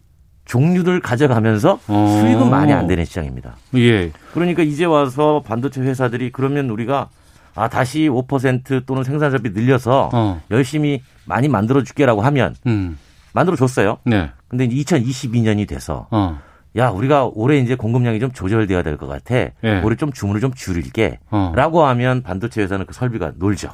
종류들 0.45 1.01
가져가면서 1.01 1.81
어. 1.89 2.19
수익은 2.21 2.51
많이 2.51 2.73
안 2.75 2.87
되는 2.87 3.05
시장입니다. 3.07 3.57
예. 3.77 4.13
그러니까 4.35 4.63
이제 4.63 4.85
와서 4.85 5.43
반도체 5.47 5.81
회사들이 5.81 6.31
그러면 6.33 6.69
우리가 6.69 7.09
아 7.55 7.69
다시 7.69 8.09
5% 8.09 8.85
또는 8.87 9.05
생산자비 9.05 9.51
늘려서 9.51 10.11
어. 10.13 10.43
열심히 10.51 11.03
많이 11.25 11.49
만들어 11.49 11.83
줄게라고 11.83 12.23
하면 12.23 12.55
음. 12.67 12.99
만들어 13.33 13.57
줬어요. 13.57 13.99
네. 14.05 14.31
근데 14.49 14.65
이제 14.65 14.97
2022년이 14.97 15.67
돼서 15.69 16.07
어. 16.11 16.39
야 16.77 16.89
우리가 16.91 17.31
올해 17.33 17.59
이제 17.59 17.77
공급량이 17.77 18.19
좀 18.21 18.33
조절돼야 18.33 18.83
될 18.83 18.97
것 18.97 19.07
같아. 19.07 19.35
네. 19.63 19.81
올해 19.83 19.97
좀 19.97 20.13
주문을 20.13 20.41
좀 20.41 20.53
줄일게.라고 20.53 21.81
어. 21.83 21.87
하면 21.89 22.23
반도체 22.23 22.61
회사는 22.63 22.87
그 22.87 22.95
설비가 22.95 23.33
놀죠. 23.37 23.71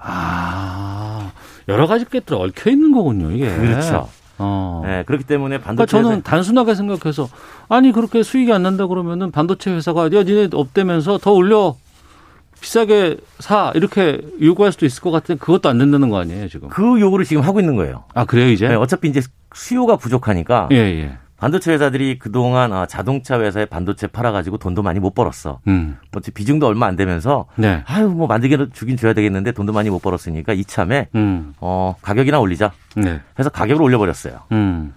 아 0.00 1.32
여러 1.68 1.86
가지 1.86 2.04
것들 2.04 2.34
얽혀 2.36 2.70
있는 2.70 2.92
거군요 2.92 3.30
이게. 3.30 3.54
그렇죠. 3.54 4.08
어. 4.40 4.82
네, 4.84 5.02
그렇기 5.04 5.24
때문에 5.24 5.58
반도체 5.58 5.90
그러니까 5.90 6.08
저는 6.10 6.22
단순하게 6.22 6.74
생각해서 6.74 7.28
아니 7.68 7.90
그렇게 7.90 8.22
수익이 8.22 8.52
안 8.52 8.62
난다 8.62 8.86
그러면은 8.86 9.32
반도체 9.32 9.72
회사가 9.74 10.04
야 10.12 10.22
니네 10.22 10.50
없대면서 10.52 11.18
더 11.18 11.32
올려 11.32 11.74
비싸게 12.60 13.18
사 13.38 13.72
이렇게 13.74 14.20
요구할 14.42 14.72
수도 14.72 14.86
있을 14.86 15.02
것 15.02 15.10
같은데 15.10 15.38
그것도 15.38 15.68
안 15.68 15.78
된다는 15.78 16.08
거 16.10 16.18
아니에요 16.18 16.48
지금? 16.48 16.68
그 16.68 17.00
요구를 17.00 17.24
지금 17.24 17.42
하고 17.42 17.60
있는 17.60 17.76
거예요. 17.76 18.04
아 18.14 18.24
그래요 18.24 18.48
이제? 18.50 18.68
네, 18.68 18.74
어차피 18.74 19.08
이제 19.08 19.20
수요가 19.54 19.96
부족하니까 19.96 20.68
예, 20.72 20.76
예. 20.76 21.18
반도체 21.38 21.72
회사들이 21.72 22.18
그동안 22.18 22.72
아, 22.72 22.86
자동차 22.86 23.40
회사에 23.40 23.64
반도체 23.64 24.08
팔아가지고 24.08 24.58
돈도 24.58 24.82
많이 24.82 24.98
못 24.98 25.14
벌었어. 25.14 25.60
음. 25.68 25.96
뭐 26.10 26.20
비중도 26.34 26.66
얼마 26.66 26.86
안 26.86 26.96
되면서 26.96 27.46
네. 27.54 27.82
아유 27.86 28.08
뭐 28.08 28.26
만들기는 28.26 28.70
주긴 28.72 28.96
줘야 28.96 29.12
되겠는데 29.12 29.52
돈도 29.52 29.72
많이 29.72 29.88
못 29.88 30.00
벌었으니까 30.00 30.52
이참에 30.52 31.08
음. 31.14 31.54
어, 31.60 31.94
가격이나 32.02 32.40
올리자. 32.40 32.72
네. 32.96 33.20
해서 33.38 33.50
가격을 33.50 33.80
올려버렸어요. 33.80 34.40
음. 34.50 34.94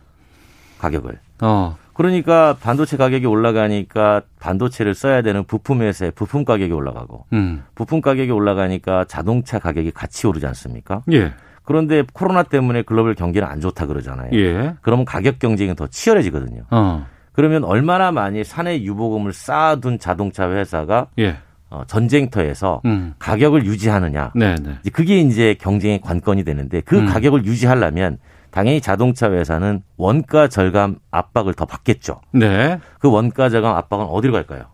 가격을. 0.80 1.20
어. 1.42 1.78
그러니까 2.02 2.58
반도체 2.60 2.98
가격이 2.98 3.28
올라가니까 3.28 4.24
반도체를 4.40 4.96
써야 4.96 5.22
되는 5.22 5.44
부품 5.44 5.84
회사의 5.84 6.12
부품 6.16 6.44
가격이 6.46 6.74
올라가고 6.74 7.26
음. 7.34 7.64
부품 7.76 8.02
가격이 8.02 8.32
올라가니까 8.32 9.06
자동차 9.06 9.60
가격이 9.60 9.92
같이 9.92 10.26
오르지 10.26 10.48
않습니까? 10.48 11.04
예. 11.12 11.32
그런데 11.64 12.04
코로나 12.12 12.42
때문에 12.42 12.82
글로벌 12.82 13.14
경기는 13.14 13.48
안 13.48 13.62
좋다 13.62 13.86
그러잖아요. 13.86 14.32
예. 14.34 14.74
그러면 14.82 15.06
가격 15.06 15.38
경쟁이 15.38 15.76
더 15.76 15.86
치열해지거든요. 15.86 16.64
어. 16.72 17.06
그러면 17.34 17.64
얼마나 17.64 18.12
많이 18.12 18.44
사내 18.44 18.82
유보금을 18.82 19.32
쌓아둔 19.32 20.00
자동차 20.00 20.50
회사가 20.50 21.06
예. 21.20 21.38
어, 21.70 21.84
전쟁터에서 21.86 22.82
음. 22.86 23.14
가격을 23.20 23.64
유지하느냐. 23.66 24.32
네네. 24.34 24.56
네. 24.56 24.90
그게 24.92 25.20
이제 25.20 25.56
경쟁의 25.62 26.02
관건이 26.02 26.44
되는데 26.46 26.82
그 26.82 26.98
음. 26.98 27.06
가격을 27.06 27.46
유지하려면 27.46 28.18
당연히 28.52 28.82
자동차 28.82 29.32
회사는 29.32 29.82
원가 29.98 30.48
절감 30.48 30.98
압박을 31.10 31.54
더 31.54 31.66
받겠죠. 31.66 32.22
네. 32.34 32.80
그 33.00 33.10
원가 33.10 33.50
절감 33.50 33.76
압박은 33.76 34.06
어디로 34.06 34.34
갈까요? 34.34 34.66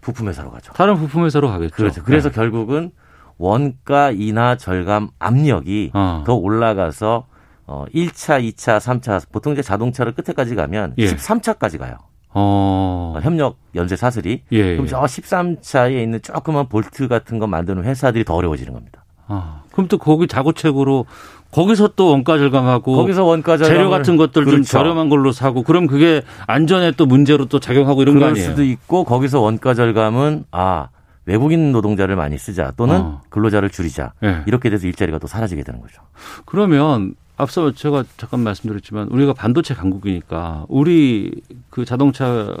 부품 0.00 0.28
회사로 0.28 0.50
가죠. 0.50 0.72
다른 0.72 0.96
부품 0.96 1.24
회사로 1.24 1.48
가겠죠. 1.48 1.74
그렇죠. 1.74 2.02
그래서 2.02 2.28
네. 2.28 2.34
결국은 2.34 2.90
원가 3.38 4.10
인하 4.10 4.56
절감 4.56 5.10
압력이 5.18 5.92
어. 5.94 6.24
더 6.26 6.34
올라가서 6.34 7.26
어 7.66 7.84
1차, 7.94 8.42
2차, 8.42 8.78
3차 8.78 9.30
보통 9.30 9.52
이제 9.52 9.62
자동차를 9.62 10.12
끝에까지 10.12 10.54
가면 10.54 10.94
예. 10.98 11.06
13차까지 11.06 11.78
가요. 11.78 11.98
어. 12.30 13.14
어. 13.14 13.20
협력 13.22 13.58
연쇄 13.74 13.96
사슬이. 13.96 14.42
예, 14.50 14.72
그럼 14.72 14.86
예. 14.86 14.88
저 14.88 15.00
13차에 15.02 16.02
있는 16.02 16.20
조그만 16.20 16.68
볼트 16.68 17.08
같은 17.08 17.38
거 17.38 17.46
만드는 17.46 17.84
회사들이 17.84 18.24
더 18.24 18.34
어려워지는 18.34 18.72
겁니다. 18.72 19.04
아, 19.26 19.62
그럼 19.72 19.88
또 19.88 19.98
거기 19.98 20.26
자구책으로 20.26 21.04
거기서 21.50 21.88
또 21.96 22.10
원가 22.10 22.36
절감하고 22.36 22.94
거기서 22.94 23.24
원가 23.24 23.56
절감 23.56 23.76
재료 23.76 23.90
같은 23.90 24.16
것들 24.16 24.44
그렇죠. 24.44 24.56
좀 24.56 24.62
저렴한 24.64 25.08
걸로 25.08 25.32
사고 25.32 25.62
그럼 25.62 25.86
그게 25.86 26.22
안전에 26.46 26.92
또 26.92 27.06
문제로 27.06 27.46
또 27.46 27.58
작용하고 27.58 28.02
이런 28.02 28.18
거 28.18 28.26
아니에요? 28.26 28.34
그럴 28.34 28.50
수도 28.50 28.64
있고 28.64 29.04
거기서 29.04 29.40
원가 29.40 29.72
절감은 29.74 30.44
아 30.50 30.88
외국인 31.24 31.72
노동자를 31.72 32.16
많이 32.16 32.38
쓰자 32.38 32.72
또는 32.76 32.96
어. 32.96 33.20
근로자를 33.30 33.70
줄이자 33.70 34.12
네. 34.20 34.42
이렇게 34.46 34.70
돼서 34.70 34.86
일자리가 34.86 35.18
또 35.18 35.26
사라지게 35.26 35.62
되는 35.62 35.80
거죠. 35.80 36.02
그러면 36.44 37.14
앞서 37.36 37.70
제가 37.72 38.04
잠깐 38.16 38.40
말씀드렸지만 38.40 39.08
우리가 39.08 39.32
반도체 39.32 39.74
강국이니까 39.74 40.66
우리 40.68 41.30
그 41.70 41.84
자동차 41.84 42.54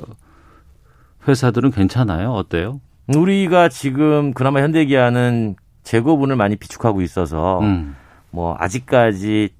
회사들은 1.26 1.72
괜찮아요? 1.72 2.32
어때요? 2.32 2.80
우리가 3.14 3.68
지금 3.68 4.32
그나마 4.32 4.60
현대기아는 4.60 5.56
재고분을 5.82 6.36
많이 6.36 6.56
비축하고 6.56 7.02
있어서 7.02 7.60
음. 7.60 7.96
뭐 8.30 8.56
아직까지 8.58 9.50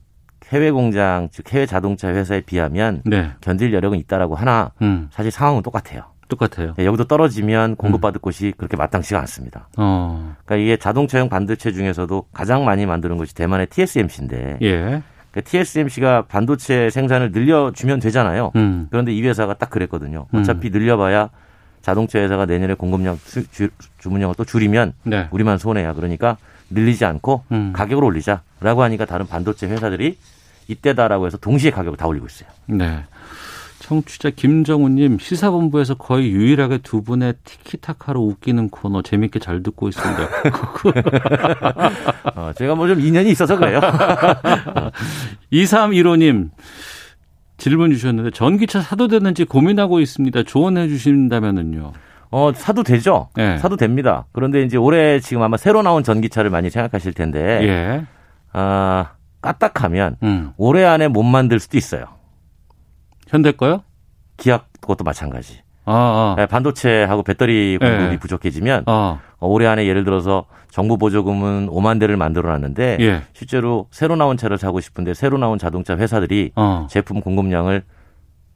해외 0.48 0.70
공장 0.70 1.28
즉 1.30 1.52
해외 1.52 1.66
자동차 1.66 2.08
회사에 2.08 2.40
비하면 2.40 3.02
네. 3.04 3.30
견딜 3.40 3.72
여력은 3.72 3.98
있다라고 3.98 4.34
하나 4.34 4.72
음. 4.82 5.08
사실 5.12 5.30
상황은 5.30 5.62
똑같아요. 5.62 6.04
똑같아요. 6.28 6.74
네, 6.76 6.84
여기도 6.84 7.04
떨어지면 7.04 7.76
공급받을 7.76 8.18
음. 8.18 8.20
곳이 8.20 8.52
그렇게 8.56 8.76
마땅치가 8.76 9.18
않습니다. 9.20 9.68
어. 9.78 10.34
그러니까 10.44 10.56
이게 10.62 10.76
자동차용 10.76 11.28
반도체 11.28 11.72
중에서도 11.72 12.26
가장 12.32 12.64
많이 12.64 12.86
만드는 12.86 13.16
것이 13.16 13.34
대만의 13.34 13.68
TSMC인데 13.68 14.58
예. 14.62 15.02
그러니까 15.30 15.40
TSMC가 15.50 16.26
반도체 16.26 16.90
생산을 16.90 17.32
늘려주면 17.32 18.00
되잖아요. 18.00 18.52
음. 18.56 18.88
그런데 18.90 19.12
이 19.12 19.22
회사가 19.22 19.54
딱 19.54 19.70
그랬거든요. 19.70 20.26
음. 20.34 20.40
어차피 20.40 20.70
늘려봐야 20.70 21.30
자동차 21.80 22.18
회사가 22.18 22.44
내년에 22.46 22.74
공급량 22.74 23.18
주, 23.24 23.68
주 23.98 24.10
문량을 24.10 24.34
또 24.36 24.44
줄이면 24.44 24.92
네. 25.04 25.28
우리만 25.30 25.58
손해야. 25.58 25.94
그러니까 25.94 26.36
늘리지 26.70 27.04
않고 27.04 27.44
음. 27.52 27.72
가격을 27.72 28.04
올리자라고 28.04 28.82
하니까 28.82 29.04
다른 29.04 29.26
반도체 29.26 29.66
회사들이 29.66 30.18
이때다라고 30.68 31.26
해서 31.26 31.36
동시에 31.38 31.70
가격을 31.70 31.96
다 31.96 32.06
올리고 32.06 32.26
있어요. 32.26 32.48
네. 32.66 33.04
청취자 33.80 34.30
김정우님 34.30 35.18
시사본부에서 35.18 35.94
거의 35.94 36.30
유일하게 36.30 36.78
두 36.78 37.02
분의 37.02 37.34
티키타카로 37.44 38.20
웃기는 38.20 38.68
코너 38.68 39.00
재밌게 39.02 39.38
잘 39.38 39.62
듣고 39.62 39.88
있습니다. 39.88 40.22
어, 42.34 42.52
제가 42.56 42.74
뭐 42.74 42.88
좀 42.88 43.00
인연이 43.00 43.30
있어서 43.30 43.56
그래요. 43.56 43.80
2315님 45.52 46.50
질문 47.56 47.92
주셨는데 47.92 48.30
전기차 48.32 48.82
사도 48.82 49.08
되는지 49.08 49.44
고민하고 49.44 50.00
있습니다. 50.00 50.42
조언해 50.44 50.88
주신다면은요. 50.88 51.92
어, 52.30 52.52
사도 52.54 52.82
되죠. 52.82 53.28
네. 53.34 53.58
사도 53.58 53.76
됩니다. 53.76 54.26
그런데 54.32 54.62
이제 54.62 54.76
올해 54.76 55.20
지금 55.20 55.42
아마 55.42 55.56
새로 55.56 55.82
나온 55.82 56.02
전기차를 56.02 56.50
많이 56.50 56.70
생각하실 56.70 57.12
텐데, 57.14 57.60
예. 57.62 58.06
아, 58.52 59.12
까딱하면 59.40 60.16
음. 60.22 60.52
올해 60.56 60.84
안에 60.84 61.08
못 61.08 61.22
만들 61.22 61.60
수도 61.60 61.78
있어요. 61.78 62.06
현대 63.28 63.52
거요? 63.52 63.82
기아 64.36 64.62
것도 64.80 65.04
마찬가지. 65.04 65.62
아, 65.84 65.92
아. 65.92 66.34
네, 66.36 66.46
반도체하고 66.46 67.22
배터리 67.22 67.78
공급이 67.78 68.12
예. 68.12 68.18
부족해지면 68.18 68.84
아. 68.86 69.20
올해 69.40 69.66
안에 69.66 69.86
예를 69.86 70.04
들어서 70.04 70.44
정부 70.70 70.98
보조금은 70.98 71.68
5만 71.68 71.98
대를 71.98 72.16
만들어 72.16 72.50
놨는데 72.50 72.98
예. 73.00 73.22
실제로 73.32 73.86
새로 73.90 74.14
나온 74.16 74.36
차를 74.36 74.58
사고 74.58 74.80
싶은데 74.80 75.14
새로 75.14 75.38
나온 75.38 75.58
자동차 75.58 75.96
회사들이 75.96 76.52
어. 76.56 76.86
제품 76.90 77.20
공급량을 77.20 77.84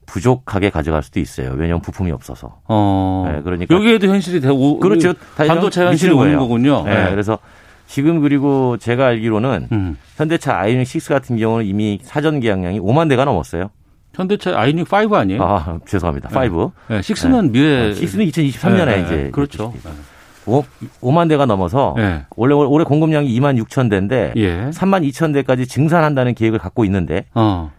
부족하게 0.07 0.71
가져갈 0.71 1.03
수도 1.03 1.21
있어요. 1.21 1.51
왜냐하면 1.51 1.81
부품이 1.81 2.11
없어서. 2.13 2.61
어. 2.69 3.31
네, 3.31 3.43
그러니까 3.43 3.75
여기에도 3.75 4.09
현실이 4.09 4.41
되고 4.41 4.79
그렇죠. 4.79 5.15
반도체 5.37 5.85
현실이 5.85 6.13
오는 6.13 6.39
거군요. 6.39 6.85
네, 6.85 7.05
네. 7.05 7.11
그래서 7.11 7.39
지금 7.87 8.21
그리고 8.21 8.77
제가 8.79 9.07
알기로는 9.07 9.69
음. 9.73 9.97
현대차 10.17 10.57
아이닉 10.57 10.87
6 10.95 11.09
같은 11.09 11.37
경우는 11.37 11.67
이미 11.67 12.01
사전 12.03 12.41
계약량이 12.41 12.81
5만 12.81 13.09
대가 13.09 13.25
넘었어요. 13.25 13.71
현대차 14.15 14.59
아이닉 14.59 14.93
5 14.93 15.15
아니에요? 15.17 15.43
아, 15.43 15.79
죄송합니다. 15.87 16.31
5. 16.31 16.73
네. 16.89 17.01
6는 17.01 17.51
미래 17.51 17.93
6는 17.93 18.31
2023년에 18.31 19.05
이제 19.05 19.31
그렇죠. 19.33 19.73
5, 20.47 20.65
5만 21.01 21.29
대가 21.29 21.47
넘어서 21.47 21.95
네. 21.97 22.25
원래 22.37 22.55
올해 22.55 22.85
공급량이 22.85 23.29
2만 23.39 23.63
6천 23.65 23.91
대인데 23.91 24.33
예. 24.37 24.71
3만 24.71 25.09
2천 25.09 25.33
대까지 25.33 25.67
증산한다는 25.67 26.35
계획을 26.35 26.59
갖고 26.59 26.85
있는데 26.85 27.27
어. 27.35 27.71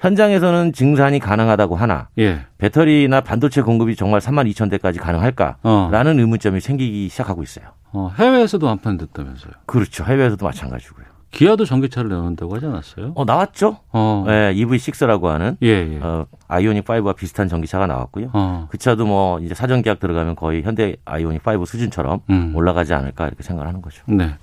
현장에서는 0.00 0.72
증산이 0.72 1.18
가능하다고 1.18 1.76
하나 1.76 2.08
예. 2.18 2.40
배터리나 2.58 3.20
반도체 3.20 3.62
공급이 3.62 3.96
정말 3.96 4.20
3만 4.20 4.50
2천 4.50 4.70
대까지 4.70 4.98
가능할까라는 4.98 6.16
어. 6.16 6.20
의문점이 6.20 6.60
생기기 6.60 7.08
시작하고 7.08 7.42
있어요. 7.42 7.66
어, 7.92 8.10
해외에서도 8.18 8.66
완판됐다면서요? 8.66 9.52
그렇죠. 9.66 10.04
해외에서도 10.04 10.44
마찬가지고요. 10.44 11.04
기아도 11.30 11.64
전기차를 11.64 12.08
내놓는다고 12.10 12.56
하지 12.56 12.66
않았어요? 12.66 13.12
어, 13.14 13.24
나왔죠. 13.24 13.78
어. 13.92 14.24
네, 14.26 14.52
EV6라고 14.54 15.26
하는 15.26 15.56
예, 15.62 15.68
예. 15.68 15.98
어, 16.02 16.26
아이오닉 16.48 16.84
5와 16.84 17.14
비슷한 17.14 17.48
전기차가 17.48 17.86
나왔고요. 17.86 18.30
어. 18.32 18.66
그 18.70 18.78
차도 18.78 19.06
뭐 19.06 19.38
이제 19.38 19.54
사전 19.54 19.82
계약 19.82 20.00
들어가면 20.00 20.34
거의 20.34 20.62
현대 20.62 20.96
아이오닉 21.04 21.46
5 21.46 21.64
수준처럼 21.64 22.20
음. 22.30 22.52
올라가지 22.56 22.94
않을까 22.94 23.28
이렇게 23.28 23.44
생각을 23.44 23.68
하는 23.68 23.80
거죠. 23.80 24.02
네. 24.06 24.34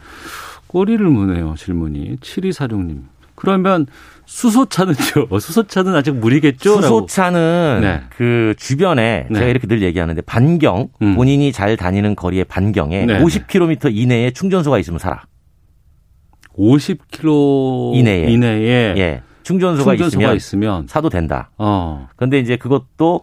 꼬리를 0.68 1.06
무네요, 1.06 1.56
질문이. 1.56 2.18
7246님. 2.18 3.17
그러면 3.38 3.86
수소차는요? 4.26 4.98
수소차는 5.40 5.96
아직 5.96 6.16
무리겠죠? 6.16 6.82
수소차는 6.82 7.80
네. 7.82 8.02
그 8.10 8.56
주변에 8.58 9.28
네. 9.30 9.40
제가 9.40 9.48
이렇게 9.48 9.68
늘 9.68 9.82
얘기하는데 9.84 10.20
반경, 10.22 10.90
음. 11.02 11.16
본인이 11.16 11.52
잘 11.52 11.78
다니는 11.78 12.16
거리의 12.16 12.44
반경에 12.44 13.06
네. 13.06 13.24
50km 13.24 13.96
이내에 13.96 14.32
충전소가 14.32 14.80
있으면 14.80 15.00
살아. 15.00 15.24
50km 16.58 17.96
이내에. 17.96 18.32
이내에 18.32 18.96
예. 18.98 19.22
충전소가, 19.44 19.92
충전소가 19.92 20.34
있으면, 20.34 20.36
있으면, 20.36 20.88
사도 20.88 21.10
된다. 21.10 21.52
어. 21.58 22.10
근데 22.18 22.40
이제 22.40 22.58
그것도 22.58 23.22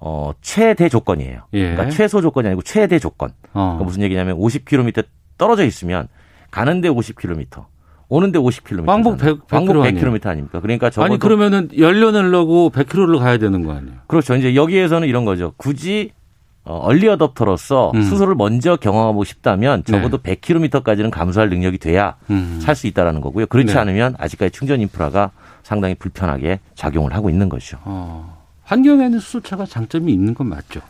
어 0.00 0.32
최대 0.40 0.88
조건이에요. 0.88 1.42
예. 1.52 1.70
그러니까 1.72 1.90
최소 1.90 2.20
조건이 2.20 2.48
아니고 2.48 2.62
최대 2.62 2.98
조건. 2.98 3.28
어. 3.52 3.76
그러니까 3.76 3.84
무슨 3.84 4.02
얘기냐면 4.02 4.38
50km 4.38 5.04
떨어져 5.38 5.64
있으면 5.64 6.08
가는데 6.50 6.88
50km, 6.88 7.66
오는데 8.12 8.38
50km. 8.38 8.86
왕복 8.86 9.16
100, 9.16 9.46
100 9.46 9.52
왕복 9.52 9.76
100km 9.76 10.26
아닙니까? 10.26 10.60
그러니까 10.60 10.90
저 10.90 11.00
아니 11.02 11.18
그러면은 11.18 11.70
연료 11.78 12.10
내려고 12.10 12.70
100km를 12.70 13.18
가야 13.18 13.38
되는 13.38 13.64
거 13.64 13.72
아니에요? 13.72 13.96
그렇죠. 14.06 14.34
이제 14.36 14.54
여기에서는 14.54 15.08
이런 15.08 15.24
거죠. 15.24 15.54
굳이 15.56 16.10
어, 16.64 16.76
얼리 16.76 17.08
어답터로서 17.08 17.90
음. 17.94 18.02
수소를 18.02 18.34
먼저 18.34 18.76
경험하고 18.76 19.24
싶다면 19.24 19.82
적어도 19.84 20.18
네. 20.18 20.34
100km까지는 20.34 21.10
감소할 21.10 21.48
능력이 21.48 21.78
돼야 21.78 22.16
음. 22.28 22.60
살수 22.62 22.86
있다라는 22.88 23.22
거고요. 23.22 23.46
그렇지 23.46 23.72
네. 23.72 23.80
않으면 23.80 24.14
아직까지 24.18 24.50
충전 24.52 24.82
인프라가 24.82 25.30
상당히 25.62 25.94
불편하게 25.94 26.60
작용을 26.74 27.14
하고 27.14 27.30
있는 27.30 27.48
것이죠. 27.48 27.78
어. 27.84 28.42
환경에는 28.64 29.18
수소차가 29.20 29.64
장점이 29.64 30.12
있는 30.12 30.34
건 30.34 30.48
맞죠? 30.48 30.80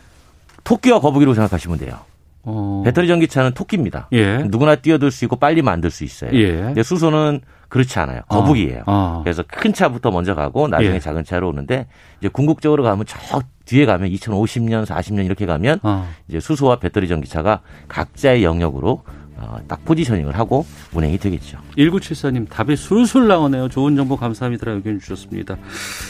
토끼와 0.65 0.99
거북이로 0.99 1.33
생각하시면 1.33 1.77
돼요. 1.79 1.99
어. 2.43 2.81
배터리 2.85 3.07
전기차는 3.07 3.53
토끼입니다. 3.53 4.09
예. 4.11 4.39
누구나 4.39 4.75
뛰어들 4.75 5.11
수 5.11 5.25
있고 5.25 5.37
빨리 5.37 5.61
만들 5.61 5.89
수 5.89 6.03
있어요. 6.03 6.31
예. 6.33 6.57
근데 6.57 6.83
수소는 6.83 7.41
그렇지 7.69 7.97
않아요. 7.99 8.21
거북이에요. 8.27 8.79
어. 8.81 8.83
어. 8.85 9.21
그래서 9.23 9.43
큰 9.47 9.73
차부터 9.73 10.11
먼저 10.11 10.35
가고 10.35 10.67
나중에 10.67 10.95
예. 10.95 10.99
작은 10.99 11.23
차로 11.23 11.49
오는데 11.49 11.87
이제 12.19 12.27
궁극적으로 12.27 12.83
가면 12.83 13.05
저 13.07 13.41
뒤에 13.65 13.85
가면 13.85 14.09
2050년, 14.09 14.85
40년 14.85 15.25
이렇게 15.25 15.45
가면 15.45 15.79
어. 15.83 16.07
이제 16.27 16.39
수소와 16.39 16.77
배터리 16.77 17.07
전기차가 17.07 17.61
각자의 17.87 18.43
영역으로 18.43 19.03
어, 19.37 19.57
딱 19.67 19.83
포지셔닝을 19.85 20.37
하고 20.37 20.65
운행이 20.93 21.17
되겠죠. 21.17 21.57
1974님 21.77 22.49
답이 22.49 22.75
술술 22.75 23.27
나오네요. 23.27 23.69
좋은 23.69 23.95
정보 23.95 24.15
감사합니다. 24.17 24.71
의견 24.71 24.99
주셨습니다. 24.99 25.57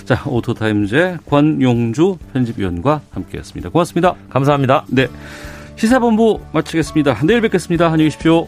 자, 0.05 0.21
오토타임즈 0.27 1.19
권용주 1.27 2.17
편집위원과 2.34 3.01
함께했습니다. 3.11 3.69
고맙습니다. 3.69 4.15
감사합니다. 4.29 4.86
네. 4.89 5.07
시사본부 5.84 6.39
마치겠습니다. 6.53 7.19
내일 7.25 7.41
뵙겠습니다. 7.41 7.88
안녕히 7.88 8.05
계십시오. 8.05 8.47